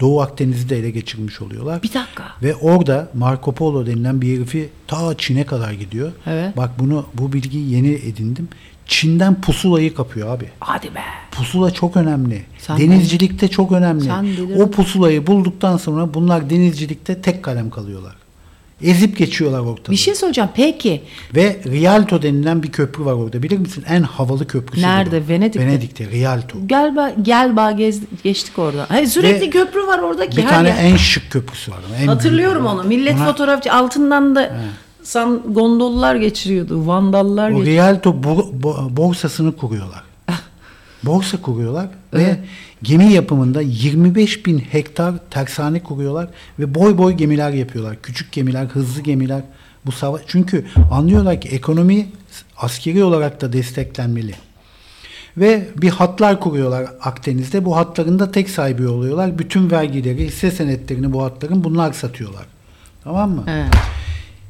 [0.00, 1.82] Doğu Akdeniz'i de ele geçirmiş oluyorlar.
[1.82, 2.24] Bir dakika.
[2.42, 6.12] Ve orada Marco Polo denilen bir herifi ta Çin'e kadar gidiyor.
[6.26, 6.56] Evet.
[6.56, 8.48] Bak bunu bu bilgiyi yeni edindim.
[8.86, 10.48] Çin'den pusulayı kapıyor abi.
[10.60, 11.00] Hadi be.
[11.30, 12.44] Pusula çok önemli.
[12.58, 14.04] Sen- denizcilikte çok önemli.
[14.04, 14.26] Sen
[14.58, 18.16] o pusulayı bulduktan sonra bunlar denizcilikte tek kalem kalıyorlar.
[18.82, 19.90] Ezip geçiyorlar ortalığı.
[19.90, 20.50] Bir şey soracağım.
[20.54, 21.02] Peki
[21.34, 23.42] Ve Rialto denilen bir köprü var orada.
[23.42, 23.84] Bilir misin?
[23.88, 24.86] En havalı köprüsü.
[24.86, 25.24] Nerede?
[25.24, 25.28] bu.
[25.28, 25.66] Venedik'te?
[25.66, 26.10] Venedik'te.
[26.10, 26.58] Rialto.
[26.66, 28.86] gel gel ba gez, geçtik orada.
[28.88, 30.36] Hayır, sürekli Ve köprü var oradaki.
[30.36, 30.76] Bir her tane yer.
[30.80, 31.78] en şık köprüsü var.
[32.02, 32.84] En Hatırlıyorum onu.
[32.84, 34.56] Millet Ona- fotoğrafçı altından da
[35.06, 36.86] san gondollar geçiriyordu.
[36.86, 37.88] Vandallar O geçiriyordu.
[37.88, 40.02] Rialto bo- bo- borsasını kuruyorlar.
[41.02, 42.40] Borsa kuruyorlar ve
[42.82, 46.28] gemi yapımında 25 bin hektar tersane kuruyorlar
[46.58, 47.96] ve boy boy gemiler yapıyorlar.
[48.02, 49.42] Küçük gemiler, hızlı gemiler.
[49.86, 52.06] Bu savaş çünkü anlıyorlar ki ekonomi
[52.56, 54.34] askeri olarak da desteklenmeli.
[55.36, 57.64] Ve bir hatlar kuruyorlar Akdeniz'de.
[57.64, 59.38] Bu hatların da tek sahibi oluyorlar.
[59.38, 62.46] Bütün vergileri, hisse senetlerini bu hatların bunlar satıyorlar.
[63.04, 63.44] Tamam mı?
[63.48, 63.74] Evet.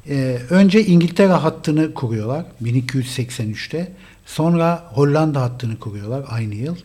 [0.08, 3.92] Ee, önce İngiltere hattını kuruyorlar 1283'te.
[4.26, 6.76] Sonra Hollanda hattını kuruyorlar aynı yıl.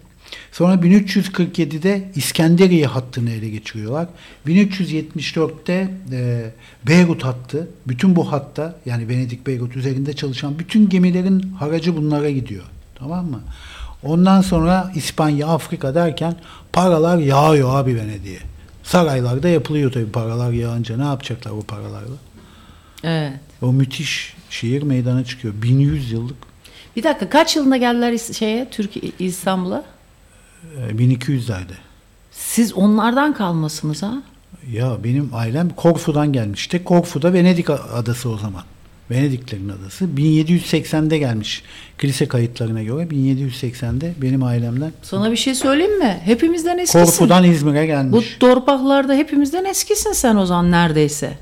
[0.52, 4.08] Sonra 1347'de İskenderiye hattını ele geçiriyorlar.
[4.48, 6.52] 1374'te e,
[6.88, 7.68] Beyrut hattı.
[7.88, 12.64] Bütün bu hatta yani Venedik Beyrut üzerinde çalışan bütün gemilerin haracı bunlara gidiyor.
[12.96, 13.42] Tamam mı?
[14.04, 16.36] Ondan sonra İspanya, Afrika derken
[16.74, 18.40] paralar yağıyor abi Venedik'e.
[18.84, 20.98] Saraylarda yapılıyor tabii paralar yağınca.
[20.98, 22.16] Ne yapacaklar o paralarla?
[23.04, 23.34] Evet.
[23.62, 25.54] O müthiş şehir meydana çıkıyor.
[25.62, 26.38] 1100 yıllık.
[26.96, 29.84] Bir dakika kaç yılında geldiler şeye Türkiye İstanbul'a?
[30.78, 31.74] e, 1200'lerde.
[32.32, 34.14] Siz onlardan kalmasınız ha?
[34.72, 36.84] Ya benim ailem Korfu'dan gelmişti.
[36.84, 38.64] Korfu'da Venedik adası o zaman.
[39.12, 40.06] Venediklerin adası.
[40.06, 41.64] 1780'de gelmiş.
[42.00, 46.22] Kilise kayıtlarına göre 1780'de benim ailemden Sana bir şey söyleyeyim mi?
[46.24, 47.06] Hepimizden eskisin.
[47.06, 48.38] Korfu'dan İzmir'e Bu gelmiş.
[48.40, 51.38] torpaklarda hepimizden eskisin sen o zaman neredeyse.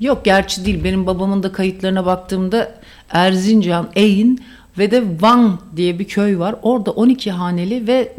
[0.00, 0.84] Yok gerçi değil.
[0.84, 2.74] Benim babamın da kayıtlarına baktığımda
[3.10, 4.38] Erzincan, Eyn
[4.78, 6.54] ve de Van diye bir köy var.
[6.62, 8.12] Orada 12 haneli ve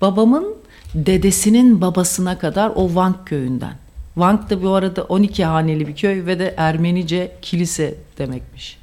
[0.00, 0.54] babamın
[0.94, 3.72] dedesinin babasına kadar o Vank köyünden.
[4.16, 8.78] Vank da bu arada 12 haneli bir köy ve de Ermenice kilise demekmiş.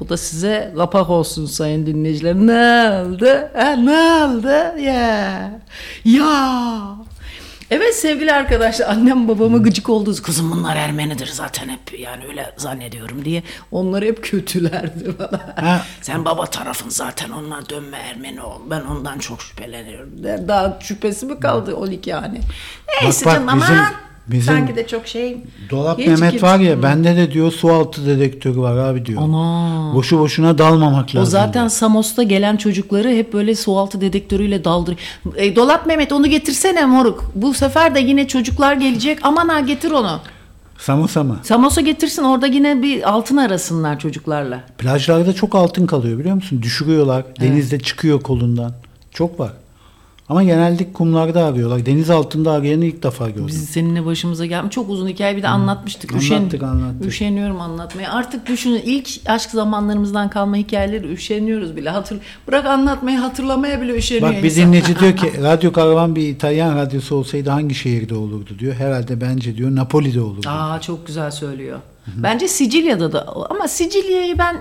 [0.00, 2.34] Bu da size kapak olsun sayın dinleyiciler.
[2.34, 3.26] Ne oldu?
[3.54, 4.80] Ha, ne oldu?
[4.80, 5.60] Ya.
[6.04, 6.96] Ya.
[7.72, 13.24] Evet sevgili arkadaşlar annem babama gıcık olduğu kızım bunlar Ermenidir zaten hep yani öyle zannediyorum
[13.24, 15.68] diye onları hep kötülerdi bana.
[15.68, 15.82] Ha.
[16.02, 20.10] Sen baba tarafın zaten onlar dönme Ermeni ol ben ondan çok şüpheleniyorum.
[20.48, 22.40] Daha şüphesi mi kaldı 12 yani.
[23.02, 25.36] Neyse bak, canım ama bizim- bizim sanki de çok şey.
[25.70, 29.22] Dolap Hiç Mehmet kimse- var ya bende de diyor su altı dedektörü var abi diyor.
[29.22, 29.94] Ana.
[29.94, 31.22] Boşu boşuna dalmamak lazım.
[31.22, 31.68] O zaten diyor.
[31.68, 34.96] Samos'ta gelen çocukları hep böyle sualtı dedektörüyle daldır.
[35.36, 37.30] E, Dolap Mehmet onu getirsene moruk.
[37.34, 39.18] Bu sefer de yine çocuklar gelecek.
[39.22, 40.20] Aman ha getir onu.
[40.78, 41.38] Samosa mı?
[41.42, 44.64] Samos'a getirsin orada yine bir altın arasınlar çocuklarla.
[44.78, 46.62] Plajlarda çok altın kalıyor biliyor musun?
[46.62, 47.24] Düşürüyorlar.
[47.40, 48.72] Denizde çıkıyor kolundan.
[49.10, 49.52] Çok var.
[50.32, 51.86] Ama genelde kumlarda arıyorlar.
[51.86, 53.46] Deniz altında arayanı ilk defa gördüm.
[53.46, 54.74] Biz seninle başımıza gelmiş.
[54.74, 56.16] Çok uzun hikaye bir de anlatmıştık.
[56.16, 57.06] Üşen, Anlattık, anlattık.
[57.06, 58.12] Üşeniyorum anlatmaya.
[58.12, 61.90] Artık düşünün ilk aşk zamanlarımızdan kalma hikayeleri üşeniyoruz bile.
[61.90, 62.18] Hatır,
[62.48, 67.16] bırak anlatmayı hatırlamaya bile üşeniyor Bak bir dinleyici diyor ki Radyo Karavan bir İtalyan radyosu
[67.16, 68.74] olsaydı hangi şehirde olurdu diyor.
[68.74, 70.48] Herhalde bence diyor Napoli'de olurdu.
[70.48, 71.78] Aa çok güzel söylüyor.
[72.06, 74.56] Bence Sicilya'da da ama Sicilya'yı ben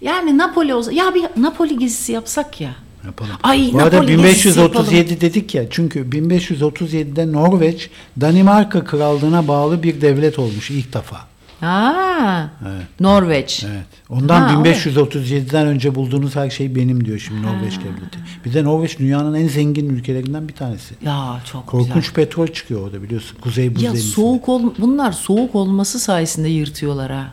[0.00, 2.70] yani Napoli olsa ya bir Napoli gezisi yapsak ya.
[3.06, 3.30] Yapalım.
[3.42, 10.00] Ay, Bu arada Napoli gezisi 1537 dedik ya çünkü 1537'de Norveç Danimarka Krallığına bağlı bir
[10.00, 11.16] devlet olmuş ilk defa.
[11.60, 12.50] Ha.
[12.68, 12.86] Evet.
[13.00, 13.64] Norveç.
[13.68, 13.86] Evet.
[14.08, 18.18] Ondan Ha, 1537'den önce bulduğunuz her şey benim diyor şimdi Norveç devleti.
[18.44, 20.94] Bir de Norveç dünyanın en zengin ülkelerinden bir tanesi.
[21.04, 22.12] Ya çok Korkunç güzel.
[22.14, 23.38] petrol çıkıyor orada biliyorsun.
[23.40, 24.12] Kuzey buz Ya denizinde.
[24.14, 27.32] soğuk ol bunlar soğuk olması sayesinde yırtıyorlar ha.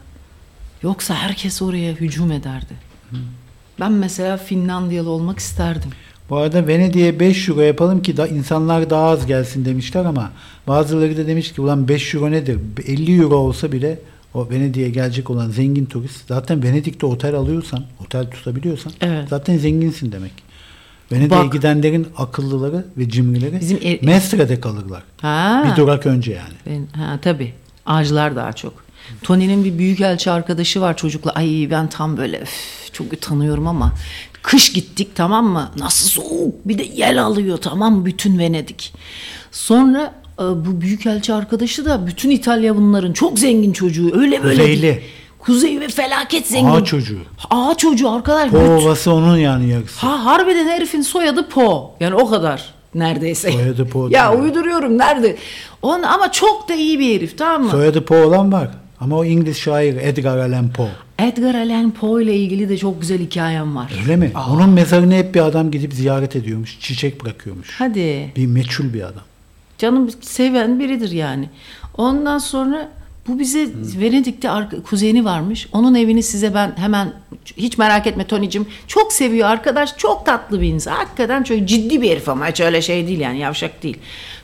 [0.84, 2.74] Yoksa herkes oraya hücum ederdi.
[3.80, 5.90] Ben mesela Finlandiyalı olmak isterdim.
[6.30, 10.32] Bu arada Venedik'e 5 euro yapalım ki da insanlar daha az gelsin demişler ama
[10.68, 12.60] bazıları da demiş ki ulan 5 euro nedir?
[12.88, 14.00] 50 euro olsa bile
[14.34, 19.30] o Venedik'e gelecek olan zengin turist zaten Venedik'te otel alıyorsan, otel tutabiliyorsan Evet.
[19.30, 20.32] zaten zenginsin demek.
[21.12, 25.04] Venedik'e gidenlerin akıllıları ve cimrileri Bizim e- Mestre'de kalırlar.
[25.22, 25.68] Ha.
[25.72, 26.54] Bir durak önce yani.
[26.94, 27.54] Ben, ha tabii.
[27.86, 28.85] Ağaçlar daha çok.
[29.24, 31.32] Tony'nin bir büyükelçi arkadaşı var çocukla.
[31.32, 33.92] Ay ben tam böyle üf, çok tanıyorum ama
[34.42, 35.72] kış gittik tamam mı?
[35.78, 38.06] Nasıl soğuk bir de yel alıyor tamam?
[38.06, 38.94] Bütün Venedik.
[39.52, 44.12] Sonra e, bu büyükelçi arkadaşı da bütün İtalya bunların çok zengin çocuğu.
[44.20, 44.62] Öyle böyle.
[44.62, 44.82] Kuzeyli.
[44.82, 45.02] değil.
[45.40, 46.70] Kuzey ve felaket zengin.
[46.70, 47.20] Ağa çocuğu.
[47.50, 48.50] Ağa çocuğu arkadaş.
[48.52, 50.08] Po bütün- Ovası onun yani yarısı.
[50.08, 51.96] Ha harbiden herifin soyadı Po.
[52.00, 53.52] Yani o kadar neredeyse.
[53.52, 55.38] Soyadı Po ya uyduruyorum nerede?
[55.82, 57.72] On ama çok da iyi bir herif tamam mı?
[57.72, 58.70] Soyadı Po olan var.
[59.00, 60.90] Ama o İngiliz şair Edgar Allan Poe.
[61.20, 63.92] Edgar Allan Poe ile ilgili de çok güzel hikayem var.
[64.02, 64.32] Öyle mi?
[64.50, 66.78] Onun mezarını hep bir adam gidip ziyaret ediyormuş.
[66.80, 67.76] Çiçek bırakıyormuş.
[67.80, 68.32] Hadi.
[68.36, 69.24] Bir meçhul bir adam.
[69.78, 71.50] Canım seven biridir yani.
[71.98, 72.90] Ondan sonra
[73.28, 73.68] bu bize
[74.02, 75.68] Venedik'te arka- kuzeni varmış.
[75.74, 77.14] Onun evini size ben hemen
[77.58, 78.66] hiç merak etme Tony'cim.
[78.88, 79.98] Çok seviyor arkadaş.
[79.98, 80.92] Çok tatlı bir insan.
[80.92, 83.98] Hakikaten çok ciddi bir herif ama hiç öyle şey değil yani yavşak değil.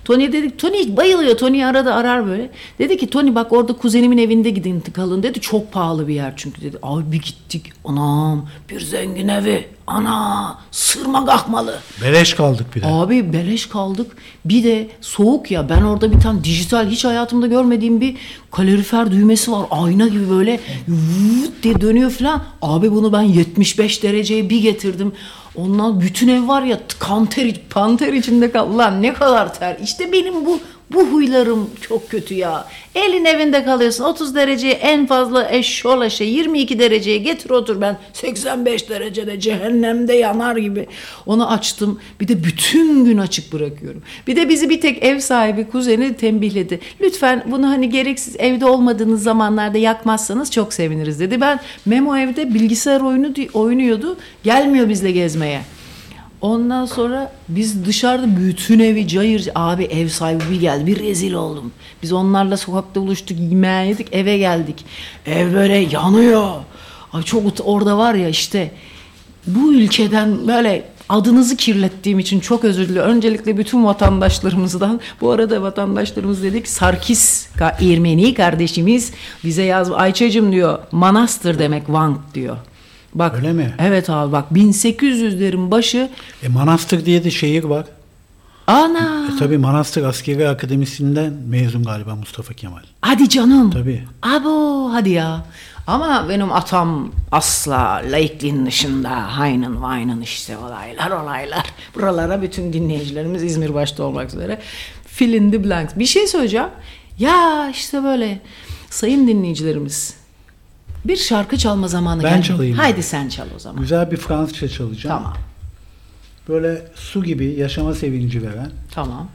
[0.06, 1.38] Tony dedik Tony bayılıyor.
[1.38, 2.49] Tony arada arar böyle.
[2.80, 5.40] Dedi ki Tony bak orada kuzenimin evinde gidin kalın dedi.
[5.40, 6.78] Çok pahalı bir yer çünkü dedi.
[6.84, 7.73] Abi bir gittik.
[7.86, 9.68] Anam bir zengin evi.
[9.88, 11.80] Ana sırma kalkmalı.
[12.02, 12.86] Beleş kaldık bir de.
[12.88, 14.11] Abi beleş kaldık.
[14.45, 15.69] Bir de soğuk ya.
[15.69, 18.18] Ben orada bir tane dijital hiç hayatımda görmediğim bir
[18.52, 19.65] kalorifer düğmesi var.
[19.72, 22.44] Ayna gibi böyle vıt diye dönüyor falan.
[22.61, 25.11] Abi bunu ben 75 dereceye bir getirdim.
[25.56, 28.69] Ondan bütün ev var ya kanter, panter içinde kal.
[28.69, 29.78] Ulan ne kadar ter.
[29.84, 30.60] İşte benim bu
[30.94, 32.68] bu huylarım çok kötü ya.
[32.96, 38.90] Elin evinde kalıyorsun 30 dereceye en fazla eşşola şey 22 dereceye getir otur ben 85
[38.90, 40.88] derecede cehennemde yanar gibi.
[41.26, 44.02] Onu açtım bir de bütün gün açık bırakıyorum.
[44.28, 46.80] Bir de bizi bir tek ev sahibi kuzeni tembihledi.
[47.02, 51.42] Lütfen bunu hani gereksiz evde olmadığınız zamanlarda yakmazsanız çok seviniriz dedi.
[51.42, 55.62] Ben Memo evde bilgisayar oyunu oynuyordu gelmiyor bizle gezmeye.
[56.42, 61.72] Ondan sonra biz dışarıda bütün evi cayır abi ev sahibi bir geldi bir rezil oldum.
[62.04, 64.86] Biz onlarla sokakta buluştuk yemeğe yedik eve geldik.
[65.26, 66.52] Ev böyle yanıyor.
[67.14, 68.72] Ay çok orada var ya işte
[69.48, 73.12] bu ülkeden böyle adınızı kirlettiğim için çok özür diliyorum.
[73.12, 79.12] Öncelikle bütün vatandaşlarımızdan bu arada vatandaşlarımız dedik Sarkis Ermeni kardeşimiz
[79.44, 82.58] bize yaz Ayça'cım diyor manastır demek Vank diyor.
[83.16, 83.74] Bak, Öyle mi?
[83.80, 86.10] Evet abi bak 1800'lerin başı
[86.44, 87.86] E, Manastır diye de şehir var.
[88.68, 92.82] ana E, tabii Manastır Askeri Akademisi'nden mezun galiba Mustafa Kemal.
[93.02, 93.72] hadi canım.
[93.72, 94.04] Tabii.
[94.22, 95.46] Abo hadi ya.
[95.88, 101.66] Ama benim atam asla laikliğin dışında haynın vaynın işte olaylar olaylar.
[101.96, 104.60] Buralara bütün dinleyicilerimiz İzmir başta olmak üzere
[105.08, 105.94] fill in the blanks.
[105.96, 106.68] Bir şey söyleyeceğim.
[107.20, 108.40] Ya işte böyle
[108.90, 110.14] sayın dinleyicilerimiz
[111.06, 112.48] bir şarkı çalma zamanı Ben geldi.
[112.48, 112.78] çalayım.
[112.78, 113.82] Haydi sen çal o zaman.
[113.82, 115.18] Güzel bir Fransızca çalacağım.
[115.18, 115.38] Tamam.
[116.49, 118.72] Böyle su gibi yaşama sevinci veren.
[118.91, 119.30] Tamam.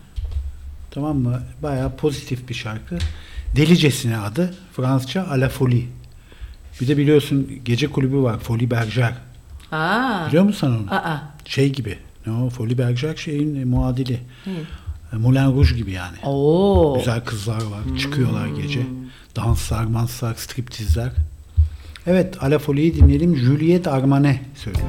[0.90, 1.42] Tamam mı?
[1.62, 2.98] Bayağı pozitif bir şarkı.
[3.56, 4.54] Delicesine adı.
[4.72, 5.82] Fransızca A la Folie.
[6.80, 8.38] Bir de biliyorsun gece kulübü var.
[8.38, 9.12] Folie Bergère.
[9.72, 10.28] Aa.
[10.28, 10.94] Biliyor musun sen onu?
[10.94, 11.22] Aa.
[11.44, 11.98] Şey gibi.
[12.26, 12.50] Ne o?
[12.50, 14.20] Folie Bergère şeyin e, muadili.
[15.12, 16.16] E, Moulin Rouge gibi yani.
[16.24, 16.98] Oo.
[16.98, 17.98] Güzel kızlar var.
[17.98, 18.80] Çıkıyorlar gece.
[19.36, 21.12] Danslar, manslar, striptizler.
[22.06, 23.36] Evet, A la Folie'yi dinleyelim.
[23.36, 24.86] Juliette Armanet söylüyor.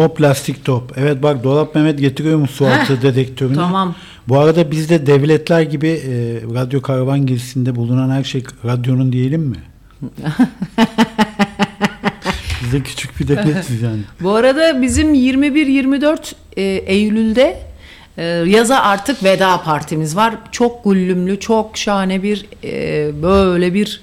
[0.00, 0.92] O plastik top.
[0.96, 3.54] Evet bak Dolap Mehmet getiriyormuş su altı dedektörünü.
[3.54, 3.94] tamam.
[4.28, 6.12] Bu arada bizde devletler gibi e,
[6.54, 9.56] radyo karavan gezisinde bulunan her şey radyonun diyelim mi?
[12.62, 14.00] Biz de küçük bir devletiz yani.
[14.20, 17.60] Bu arada bizim 21-24 e, Eylül'de
[18.18, 20.34] e, yaza artık veda partimiz var.
[20.52, 24.00] Çok güllümlü, çok şahane bir e, böyle bir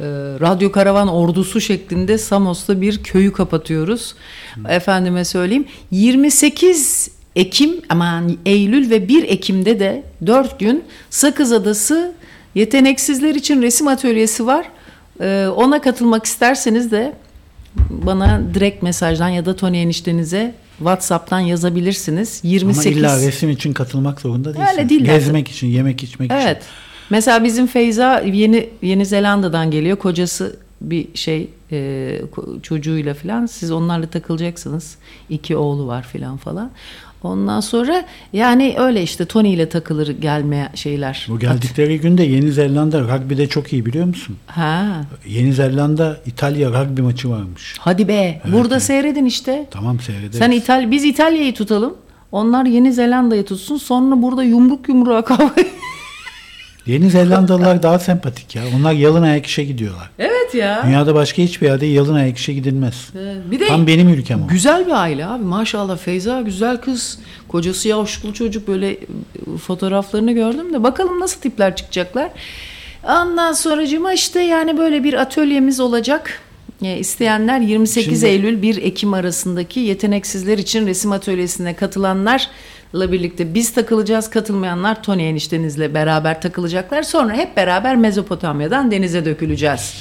[0.00, 0.04] e,
[0.40, 4.14] radyo karavan ordusu şeklinde Samos'ta bir köyü kapatıyoruz.
[4.68, 5.66] Efendime söyleyeyim.
[5.90, 12.14] 28 Ekim aman Eylül ve 1 Ekim'de de 4 gün Sakız Adası
[12.54, 14.66] yeteneksizler için resim atölyesi var.
[15.20, 17.12] E, ona katılmak isterseniz de
[17.90, 22.40] bana direkt mesajdan ya da Tony eniştenize WhatsApp'tan yazabilirsiniz.
[22.42, 24.70] 28 Ama illa resim için katılmak zorunda değilsin.
[24.72, 26.56] Öyle değil Gezmek için, yemek içmek için.
[27.06, 27.10] Evet.
[27.10, 29.96] Mesela bizim Feyza yeni Yeni Zelanda'dan geliyor.
[29.96, 32.20] Kocası bir şey e,
[32.62, 34.96] çocuğuyla falan siz onlarla takılacaksınız.
[35.28, 36.70] İki oğlu var falan falan.
[37.22, 41.26] Ondan sonra yani öyle işte Tony ile takılır gelmeye şeyler.
[41.28, 44.36] Bu geldikleri günde Yeni Zelanda rugby'de çok iyi biliyor musun?
[44.46, 45.04] Ha.
[45.26, 47.74] Yeni Zelanda İtalya rugby maçı varmış.
[47.78, 48.42] Hadi be.
[48.52, 49.66] Burada seyredin işte.
[49.70, 50.38] Tamam seyrederiz.
[50.38, 51.94] Sen İtal biz İtalya'yı tutalım.
[52.32, 53.76] Onlar Yeni Zelanda'yı tutsun.
[53.76, 55.54] Sonra burada yumruk yumruğa kavga.
[56.86, 58.62] Yeni Zelandalılar daha sempatik ya.
[58.76, 60.10] Onlar yalın ayak işe gidiyorlar.
[60.18, 60.82] evet ya.
[60.86, 63.08] Dünyada başka hiçbir yerde yalın ayak işe gidilmez.
[63.50, 64.48] Bir de Tam benim ülkem o.
[64.48, 67.18] Güzel bir aile abi maşallah Feyza güzel kız.
[67.48, 68.98] Kocası yavuşuklu çocuk böyle e,
[69.66, 72.30] fotoğraflarını gördüm de bakalım nasıl tipler çıkacaklar.
[73.04, 76.40] Ondan sonracıma işte yani böyle bir atölyemiz olacak.
[76.82, 81.74] E, isteyenler 28 Şimdi- Eylül 1 Ekim arasındaki yeteneksizler için resim atölyesine
[82.92, 84.30] katılanlarla birlikte biz takılacağız.
[84.30, 87.02] Katılmayanlar Tony eniştenizle beraber takılacaklar.
[87.02, 89.94] Sonra hep beraber Mezopotamya'dan denize döküleceğiz.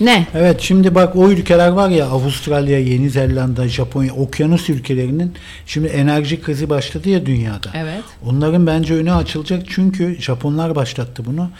[0.00, 0.26] Ne?
[0.34, 5.32] Evet şimdi bak o ülkeler var ya Avustralya, Yeni Zelanda, Japonya, okyanus ülkelerinin
[5.66, 7.70] şimdi enerji krizi başladı ya dünyada.
[7.74, 8.04] Evet.
[8.26, 11.50] Onların bence önü açılacak çünkü Japonlar başlattı bunu.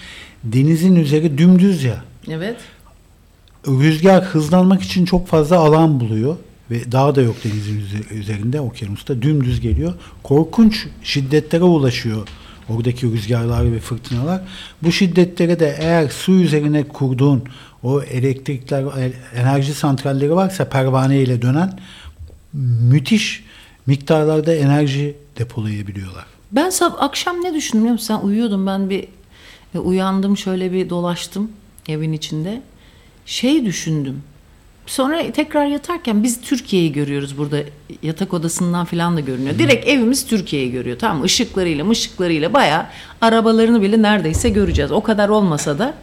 [0.45, 2.05] Denizin üzeri dümdüz ya.
[2.29, 2.57] Evet.
[3.67, 6.37] Rüzgar hızlanmak için çok fazla alan buluyor
[6.73, 9.95] ve dağ da yok denizin üze- üzerinde okyanusta dümdüz geliyor.
[10.23, 12.29] Korkunç şiddetlere ulaşıyor
[12.69, 14.41] oradaki rüzgarlar ve fırtınalar.
[14.83, 17.43] Bu şiddetlere de eğer su üzerine kurduğun
[17.83, 21.79] o elektrikler e- enerji santralleri varsa pervane ile dönen
[22.83, 23.45] müthiş
[23.87, 26.25] miktarlarda enerji depolayabiliyorlar.
[26.53, 27.99] Ben sab akşam ne düşündüm biliyor?
[27.99, 29.05] Sen uyuyordun ben bir
[29.75, 31.51] e, uyandım şöyle bir dolaştım
[31.89, 32.63] evin içinde.
[33.27, 34.23] Şey düşündüm.
[34.93, 37.57] Sonra tekrar yatarken biz Türkiye'yi görüyoruz burada
[38.03, 39.59] yatak odasından falan da görünüyor.
[39.59, 41.27] Direkt evimiz Türkiye'yi görüyor tamam mı?
[41.27, 42.87] Işıklarıyla mışıklarıyla bayağı
[43.21, 44.93] arabalarını bile neredeyse göreceğiz.
[44.93, 45.95] O kadar olmasa da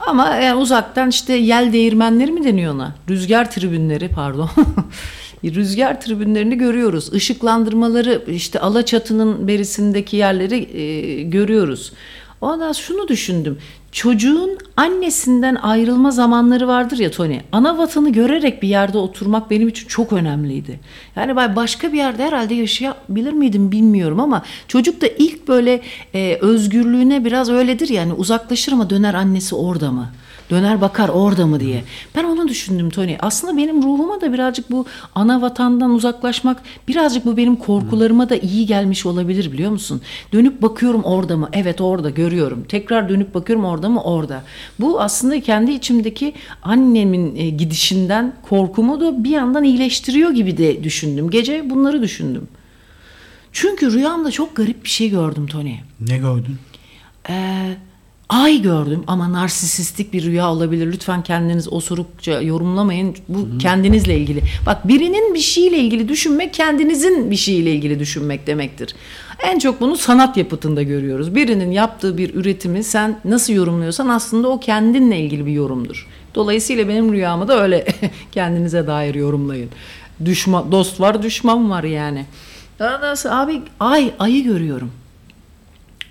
[0.00, 2.94] ama yani uzaktan işte yel değirmenleri mi deniyor ona?
[3.08, 4.50] Rüzgar tribünleri pardon.
[5.44, 7.14] Rüzgar tribünlerini görüyoruz.
[7.14, 11.92] Işıklandırmaları işte Alaçatı'nın berisindeki yerleri e, görüyoruz.
[12.40, 13.58] Ondan şunu düşündüm.
[13.94, 17.40] Çocuğun annesinden ayrılma zamanları vardır ya Tony.
[17.52, 20.80] Ana vatanı görerek bir yerde oturmak benim için çok önemliydi.
[21.16, 25.80] Yani başka bir yerde herhalde yaşayabilir miydim bilmiyorum ama çocuk da ilk böyle
[26.14, 30.10] e, özgürlüğüne biraz öyledir yani uzaklaşır ama döner annesi orada mı?
[30.50, 31.84] Döner bakar orada mı diye.
[32.14, 33.16] Ben onu düşündüm Tony.
[33.20, 38.66] Aslında benim ruhuma da birazcık bu ana vatandan uzaklaşmak birazcık bu benim korkularıma da iyi
[38.66, 40.02] gelmiş olabilir biliyor musun?
[40.32, 41.48] Dönüp bakıyorum orada mı?
[41.52, 42.64] Evet orada görüyorum.
[42.68, 44.02] Tekrar dönüp bakıyorum orada mı?
[44.02, 44.42] Orada.
[44.80, 51.30] Bu aslında kendi içimdeki annemin e, gidişinden korkumu da bir yandan iyileştiriyor gibi de düşündüm.
[51.30, 52.48] Gece bunları düşündüm.
[53.52, 55.74] Çünkü rüyamda çok garip bir şey gördüm Tony.
[56.00, 56.58] Ne gördün?
[57.28, 57.76] Ee,
[58.28, 60.92] ay gördüm ama narsisistik bir rüya olabilir.
[60.92, 63.16] Lütfen kendiniz osurukça yorumlamayın.
[63.28, 64.40] Bu kendinizle ilgili.
[64.66, 68.94] Bak birinin bir şeyle ilgili düşünmek kendinizin bir şeyle ilgili düşünmek demektir.
[69.44, 71.34] En çok bunu sanat yapıtında görüyoruz.
[71.34, 76.08] Birinin yaptığı bir üretimi sen nasıl yorumluyorsan aslında o kendinle ilgili bir yorumdur.
[76.34, 77.86] Dolayısıyla benim rüyamı da öyle
[78.32, 79.68] kendinize dair yorumlayın.
[80.24, 82.26] Düşman, dost var düşman var yani.
[82.80, 84.90] Ondan sonra abi ay ayı görüyorum.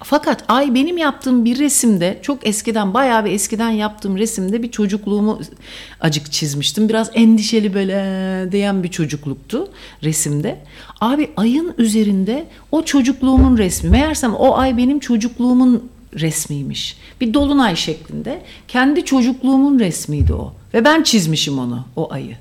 [0.04, 5.40] Fakat ay benim yaptığım bir resimde çok eskiden bayağı bir eskiden yaptığım resimde bir çocukluğumu
[6.02, 6.90] acık çizmiştim.
[6.90, 9.70] Biraz endişeli böyle diyen bir çocukluktu
[10.04, 10.60] resimde.
[11.02, 13.90] Abi ayın üzerinde o çocukluğumun resmi.
[13.90, 15.90] Meğersem o ay benim çocukluğumun
[16.20, 16.98] resmiymiş.
[17.22, 18.42] Bir dolunay şeklinde.
[18.68, 20.54] Kendi çocukluğumun resmiydi o.
[20.74, 22.38] Ve ben çizmişim onu o ayı.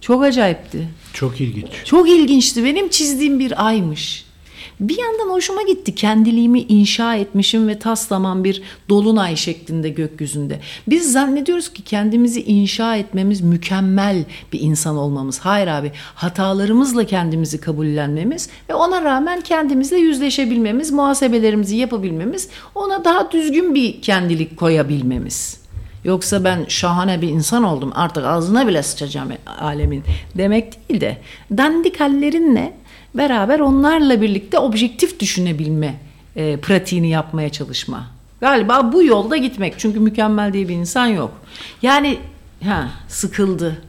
[0.00, 0.88] Çok acayipti.
[1.12, 1.66] Çok ilginç.
[1.84, 2.64] Çok ilginçti.
[2.64, 4.25] Benim çizdiğim bir aymış.
[4.80, 5.94] Bir yandan hoşuma gitti.
[5.94, 10.60] Kendiliğimi inşa etmişim ve taslaman bir dolunay şeklinde gökyüzünde.
[10.86, 15.38] Biz zannediyoruz ki kendimizi inşa etmemiz mükemmel bir insan olmamız.
[15.38, 23.74] Hayır abi hatalarımızla kendimizi kabullenmemiz ve ona rağmen kendimizle yüzleşebilmemiz, muhasebelerimizi yapabilmemiz, ona daha düzgün
[23.74, 25.60] bir kendilik koyabilmemiz.
[26.04, 29.28] Yoksa ben şahane bir insan oldum artık ağzına bile sıçacağım
[29.60, 30.04] alemin
[30.34, 31.16] demek değil de
[31.50, 32.72] dandik hallerinle
[33.18, 36.00] beraber onlarla birlikte objektif düşünebilme
[36.36, 38.06] e, pratiğini yapmaya çalışma.
[38.40, 41.32] Galiba bu yolda gitmek çünkü mükemmel diye bir insan yok.
[41.82, 42.18] Yani
[42.64, 43.82] ha sıkıldı.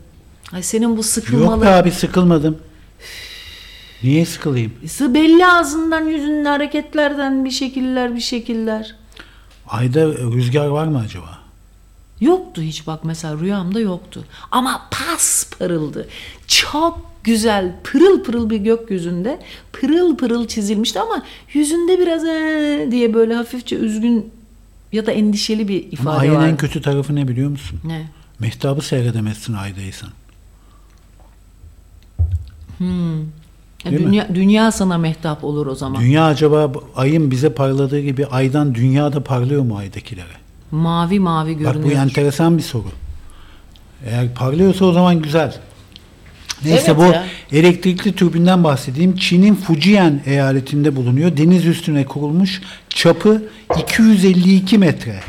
[0.54, 1.62] Ay senin bu Yok sıkılmalı.
[1.62, 2.58] be abi sıkılmadım.
[4.04, 4.74] Niye sıkılayım?
[5.02, 8.96] belli ağzından yüzünden hareketlerden bir şekiller bir şekiller.
[9.68, 11.38] Ayda rüzgar var mı acaba?
[12.22, 14.24] Yoktu hiç bak mesela rüyamda yoktu.
[14.52, 16.08] Ama pas parıldı.
[16.48, 19.40] Çok güzel pırıl pırıl bir gökyüzünde
[19.74, 21.24] pırıl pırıl çizilmişti ama
[21.54, 24.32] yüzünde biraz "Ee" diye böyle hafifçe üzgün
[24.92, 26.48] ya da endişeli bir ifade ayın var.
[26.48, 27.80] en kötü tarafı ne biliyor musun?
[27.84, 28.08] Ne?
[28.40, 30.10] Mehtabı seyredemezsin aydaysan.
[32.80, 34.08] Değil mi?
[34.08, 36.02] dünya, dünya sana mehtap olur o zaman.
[36.02, 40.38] Dünya acaba ayın bize parladığı gibi aydan dünya da parlıyor mu aydakilere?
[40.72, 42.02] mavi mavi Bak bu görünüyor.
[42.02, 42.92] enteresan bir soru.
[44.06, 45.58] Eğer parlıyorsa o zaman güzel.
[46.66, 47.26] Neyse Evet bu ya.
[47.52, 49.16] elektrikli türbinden bahsedeyim.
[49.16, 51.38] Çin'in Fujian eyaletinde bulunuyor.
[51.38, 52.62] Deniz üstüne kurulmuş.
[52.90, 53.44] Çapı
[53.80, 55.20] 252 metre.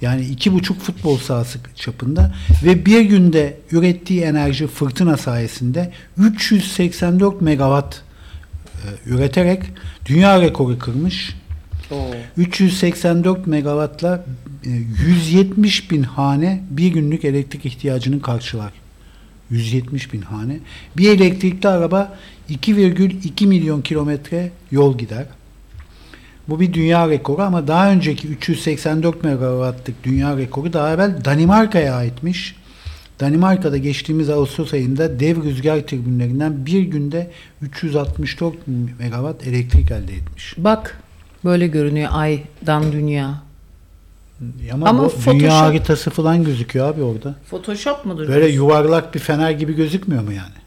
[0.00, 2.34] Yani iki buçuk futbol sahası çapında
[2.64, 8.02] ve bir günde ürettiği enerji fırtına sayesinde 384 megawatt
[8.74, 9.62] e, üreterek
[10.06, 11.34] dünya rekoru kırmış.
[12.36, 14.24] 384 megawattla
[14.66, 14.70] e,
[15.06, 18.83] 170 bin hane bir günlük elektrik ihtiyacını karşılar.
[19.54, 20.58] 170 bin hane.
[20.96, 22.18] Bir elektrikli araba
[22.50, 25.26] 2,2 milyon kilometre yol gider.
[26.48, 32.56] Bu bir dünya rekoru ama daha önceki 384 megawattlık dünya rekoru daha evvel Danimarka'ya aitmiş.
[33.20, 37.30] Danimarka'da geçtiğimiz Ağustos ayında dev rüzgar türbinlerinden bir günde
[37.62, 38.54] 364
[38.98, 40.54] megawatt elektrik elde etmiş.
[40.58, 41.00] Bak
[41.44, 43.42] böyle görünüyor aydan dünya.
[44.72, 47.34] Ama, Ama bu Photoshop- dünya haritası falan gözüküyor abi orada.
[47.50, 48.28] Photoshop mudur?
[48.28, 50.64] Böyle yuvarlak bir fener gibi gözükmüyor mu yani?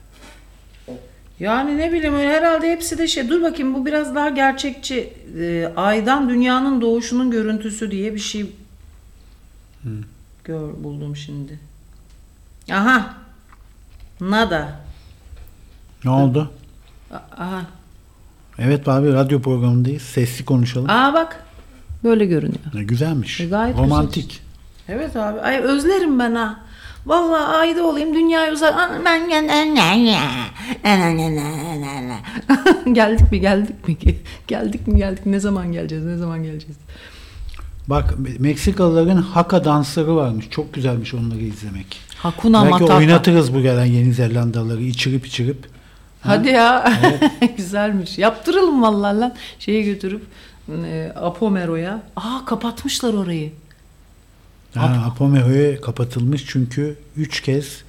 [1.40, 3.30] Yani ne bileyim öyle herhalde hepsi de şey.
[3.30, 5.14] Dur bakayım bu biraz daha gerçekçi.
[5.40, 8.52] Ee, aydan dünyanın doğuşunun görüntüsü diye bir şey
[10.44, 11.60] gör buldum şimdi.
[12.72, 13.14] Aha.
[14.22, 14.80] Nada.
[16.04, 16.52] Ne oldu?
[17.38, 17.62] Aha.
[18.60, 20.02] Evet abi radyo programındayız.
[20.02, 20.90] Sesli konuşalım.
[20.90, 21.47] Aa bak.
[22.04, 22.60] Böyle görünüyor.
[22.74, 23.42] Ne güzelmiş.
[23.42, 24.42] E, gayet Romantik.
[24.90, 25.40] Evet abi.
[25.40, 26.60] Ay özlerim ben ha.
[27.06, 29.06] Vallahi ayda olayım dünyayı uzak.
[29.06, 29.30] Ben
[32.94, 34.20] geldik mi geldik mi ki?
[34.48, 36.78] Geldik mi geldik ne zaman geleceğiz ne zaman geleceğiz?
[37.88, 40.46] Bak Meksikalıların haka dansları varmış.
[40.50, 42.00] Çok güzelmiş onları izlemek.
[42.18, 42.98] Hakuna Belki Matata.
[42.98, 45.66] oynatırız bu gelen Yeni Zelandalıları içirip içirip.
[46.22, 46.94] Hadi ya.
[47.58, 48.18] Güzelmiş.
[48.18, 49.34] Yaptıralım vallahi lan.
[49.60, 50.22] Şeye götürüp
[50.70, 52.04] e, Apomero'ya.
[52.16, 53.52] Aa kapatmışlar orayı.
[54.76, 57.82] Ha, Apomero'ya kapatılmış çünkü üç kez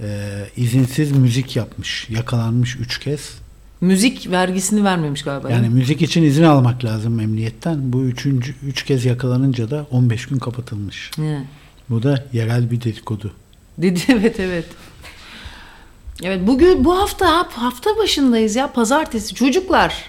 [0.00, 2.10] e, izinsiz müzik yapmış.
[2.10, 3.34] Yakalanmış üç kez.
[3.80, 5.50] Müzik vergisini vermemiş galiba.
[5.50, 7.92] Yani müzik için izin almak lazım emniyetten.
[7.92, 11.10] Bu üçüncü, üç kez yakalanınca da 15 gün kapatılmış.
[11.16, 11.42] He.
[11.90, 13.32] Bu da yerel bir dedikodu.
[13.78, 14.66] Dedi evet evet.
[16.22, 20.04] Evet bugün bu hafta hafta başındayız ya pazartesi çocuklar.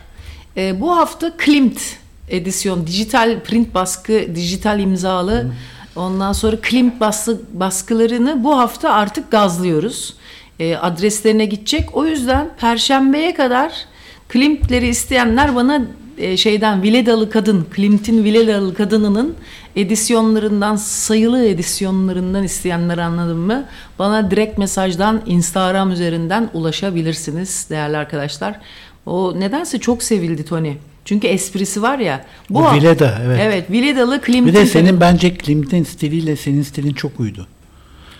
[0.57, 1.81] e, bu hafta Klimt
[2.29, 5.51] edisyon dijital print baskı dijital imzalı
[5.95, 10.15] ondan sonra Klimt baskı, baskılarını bu hafta artık gazlıyoruz.
[10.59, 11.97] E, adreslerine gidecek.
[11.97, 13.85] O yüzden perşembeye kadar
[14.29, 15.81] Klimtleri isteyenler bana
[16.17, 19.35] e, şeyden Viledalı Kadın, Klimt'in Viledalı Kadını'nın
[19.75, 23.65] edisyonlarından, sayılı edisyonlarından isteyenler anladın mı?
[23.99, 28.59] Bana direkt mesajdan Instagram üzerinden ulaşabilirsiniz değerli arkadaşlar.
[29.05, 30.73] O nedense çok sevildi Tony.
[31.05, 32.25] Çünkü esprisi var ya.
[32.49, 33.39] Bu O Vileda, evet.
[33.43, 37.47] Evet, Viledalı Klimt'in Bir de senin bence Klimt'in stiliyle senin stilin çok uydu.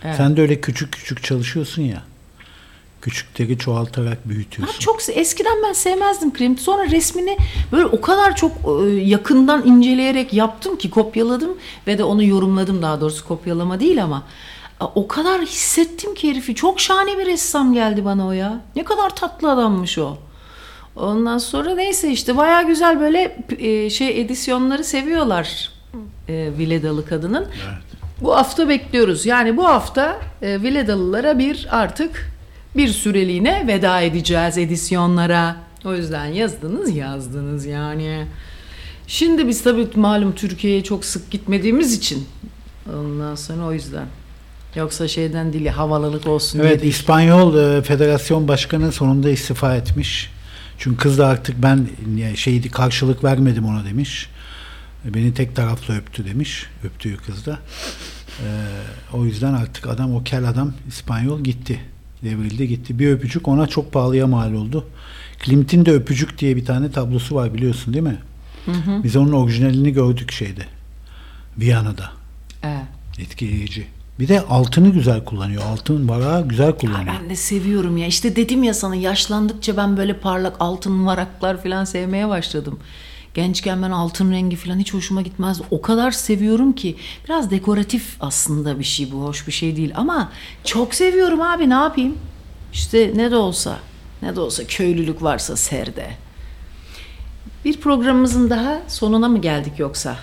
[0.03, 0.15] Evet.
[0.17, 2.01] Sen de öyle küçük küçük çalışıyorsun ya.
[3.01, 4.79] Küçükleri çoğaltarak Ha, büyütüyorsun.
[4.79, 6.59] çok se- eskiden ben sevmezdim Klimt.
[6.61, 7.37] Sonra resmini
[7.71, 11.57] böyle o kadar çok e, yakından inceleyerek yaptım ki kopyaladım
[11.87, 14.23] ve de onu yorumladım daha doğrusu kopyalama değil ama
[14.79, 16.55] o kadar hissettim ki herifi.
[16.55, 18.61] Çok şahane bir ressam geldi bana o ya.
[18.75, 20.17] Ne kadar tatlı adammış o.
[20.95, 25.69] Ondan sonra neyse işte baya güzel böyle e, şey edisyonları seviyorlar
[26.29, 27.47] e, Viledalı kadının.
[28.21, 29.25] Bu hafta bekliyoruz.
[29.25, 32.31] Yani bu hafta e, Viledalılara bir artık
[32.77, 35.55] bir süreliğine veda edeceğiz edisyonlara.
[35.85, 38.25] O yüzden yazdınız yazdınız yani.
[39.07, 42.27] Şimdi biz tabii malum Türkiye'ye çok sık gitmediğimiz için
[42.93, 44.05] ondan sonra o yüzden.
[44.75, 46.93] Yoksa şeyden değil havalılık olsun diye Evet değil.
[46.93, 50.34] İspanyol e, Federasyon Başkanı sonunda istifa etmiş.
[50.77, 51.87] Çünkü kız da artık ben
[52.35, 54.29] şeydi karşılık vermedim ona demiş.
[55.05, 56.65] Beni tek taraflı öptü demiş.
[56.83, 57.59] Öptüğü kız da.
[58.39, 58.45] Ee,
[59.13, 61.79] o yüzden artık adam o kel adam İspanyol gitti.
[62.23, 62.99] Devrildi gitti.
[62.99, 64.87] Bir öpücük ona çok pahalıya mal oldu.
[65.39, 68.17] Klimt'in de Öpücük diye bir tane tablosu var biliyorsun değil mi?
[69.03, 70.65] Biz onun orijinalini gördük şeyde.
[71.57, 72.11] Viyana'da.
[72.63, 72.85] Evet.
[73.19, 73.87] Etkileyici.
[74.19, 75.63] Bir de altını güzel kullanıyor.
[75.63, 77.15] Altın varağı güzel kullanıyor.
[77.21, 78.07] Ben de seviyorum ya.
[78.07, 82.79] İşte dedim ya sana yaşlandıkça ben böyle parlak altın varaklar falan sevmeye başladım.
[83.33, 85.61] Gençken ben altın rengi falan hiç hoşuma gitmez.
[85.71, 89.23] O kadar seviyorum ki biraz dekoratif aslında bir şey bu.
[89.23, 90.31] Hoş bir şey değil ama
[90.63, 92.17] çok seviyorum abi ne yapayım?
[92.73, 93.77] İşte ne de olsa
[94.21, 96.09] ne de olsa köylülük varsa serde.
[97.65, 100.17] Bir programımızın daha sonuna mı geldik yoksa?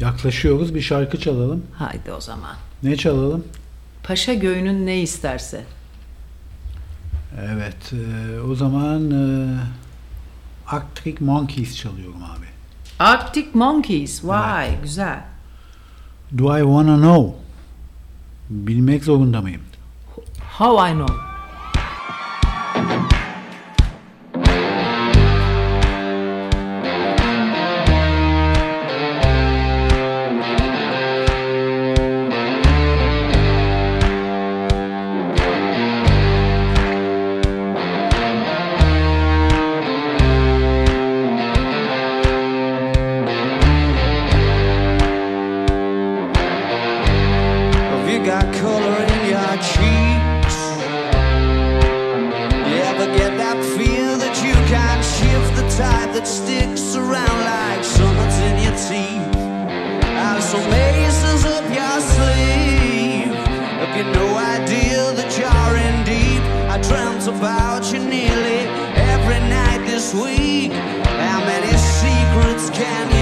[0.00, 0.74] Yaklaşıyoruz.
[0.74, 1.62] Bir şarkı çalalım.
[1.72, 2.54] Haydi o zaman.
[2.82, 3.44] Ne çalalım?
[4.02, 5.64] Paşa göğünün ne isterse.
[7.40, 7.92] Evet.
[7.92, 9.56] e, o zaman e,
[10.66, 12.46] Arctic Monkeys çalıyorum abi.
[12.98, 14.24] Arctic Monkeys.
[14.24, 15.24] Vay güzel.
[16.38, 17.36] Do I Wanna Know?
[18.50, 19.60] Bilmek zorunda mıyım?
[20.58, 21.25] How I know.
[64.62, 66.42] Idea that you're in deep?
[66.72, 68.60] I dreamt about you nearly
[69.12, 70.72] every night this week.
[70.72, 73.15] How many secrets can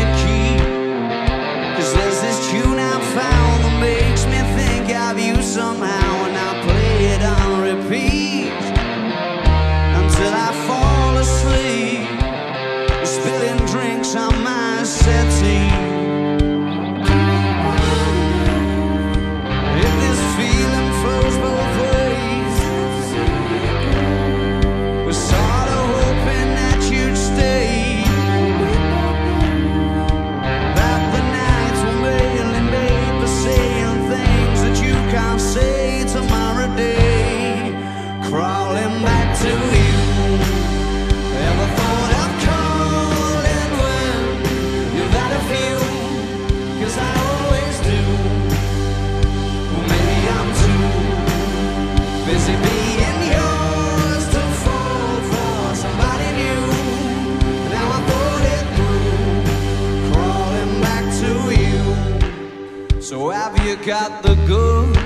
[63.84, 64.98] got the goods?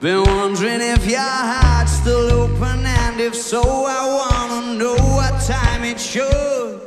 [0.00, 5.84] Been wondering if your heart's still open, and if so, I wanna know what time
[5.84, 6.80] it should.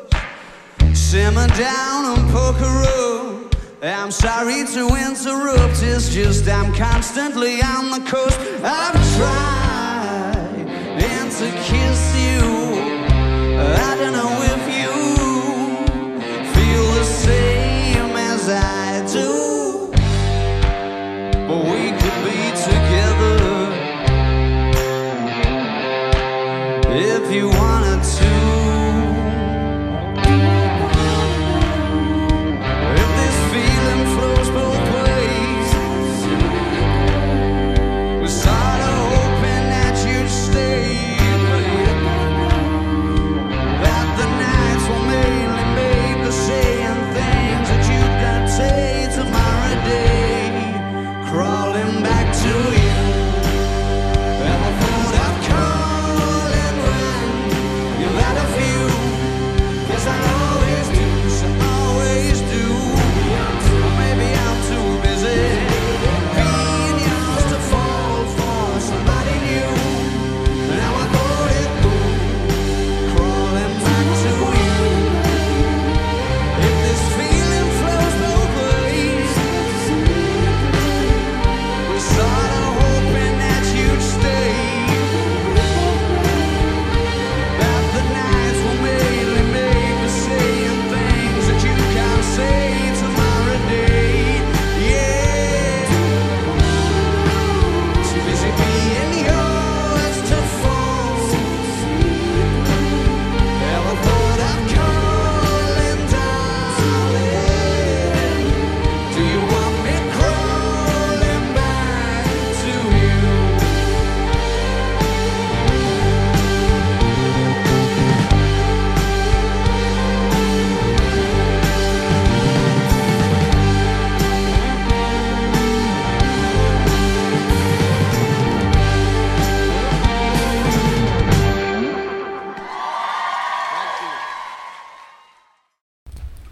[0.94, 3.56] Simmer down and poker up.
[3.82, 8.38] I'm sorry to interrupt, it's just I'm constantly on the coast.
[8.61, 10.68] I've tried
[10.99, 12.41] and to kiss you.
[13.57, 14.91] I don't know if you
[16.53, 18.85] feel the same as I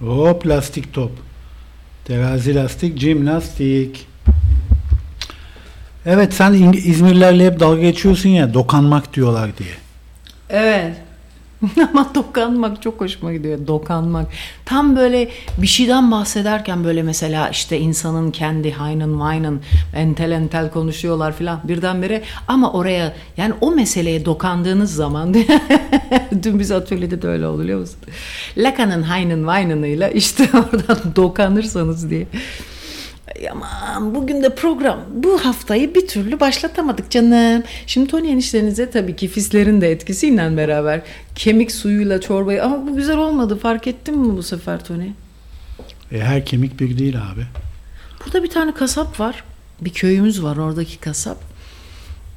[0.08, 1.12] O plastik top.
[2.06, 4.08] Terazi lastik, jimnastik.
[6.06, 9.74] Evet sen İzmirlerle hep dalga geçiyorsun ya dokanmak diyorlar diye.
[10.50, 10.96] Evet.
[11.92, 13.68] Ama dokanmak çok hoşuma gidiyor.
[13.68, 14.28] Dokanmak.
[14.66, 19.62] Tam böyle bir şeyden bahsederken böyle mesela işte insanın kendi haynın vaynın
[19.96, 25.34] entel entel konuşuyorlar filan birdenbire ama oraya yani o meseleye dokandığınız zaman
[26.44, 28.00] dün biz atölyede de öyle oldu biliyor musun?
[28.58, 32.28] Lakanın haynın vaynınıyla işte oradan dokanırsanız diye.
[33.52, 37.64] Aman bugün de program bu haftayı bir türlü başlatamadık canım.
[37.88, 41.02] Şimdi Tony eniştenize tabii ki fislerin de etkisiyle beraber
[41.36, 45.10] kemik suyuyla çorbayı ama bu güzel olmadı fark ettin mi bu sefer Tony?
[46.12, 47.46] E, her kemik bir değil abi.
[48.26, 49.44] Burada bir tane kasap var.
[49.82, 51.38] Bir köyümüz var oradaki kasap.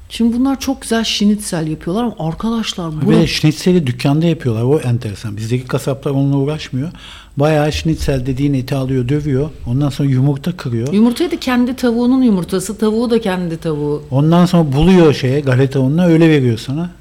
[0.09, 4.63] Şimdi bunlar çok güzel şinitsel yapıyorlar ama arkadaşlar bu Ve de şnitzeli dükkanda yapıyorlar.
[4.63, 5.37] O enteresan.
[5.37, 6.91] Bizdeki kasaplar onunla uğraşmıyor.
[7.37, 9.49] Bayağı şnitzel dediğin eti alıyor, dövüyor.
[9.67, 10.93] Ondan sonra yumurta kırıyor.
[10.93, 14.03] yumurtayı da kendi tavuğunun yumurtası, tavuğu da kendi tavuğu.
[14.11, 16.91] Ondan sonra buluyor şeye galeta ununa öyle veriyor sana.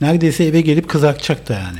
[0.00, 1.78] Neredeyse eve gelip kızartacak da yani.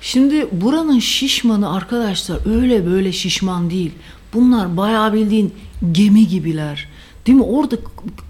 [0.00, 3.92] Şimdi buranın şişmanı arkadaşlar öyle böyle şişman değil.
[4.34, 5.54] Bunlar bayağı bildiğin
[5.92, 6.88] gemi gibiler.
[7.26, 7.44] Değil mi?
[7.44, 7.76] Orada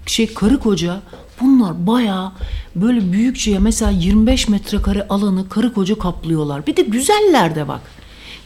[0.06, 1.00] şey karı koca
[1.40, 2.32] bunlar bayağı
[2.76, 6.66] böyle büyükçe mesela 25 metrekare alanı karı koca kaplıyorlar.
[6.66, 7.80] Bir de güzeller de bak.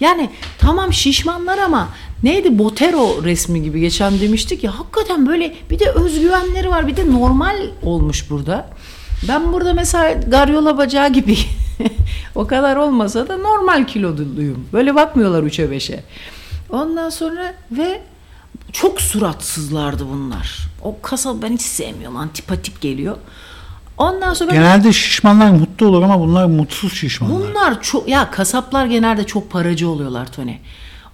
[0.01, 1.89] Yani tamam şişmanlar ama
[2.23, 7.13] neydi Botero resmi gibi geçen demiştik ya hakikaten böyle bir de özgüvenleri var bir de
[7.13, 8.71] normal olmuş burada.
[9.29, 11.39] Ben burada mesela garyola bacağı gibi
[12.35, 14.69] o kadar olmasa da normal kiloluyum.
[14.73, 16.05] Böyle bakmıyorlar üçe beşe.
[16.71, 18.03] Ondan sonra ve
[18.73, 20.69] çok suratsızlardı bunlar.
[20.83, 22.17] O kasap ben hiç sevmiyorum.
[22.17, 23.17] Antipatik geliyor.
[23.99, 27.37] Ondan sonra Genelde şişmanlar mutlu olur ama bunlar mutsuz şişmanlar.
[27.51, 30.55] Bunlar çok ya kasaplar genelde çok paracı oluyorlar Tony.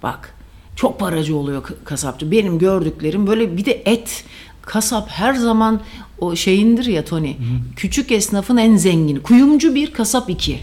[0.03, 0.33] Bak
[0.75, 2.31] çok paracı oluyor kasapçı.
[2.31, 4.23] Benim gördüklerim böyle bir de et.
[4.61, 5.81] Kasap her zaman
[6.19, 7.35] o şeyindir ya Tony.
[7.75, 9.19] Küçük esnafın en zengini.
[9.23, 10.59] Kuyumcu bir, kasap iki.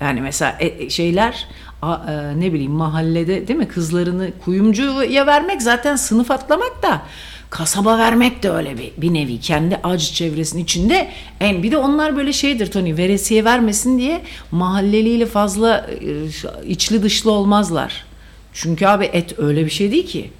[0.00, 1.46] Yani mesela e- e, şeyler
[1.82, 7.02] a- e, ne bileyim mahallede değil mi kızlarını kuyumcuya vermek zaten sınıf atlamak da
[7.50, 11.10] kasaba vermek de öyle bir, bir nevi kendi acı çevresinin içinde
[11.40, 17.30] en bir de onlar böyle şeydir Tony veresiye vermesin diye mahalleliyle fazla e, içli dışlı
[17.30, 18.04] olmazlar.
[18.52, 20.30] Çünkü abi et öyle bir şey değil ki.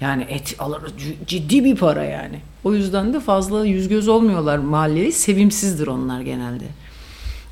[0.00, 0.82] Yani et alır
[1.26, 2.40] ciddi bir para yani.
[2.64, 5.12] O yüzden de fazla yüz göz olmuyorlar mahalleli.
[5.12, 6.64] Sevimsizdir onlar genelde.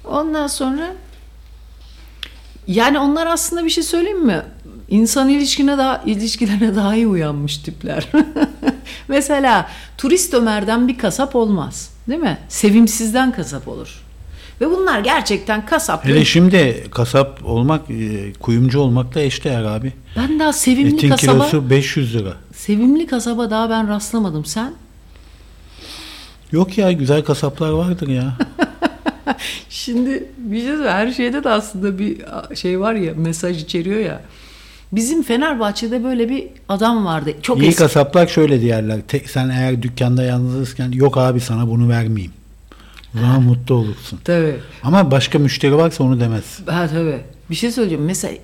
[0.04, 0.94] Ondan sonra
[2.66, 4.42] yani onlar aslında bir şey söyleyeyim mi?
[4.89, 8.09] İnsan ilişkine daha ilişkilerine daha iyi uyanmış tipler.
[9.09, 11.90] Mesela turist Ömer'den bir kasap olmaz.
[12.09, 12.39] Değil mi?
[12.48, 14.05] Sevimsizden kasap olur.
[14.61, 16.05] Ve bunlar gerçekten kasap.
[16.05, 19.93] Hele şimdi kasap olmak, e, kuyumcu olmakla eşdeğer abi.
[20.16, 22.35] Ben daha sevimli Etin kasaba kilosu 500 lira.
[22.52, 24.44] sevimli kasaba daha ben rastlamadım.
[24.44, 24.73] Sen?
[26.52, 28.36] Yok ya güzel kasaplar vardır ya.
[29.70, 32.16] Şimdi bir şey her şeyde de aslında bir
[32.55, 34.20] şey var ya mesaj içeriyor ya.
[34.94, 37.32] Bizim Fenerbahçe'de böyle bir adam vardı.
[37.42, 37.78] Çok İyi eski.
[37.82, 39.00] kasaplar şöyle diyerler.
[39.08, 42.32] Tek, sen eğer dükkanda yalnızken yok abi sana bunu vermeyeyim.
[43.16, 44.18] O zaman mutlu olursun.
[44.24, 44.56] Tabii.
[44.82, 46.60] Ama başka müşteri varsa onu demez.
[46.66, 47.20] Ha tabii.
[47.50, 48.04] Bir şey söyleyeceğim.
[48.04, 48.34] Mesela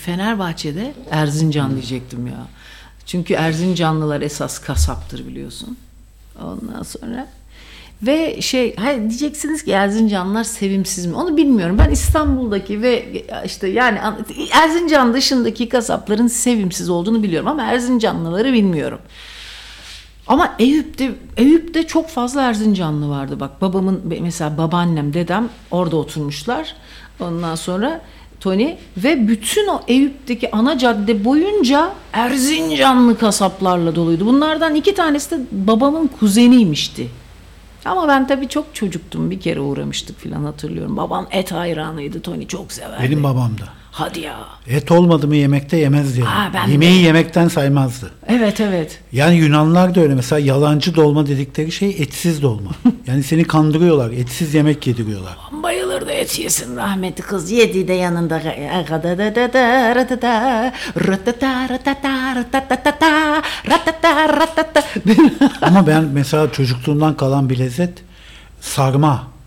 [0.00, 2.46] Fenerbahçe'de Erzincan diyecektim ya.
[3.06, 5.76] Çünkü Erzincanlılar esas kasaptır biliyorsun.
[6.42, 7.28] Ondan sonra
[8.02, 11.16] ve şey hayır diyeceksiniz ki Erzincanlılar sevimsiz mi?
[11.16, 11.76] Onu bilmiyorum.
[11.78, 18.98] Ben İstanbul'daki ve işte yani an- Erzincan dışındaki kasapların sevimsiz olduğunu biliyorum ama Erzincanlıları bilmiyorum.
[20.26, 23.40] Ama Eyüp'te Eyüp'te çok fazla Erzincanlı vardı.
[23.40, 26.74] Bak babamın mesela babaannem, dedem orada oturmuşlar.
[27.20, 28.00] Ondan sonra
[28.40, 34.26] Tony ve bütün o Eyüp'teki ana cadde boyunca Erzincanlı kasaplarla doluydu.
[34.26, 37.08] Bunlardan iki tanesi de babamın kuzeniymişti.
[37.84, 39.30] Ama ben tabii çok çocuktum.
[39.30, 40.96] Bir kere uğramıştık filan hatırlıyorum.
[40.96, 42.20] Babam et hayranıydı.
[42.20, 43.02] Tony çok severdi.
[43.02, 43.77] Benim babam da.
[43.98, 44.36] Hadi ya.
[44.66, 46.28] Et olmadı mı yemekte yemezdi yani.
[46.28, 46.72] Ha, ben de.
[46.72, 48.10] Yemeği yemekten saymazdı.
[48.28, 49.00] Evet evet.
[49.12, 52.70] Yani Yunanlar da öyle mesela yalancı dolma dedikleri şey etsiz dolma.
[53.06, 54.10] yani seni kandırıyorlar.
[54.10, 55.36] Etsiz yemek yediriyorlar.
[55.50, 58.42] Bayılırdı et yesin rahmetli kız yedi de yanında.
[65.62, 67.98] Ama ben mesela çocukluğumdan kalan bir lezzet
[68.60, 69.37] sarma.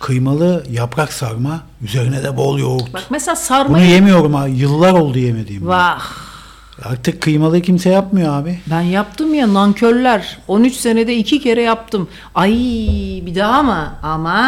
[0.00, 1.60] Kıymalı yaprak sarma.
[1.82, 2.94] Üzerine de bol yoğurt.
[2.94, 4.46] Bak mesela Bunu sarmayı yemiyorum ha.
[4.46, 5.66] Yıllar oldu yemediğim.
[5.68, 6.30] Vah
[6.84, 8.58] Artık kıymalı kimse yapmıyor abi.
[8.70, 10.38] Ben yaptım ya nankörler.
[10.48, 12.08] 13 senede iki kere yaptım.
[12.34, 12.50] Ay
[13.26, 13.94] bir daha mı?
[14.02, 14.38] Ama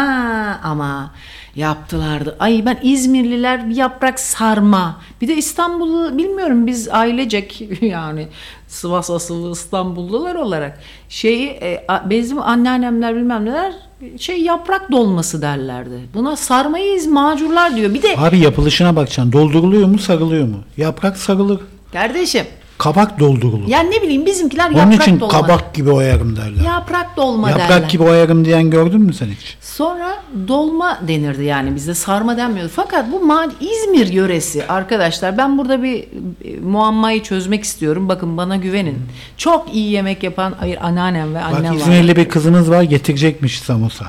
[0.62, 1.10] ama
[1.56, 2.36] yaptılardı.
[2.40, 5.00] Ay ben İzmirliler bir yaprak sarma.
[5.20, 8.28] Bir de İstanbullu bilmiyorum biz ailecek yani
[8.68, 13.72] Sivas asıllı İstanbullular olarak şeyi e, bizim anneannemler bilmem neler
[14.18, 16.00] şey yaprak dolması derlerdi.
[16.14, 17.94] Buna sarmayız macurlar diyor.
[17.94, 19.32] Bir de Abi yapılışına bakacaksın.
[19.32, 20.56] Dolduruluyor mu sarılıyor mu?
[20.76, 21.60] Yaprak sarılır.
[21.92, 22.44] kardeşim
[22.78, 23.68] Kabak doldurulur.
[23.68, 25.32] yani ne bileyim bizimkiler Onun yaprak için dolma.
[25.32, 26.64] kabak gibi oyarım derler.
[26.64, 27.88] Yaprak dolma Yaprak derler.
[27.88, 29.56] gibi oyarım diyen gördün mü sen hiç?
[29.60, 32.72] Sonra dolma denirdi yani bizde sarma denmiyordu.
[32.76, 33.22] Fakat bu
[33.60, 36.04] İzmir yöresi arkadaşlar ben burada bir
[36.44, 38.08] e, muammayı çözmek istiyorum.
[38.08, 38.98] Bakın bana güvenin.
[39.36, 41.76] Çok iyi yemek yapan hayır anneannem ve Bak annem var.
[41.76, 44.06] İzmirli bir kızınız var getirecekmiş samosa.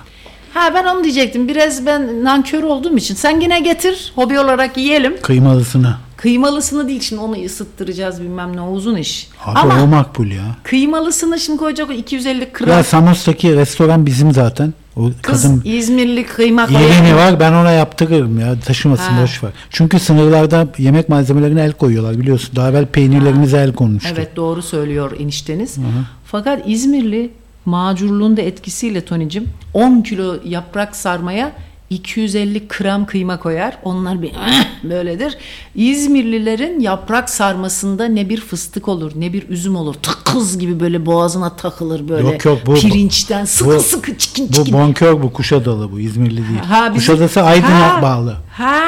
[0.53, 1.47] Ha ben onu diyecektim.
[1.47, 3.15] Biraz ben nankör olduğum için.
[3.15, 4.11] Sen yine getir.
[4.15, 5.21] Hobi olarak yiyelim.
[5.21, 5.95] Kıymalısını.
[6.23, 9.27] Kıymalısını değil şimdi onu ısıttıracağız bilmem ne o uzun iş.
[9.45, 10.43] Abi Ama o makbul ya.
[10.63, 12.69] kıymalısını şimdi koyacak o 250 gram.
[12.69, 14.73] Ya Samos'taki restoran bizim zaten.
[14.95, 19.23] O Kız kadın İzmirli kıyma yerini var ben ona yaptırırım ya taşımasın Ha.
[19.23, 19.51] boş ver.
[19.69, 22.55] Çünkü sınırlarda yemek malzemelerine el koyuyorlar biliyorsun.
[22.55, 24.09] Daha evvel peynirlerimize el konmuştu.
[24.13, 25.77] Evet doğru söylüyor enişteniz.
[26.25, 27.31] Fakat İzmirli
[27.65, 31.51] macurluğun da etkisiyle Tonicim 10 kilo yaprak sarmaya
[31.95, 33.77] 250 gram kıyma koyar.
[33.83, 34.31] Onlar bir
[34.83, 35.37] böyledir.
[35.75, 39.93] İzmirlilerin yaprak sarmasında ne bir fıstık olur ne bir üzüm olur.
[39.93, 42.27] Tıkız gibi böyle boğazına takılır böyle.
[42.31, 44.73] Yok, yok, bu- Pirinçten sıkı bu- sıkı çikin Bu çikin.
[44.73, 46.59] bonkör bu Kuşadalı bu İzmirli değil.
[46.59, 48.37] Ha, bizim- Kuşadası Aydın'a Ha, bağlı.
[48.51, 48.83] Ha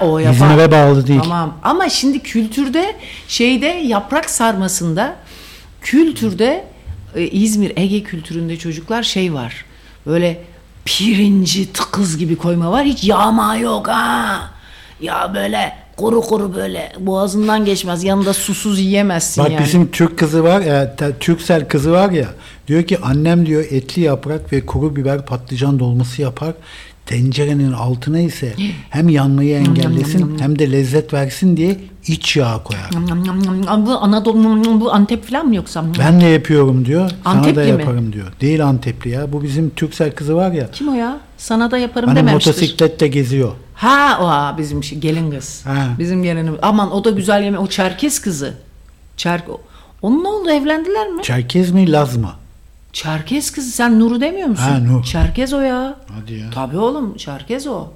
[0.00, 0.34] o yapar.
[0.34, 1.20] İzmir'e bağlı değil.
[1.22, 2.96] Tamam ama şimdi kültürde
[3.28, 5.16] şeyde yaprak sarmasında
[5.82, 6.64] kültürde
[7.16, 9.64] e, İzmir Ege kültüründe çocuklar şey var.
[10.06, 10.42] Böyle
[10.84, 12.84] pirinci tıkız gibi koyma var.
[12.84, 14.50] Hiç yağma yok ha.
[15.00, 18.04] Ya böyle kuru kuru böyle boğazından geçmez.
[18.04, 19.64] Yanında susuz yiyemezsin Bak yani.
[19.64, 22.28] bizim Türk kızı var ya, Türksel kızı var ya.
[22.68, 26.52] Diyor ki annem diyor etli yaprak ve kuru biber patlıcan dolması yapar.
[27.06, 28.54] Tencerenin altına ise
[28.90, 32.90] hem yanmayı engellesin hem de lezzet versin diye iç yağ koyar.
[33.86, 35.84] Bu Anadolu bu Antep falan mı yoksa?
[35.98, 37.10] Ben de yapıyorum diyor.
[37.24, 37.68] Sana Antepli da mi?
[37.80, 38.26] yaparım diyor.
[38.40, 39.32] Değil Antepli ya.
[39.32, 40.70] Bu bizim Türksel kızı var ya.
[40.70, 41.20] Kim o ya?
[41.38, 42.50] Sana da yaparım Hani dememiştir.
[42.50, 43.52] motosiklette geziyor.
[43.74, 45.66] Ha o ha, bizim şey, gelin kız.
[45.66, 45.88] Ha.
[45.98, 46.58] Bizim gelinimiz.
[46.62, 47.58] Aman o da güzel yeme.
[47.58, 48.54] O Çerkez kızı.
[49.16, 49.44] Çerk
[50.02, 51.22] onun ne oldu evlendiler mi?
[51.22, 52.30] Çerkez mi Laz mı?
[52.92, 54.62] Çerkez kızı sen Nur'u demiyor musun?
[54.62, 55.04] Ha, Nur.
[55.04, 55.96] Çerkez o ya.
[56.20, 56.50] Hadi ya.
[56.50, 57.86] Tabii oğlum Çerkez o.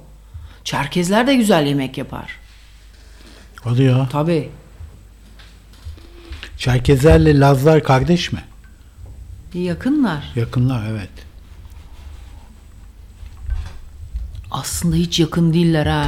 [0.63, 2.31] Çerkezler de güzel yemek yapar.
[3.63, 4.07] Hadi ya.
[4.11, 4.49] Tabii.
[6.57, 8.39] Çerkezlerle Lazlar kardeş mi?
[9.53, 10.23] Yakınlar.
[10.35, 11.09] Yakınlar evet.
[14.51, 16.07] Aslında hiç yakın değiller ha.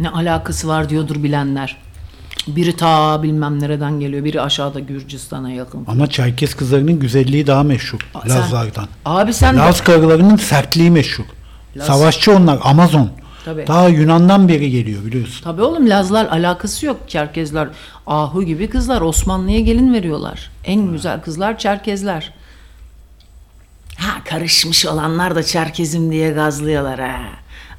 [0.00, 1.76] Ne alakası var diyordur bilenler.
[2.48, 4.24] Biri ta bilmem nereden geliyor.
[4.24, 5.84] Biri aşağıda Gürcistan'a yakın.
[5.86, 8.88] Ama Çerkez kızlarının güzelliği daha meşhur Sen- Lazlardan.
[9.04, 11.24] Abi sen de- Laz karılarının sertliği meşhur.
[11.76, 13.10] Laz- Savaşçı onlar Amazon.
[13.48, 13.66] Tabii.
[13.66, 15.44] Daha Yunan'dan beri geliyor biliyorsun.
[15.44, 17.00] Tabii oğlum Lazlar alakası yok.
[17.08, 17.68] Çerkezler
[18.06, 20.50] ahu gibi kızlar Osmanlı'ya gelin veriyorlar.
[20.64, 22.32] En güzel kızlar Çerkezler.
[23.96, 27.18] Ha karışmış olanlar da Çerkezim diye gazlıyorlar ha.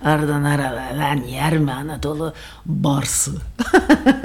[0.04, 2.34] Aradan arada lan yer mi Anadolu
[2.66, 3.32] barsı?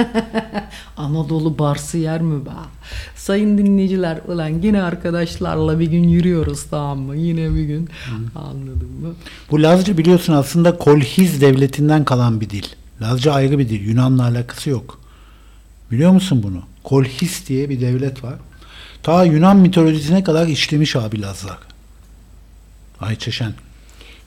[0.97, 2.51] Anadolu barsı yer mi be?
[3.17, 7.17] Sayın dinleyiciler ulan yine arkadaşlarla bir gün yürüyoruz tamam mı?
[7.17, 7.89] Yine bir gün
[8.35, 9.15] anladın mı?
[9.51, 12.65] Bu Lazca biliyorsun aslında Kolhiz devletinden kalan bir dil.
[13.03, 13.89] Lazca ayrı bir dil.
[13.89, 15.01] Yunan'la alakası yok.
[15.91, 16.63] Biliyor musun bunu?
[16.83, 18.35] Kolhiz diye bir devlet var.
[19.03, 21.59] Ta Yunan mitolojisine kadar işlemiş abi Lazlar.
[23.01, 23.53] Ayça Şen.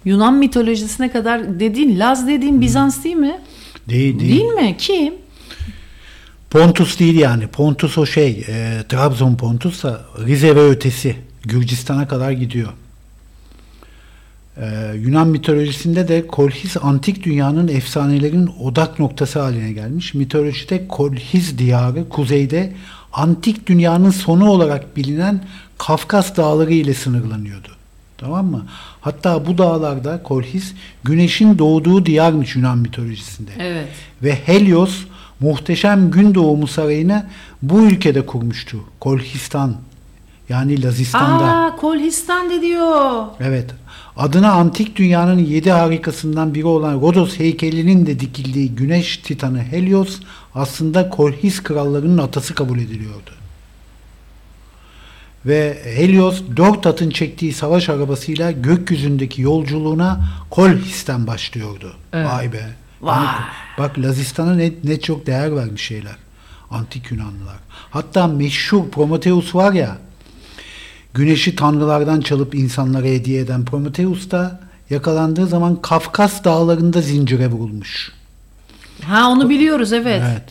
[0.05, 3.39] Yunan mitolojisine kadar dediğin Laz dediğin Bizans değil mi?
[3.89, 4.31] Değil değil.
[4.31, 4.75] Değil mi?
[4.77, 5.13] Kim?
[6.49, 7.47] Pontus değil yani.
[7.47, 8.45] Pontus o şey.
[8.47, 11.15] E, Trabzon Pontus da Rize ve ötesi.
[11.43, 12.69] Gürcistan'a kadar gidiyor.
[14.57, 20.13] E, Yunan mitolojisinde de Kolhiz antik dünyanın efsanelerinin odak noktası haline gelmiş.
[20.13, 22.73] Mitolojide Kolhiz diyarı kuzeyde
[23.13, 25.43] antik dünyanın sonu olarak bilinen
[25.77, 27.67] Kafkas dağları ile sınırlanıyordu.
[28.17, 28.65] Tamam mı?
[29.07, 30.73] Hatta bu dağlarda Kolhiz
[31.03, 33.51] güneşin doğduğu diyarmış Yunan mitolojisinde.
[33.59, 33.87] Evet.
[34.23, 34.97] Ve Helios
[35.39, 37.25] muhteşem gün doğumu sarayını
[37.61, 38.77] bu ülkede kurmuştu.
[38.99, 39.75] Kolhistan
[40.49, 41.45] yani Lazistan'da.
[41.45, 43.25] Aa Kolhistan de diyor.
[43.39, 43.69] Evet.
[44.17, 50.19] Adına antik dünyanın yedi harikasından biri olan Rodos heykelinin de dikildiği güneş titanı Helios
[50.55, 53.36] aslında Kolhis krallarının atası kabul ediliyordu.
[55.47, 61.95] Ve Helios dört atın çektiği savaş arabasıyla gökyüzündeki yolculuğuna Kolhis'ten başlıyordu.
[62.13, 62.27] Evet.
[62.27, 62.69] Vay be.
[63.01, 63.25] Vay.
[63.25, 63.35] Yani
[63.77, 66.15] bak Lazistan'a ne, ne çok değer vermiş şeyler.
[66.71, 67.57] Antik Yunanlılar.
[67.89, 69.97] Hatta meşhur Prometheus var ya
[71.13, 74.59] güneşi tanrılardan çalıp insanlara hediye eden Prometheus da
[74.89, 78.11] yakalandığı zaman Kafkas dağlarında zincire vurulmuş.
[79.03, 80.21] Ha onu biliyoruz evet.
[80.25, 80.43] Evet.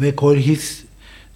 [0.00, 0.85] Ve Kolhis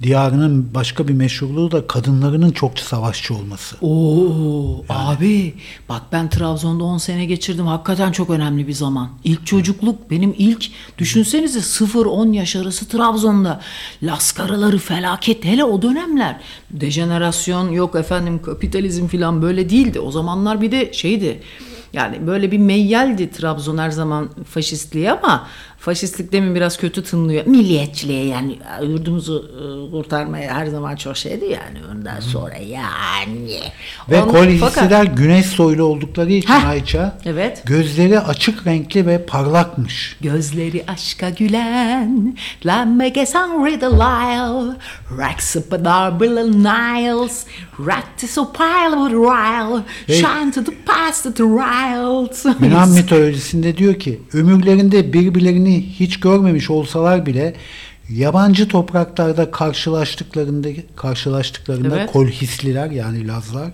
[0.02, 3.76] diyarının başka bir meşhurluğu da kadınlarının çok savaşçı olması.
[3.80, 5.54] Oo abi
[5.88, 7.66] bak ben Trabzon'da 10 sene geçirdim.
[7.66, 9.10] Hakikaten çok önemli bir zaman.
[9.24, 10.66] İlk çocukluk benim ilk
[10.98, 13.60] düşünsenize 0-10 yaş arası Trabzon'da.
[14.02, 16.40] Las karıları felaket hele o dönemler.
[16.70, 20.00] Dejenerasyon yok efendim kapitalizm falan böyle değildi.
[20.00, 21.42] O zamanlar bir de şeydi.
[21.92, 25.46] Yani böyle bir meyyaldi Trabzon her zaman faşistliğe ama
[25.80, 27.46] faşistlik demin biraz kötü tınlıyor.
[27.46, 33.60] Milliyetçiliğe yani yurdumuzu e, kurtarmaya her zaman çok şeydi yani ondan sonra yani.
[34.10, 34.22] Ve
[34.60, 37.62] fakat- güneş soylu oldukları için Heh, Ayça evet.
[37.66, 40.16] gözleri açık renkli ve parlakmış.
[40.20, 43.64] Gözleri aşka gülen La megesan
[45.72, 47.46] a darble niles
[48.26, 49.84] so pile with rile.
[50.08, 56.70] Shine to the past to the riles Yunan mitolojisinde diyor ki ömürlerinde birbirlerini hiç görmemiş
[56.70, 57.54] olsalar bile
[58.08, 62.12] yabancı topraklarda karşılaştıklarında karşılaştıklarında Evet.
[62.12, 63.70] kolhisliler yani Lazlar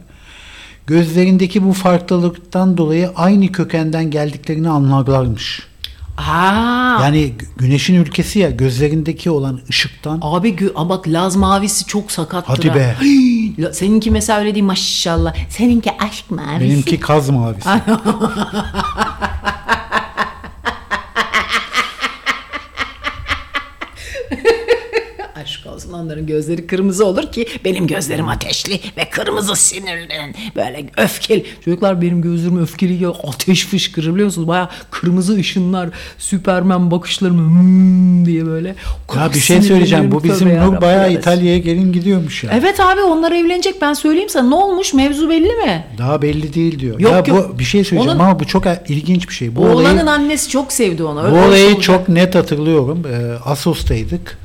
[0.86, 5.62] gözlerindeki bu farklılıktan dolayı aynı kökenden geldiklerini anlarlarmış.
[6.18, 12.56] Aa, Yani gü- güneşin ülkesi ya gözlerindeki olan ışıktan Abi bak Laz mavisi çok sakattır
[12.56, 12.74] Hadi ha.
[12.74, 12.96] be.
[13.02, 15.34] Hii, Seninki mesela öyle değil maşallah.
[15.50, 16.60] Seninki aşk mavisi.
[16.60, 17.68] benimki kaz mavisi.
[25.94, 31.46] Onların gözleri kırmızı olur ki benim gözlerim ateşli ve kırmızı sinirlen böyle öfkeli.
[31.64, 34.48] Çocuklar benim gözlerim öfkeli ya ateş fışkırır biliyor musunuz?
[34.48, 35.88] Baya kırmızı ışınlar
[36.18, 38.74] Süpermen bakışlarım hmm diye böyle.
[39.16, 40.12] Ya bir şey söyleyeceğim.
[40.12, 41.18] Bu bizim Nur evet.
[41.18, 42.50] İtalya'ya gelin gidiyormuş ya.
[42.54, 44.48] Evet abi onlar evlenecek ben söyleyeyim sana.
[44.48, 45.84] Ne olmuş mevzu belli mi?
[45.98, 47.00] Daha belli değil diyor.
[47.00, 47.50] Yok, ya yok.
[47.54, 49.56] bu bir şey söyleyeceğim Onun- ama bu çok ilginç bir şey.
[49.56, 51.22] Bu Oğlanın olayı, annesi çok sevdi onu.
[51.22, 53.02] bu Öyle olsa olayı çok net hatırlıyorum.
[53.06, 54.38] Ee, Asos'taydık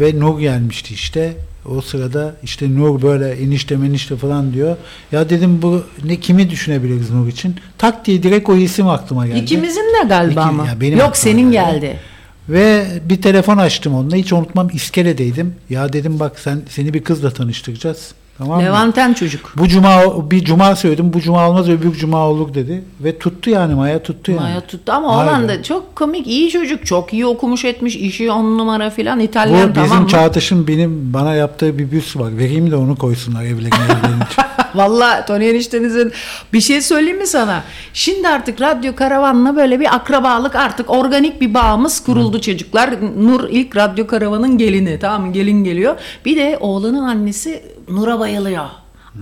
[0.00, 1.36] ve Nur gelmişti işte.
[1.70, 4.76] O sırada işte Nur böyle enişte menişte falan diyor.
[5.12, 7.54] Ya dedim bu ne kimi düşünebiliriz Nur için?
[7.78, 9.38] Tak diye direkt o isim aklıma geldi.
[9.38, 10.66] İkimizin de galiba İki- ama.
[10.80, 11.80] benim Yok senin geldi.
[11.80, 12.00] geldi.
[12.48, 14.16] Ve bir telefon açtım onunla.
[14.16, 15.54] Hiç unutmam iskeledeydim.
[15.70, 18.14] Ya dedim bak sen seni bir kızla tanıştıracağız.
[18.38, 18.66] Tamam mı?
[18.66, 19.52] Levanten çocuk.
[19.56, 21.12] Bu cuma bir cuma söyledim.
[21.12, 22.84] Bu cuma olmaz öbür cuma olur dedi.
[23.00, 24.40] Ve tuttu yani Maya tuttu yani.
[24.40, 28.58] Maya tuttu ama oğlan da çok komik iyi çocuk çok iyi okumuş etmiş işi on
[28.58, 30.08] numara filan İtalyan Bu tamam bizim mı?
[30.08, 32.38] Çağdaş'ın benim bana yaptığı bir büst var.
[32.38, 33.70] Vereyim de onu koysunlar evlerine.
[34.74, 36.12] Valla Tony eniştenizin
[36.52, 37.62] bir şey söyleyeyim mi sana?
[37.92, 42.90] Şimdi artık radyo karavanla böyle bir akrabalık artık organik bir bağımız kuruldu çocuklar.
[43.20, 45.32] Nur ilk radyo karavanın gelini tamam mı?
[45.32, 45.96] Gelin geliyor.
[46.24, 48.64] Bir de oğlanın annesi Nur'a bayılıyor.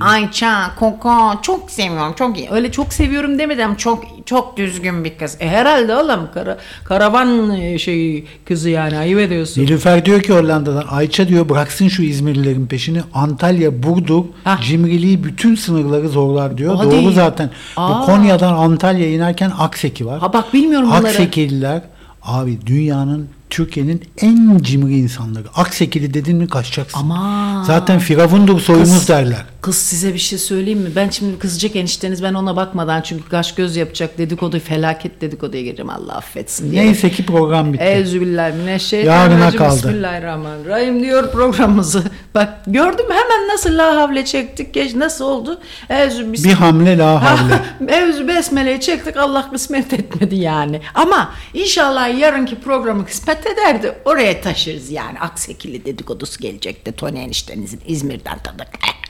[0.00, 1.12] Ayça, Koko
[1.42, 2.50] çok seviyorum çok iyi.
[2.50, 5.36] Öyle çok seviyorum demedim çok çok düzgün bir kız.
[5.40, 9.62] E herhalde oğlum kara, karavan e, şey kızı yani ayıp ediyorsun.
[9.62, 13.02] Nilüfer diyor ki Hollanda'dan Ayça diyor bıraksın şu İzmirlilerin peşini.
[13.14, 14.62] Antalya, Burdur, Hah.
[14.62, 16.76] cimriliği bütün sınırları zorlar diyor.
[16.76, 16.90] Hadi.
[16.90, 17.50] Doğru zaten.
[17.76, 18.02] Aa.
[18.02, 20.20] Bu Konya'dan Antalya'ya inerken Akseki var.
[20.20, 21.06] Ha bak bilmiyorum bunları.
[21.06, 21.82] Aksekililer
[22.22, 25.44] abi dünyanın Türkiye'nin en cimri insanları.
[25.54, 26.98] Aksekili dedin mi kaçacaksın.
[26.98, 27.64] Aman.
[27.64, 29.44] Zaten Firavundur soyumuz derler.
[29.64, 30.90] Kız size bir şey söyleyeyim mi?
[30.96, 35.90] Ben şimdi kızacak enişteniz ben ona bakmadan çünkü kaş göz yapacak dedikodu felaket dedikoduya gireceğim
[35.90, 36.82] Allah affetsin diye.
[36.84, 37.84] Neyse ki program bitti.
[37.84, 39.38] Euzubillahimineşşeytanirracim.
[39.38, 39.76] Yarına kaldı.
[39.76, 42.04] Bismillahirrahmanirrahim diyor programımızı.
[42.34, 44.74] Bak gördüm hemen nasıl la havle çektik.
[44.74, 45.60] Geç nasıl oldu?
[45.88, 47.60] Euzü Bir hamle la havle.
[47.92, 50.80] Evzü besmeleyi çektik Allah kısmet etmedi yani.
[50.94, 53.92] Ama inşallah yarınki programı kısmet ederdi.
[54.04, 55.20] Oraya taşırız yani.
[55.20, 56.92] Aksekili dedikodusu gelecekti.
[56.92, 58.68] Tony eniştenizin İzmir'den tanıdık.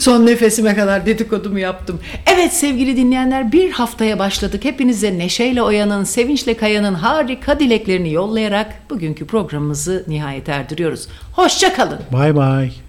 [0.00, 2.00] Son nefesime kadar dedikodumu yaptım.
[2.34, 4.64] Evet sevgili dinleyenler bir haftaya başladık.
[4.64, 11.08] Hepinize Neşeyle Oya'nın, Sevinçle Kaya'nın harika dileklerini yollayarak bugünkü programımızı nihayet erdiriyoruz.
[11.32, 12.00] Hoşça kalın.
[12.12, 12.72] Bay bay.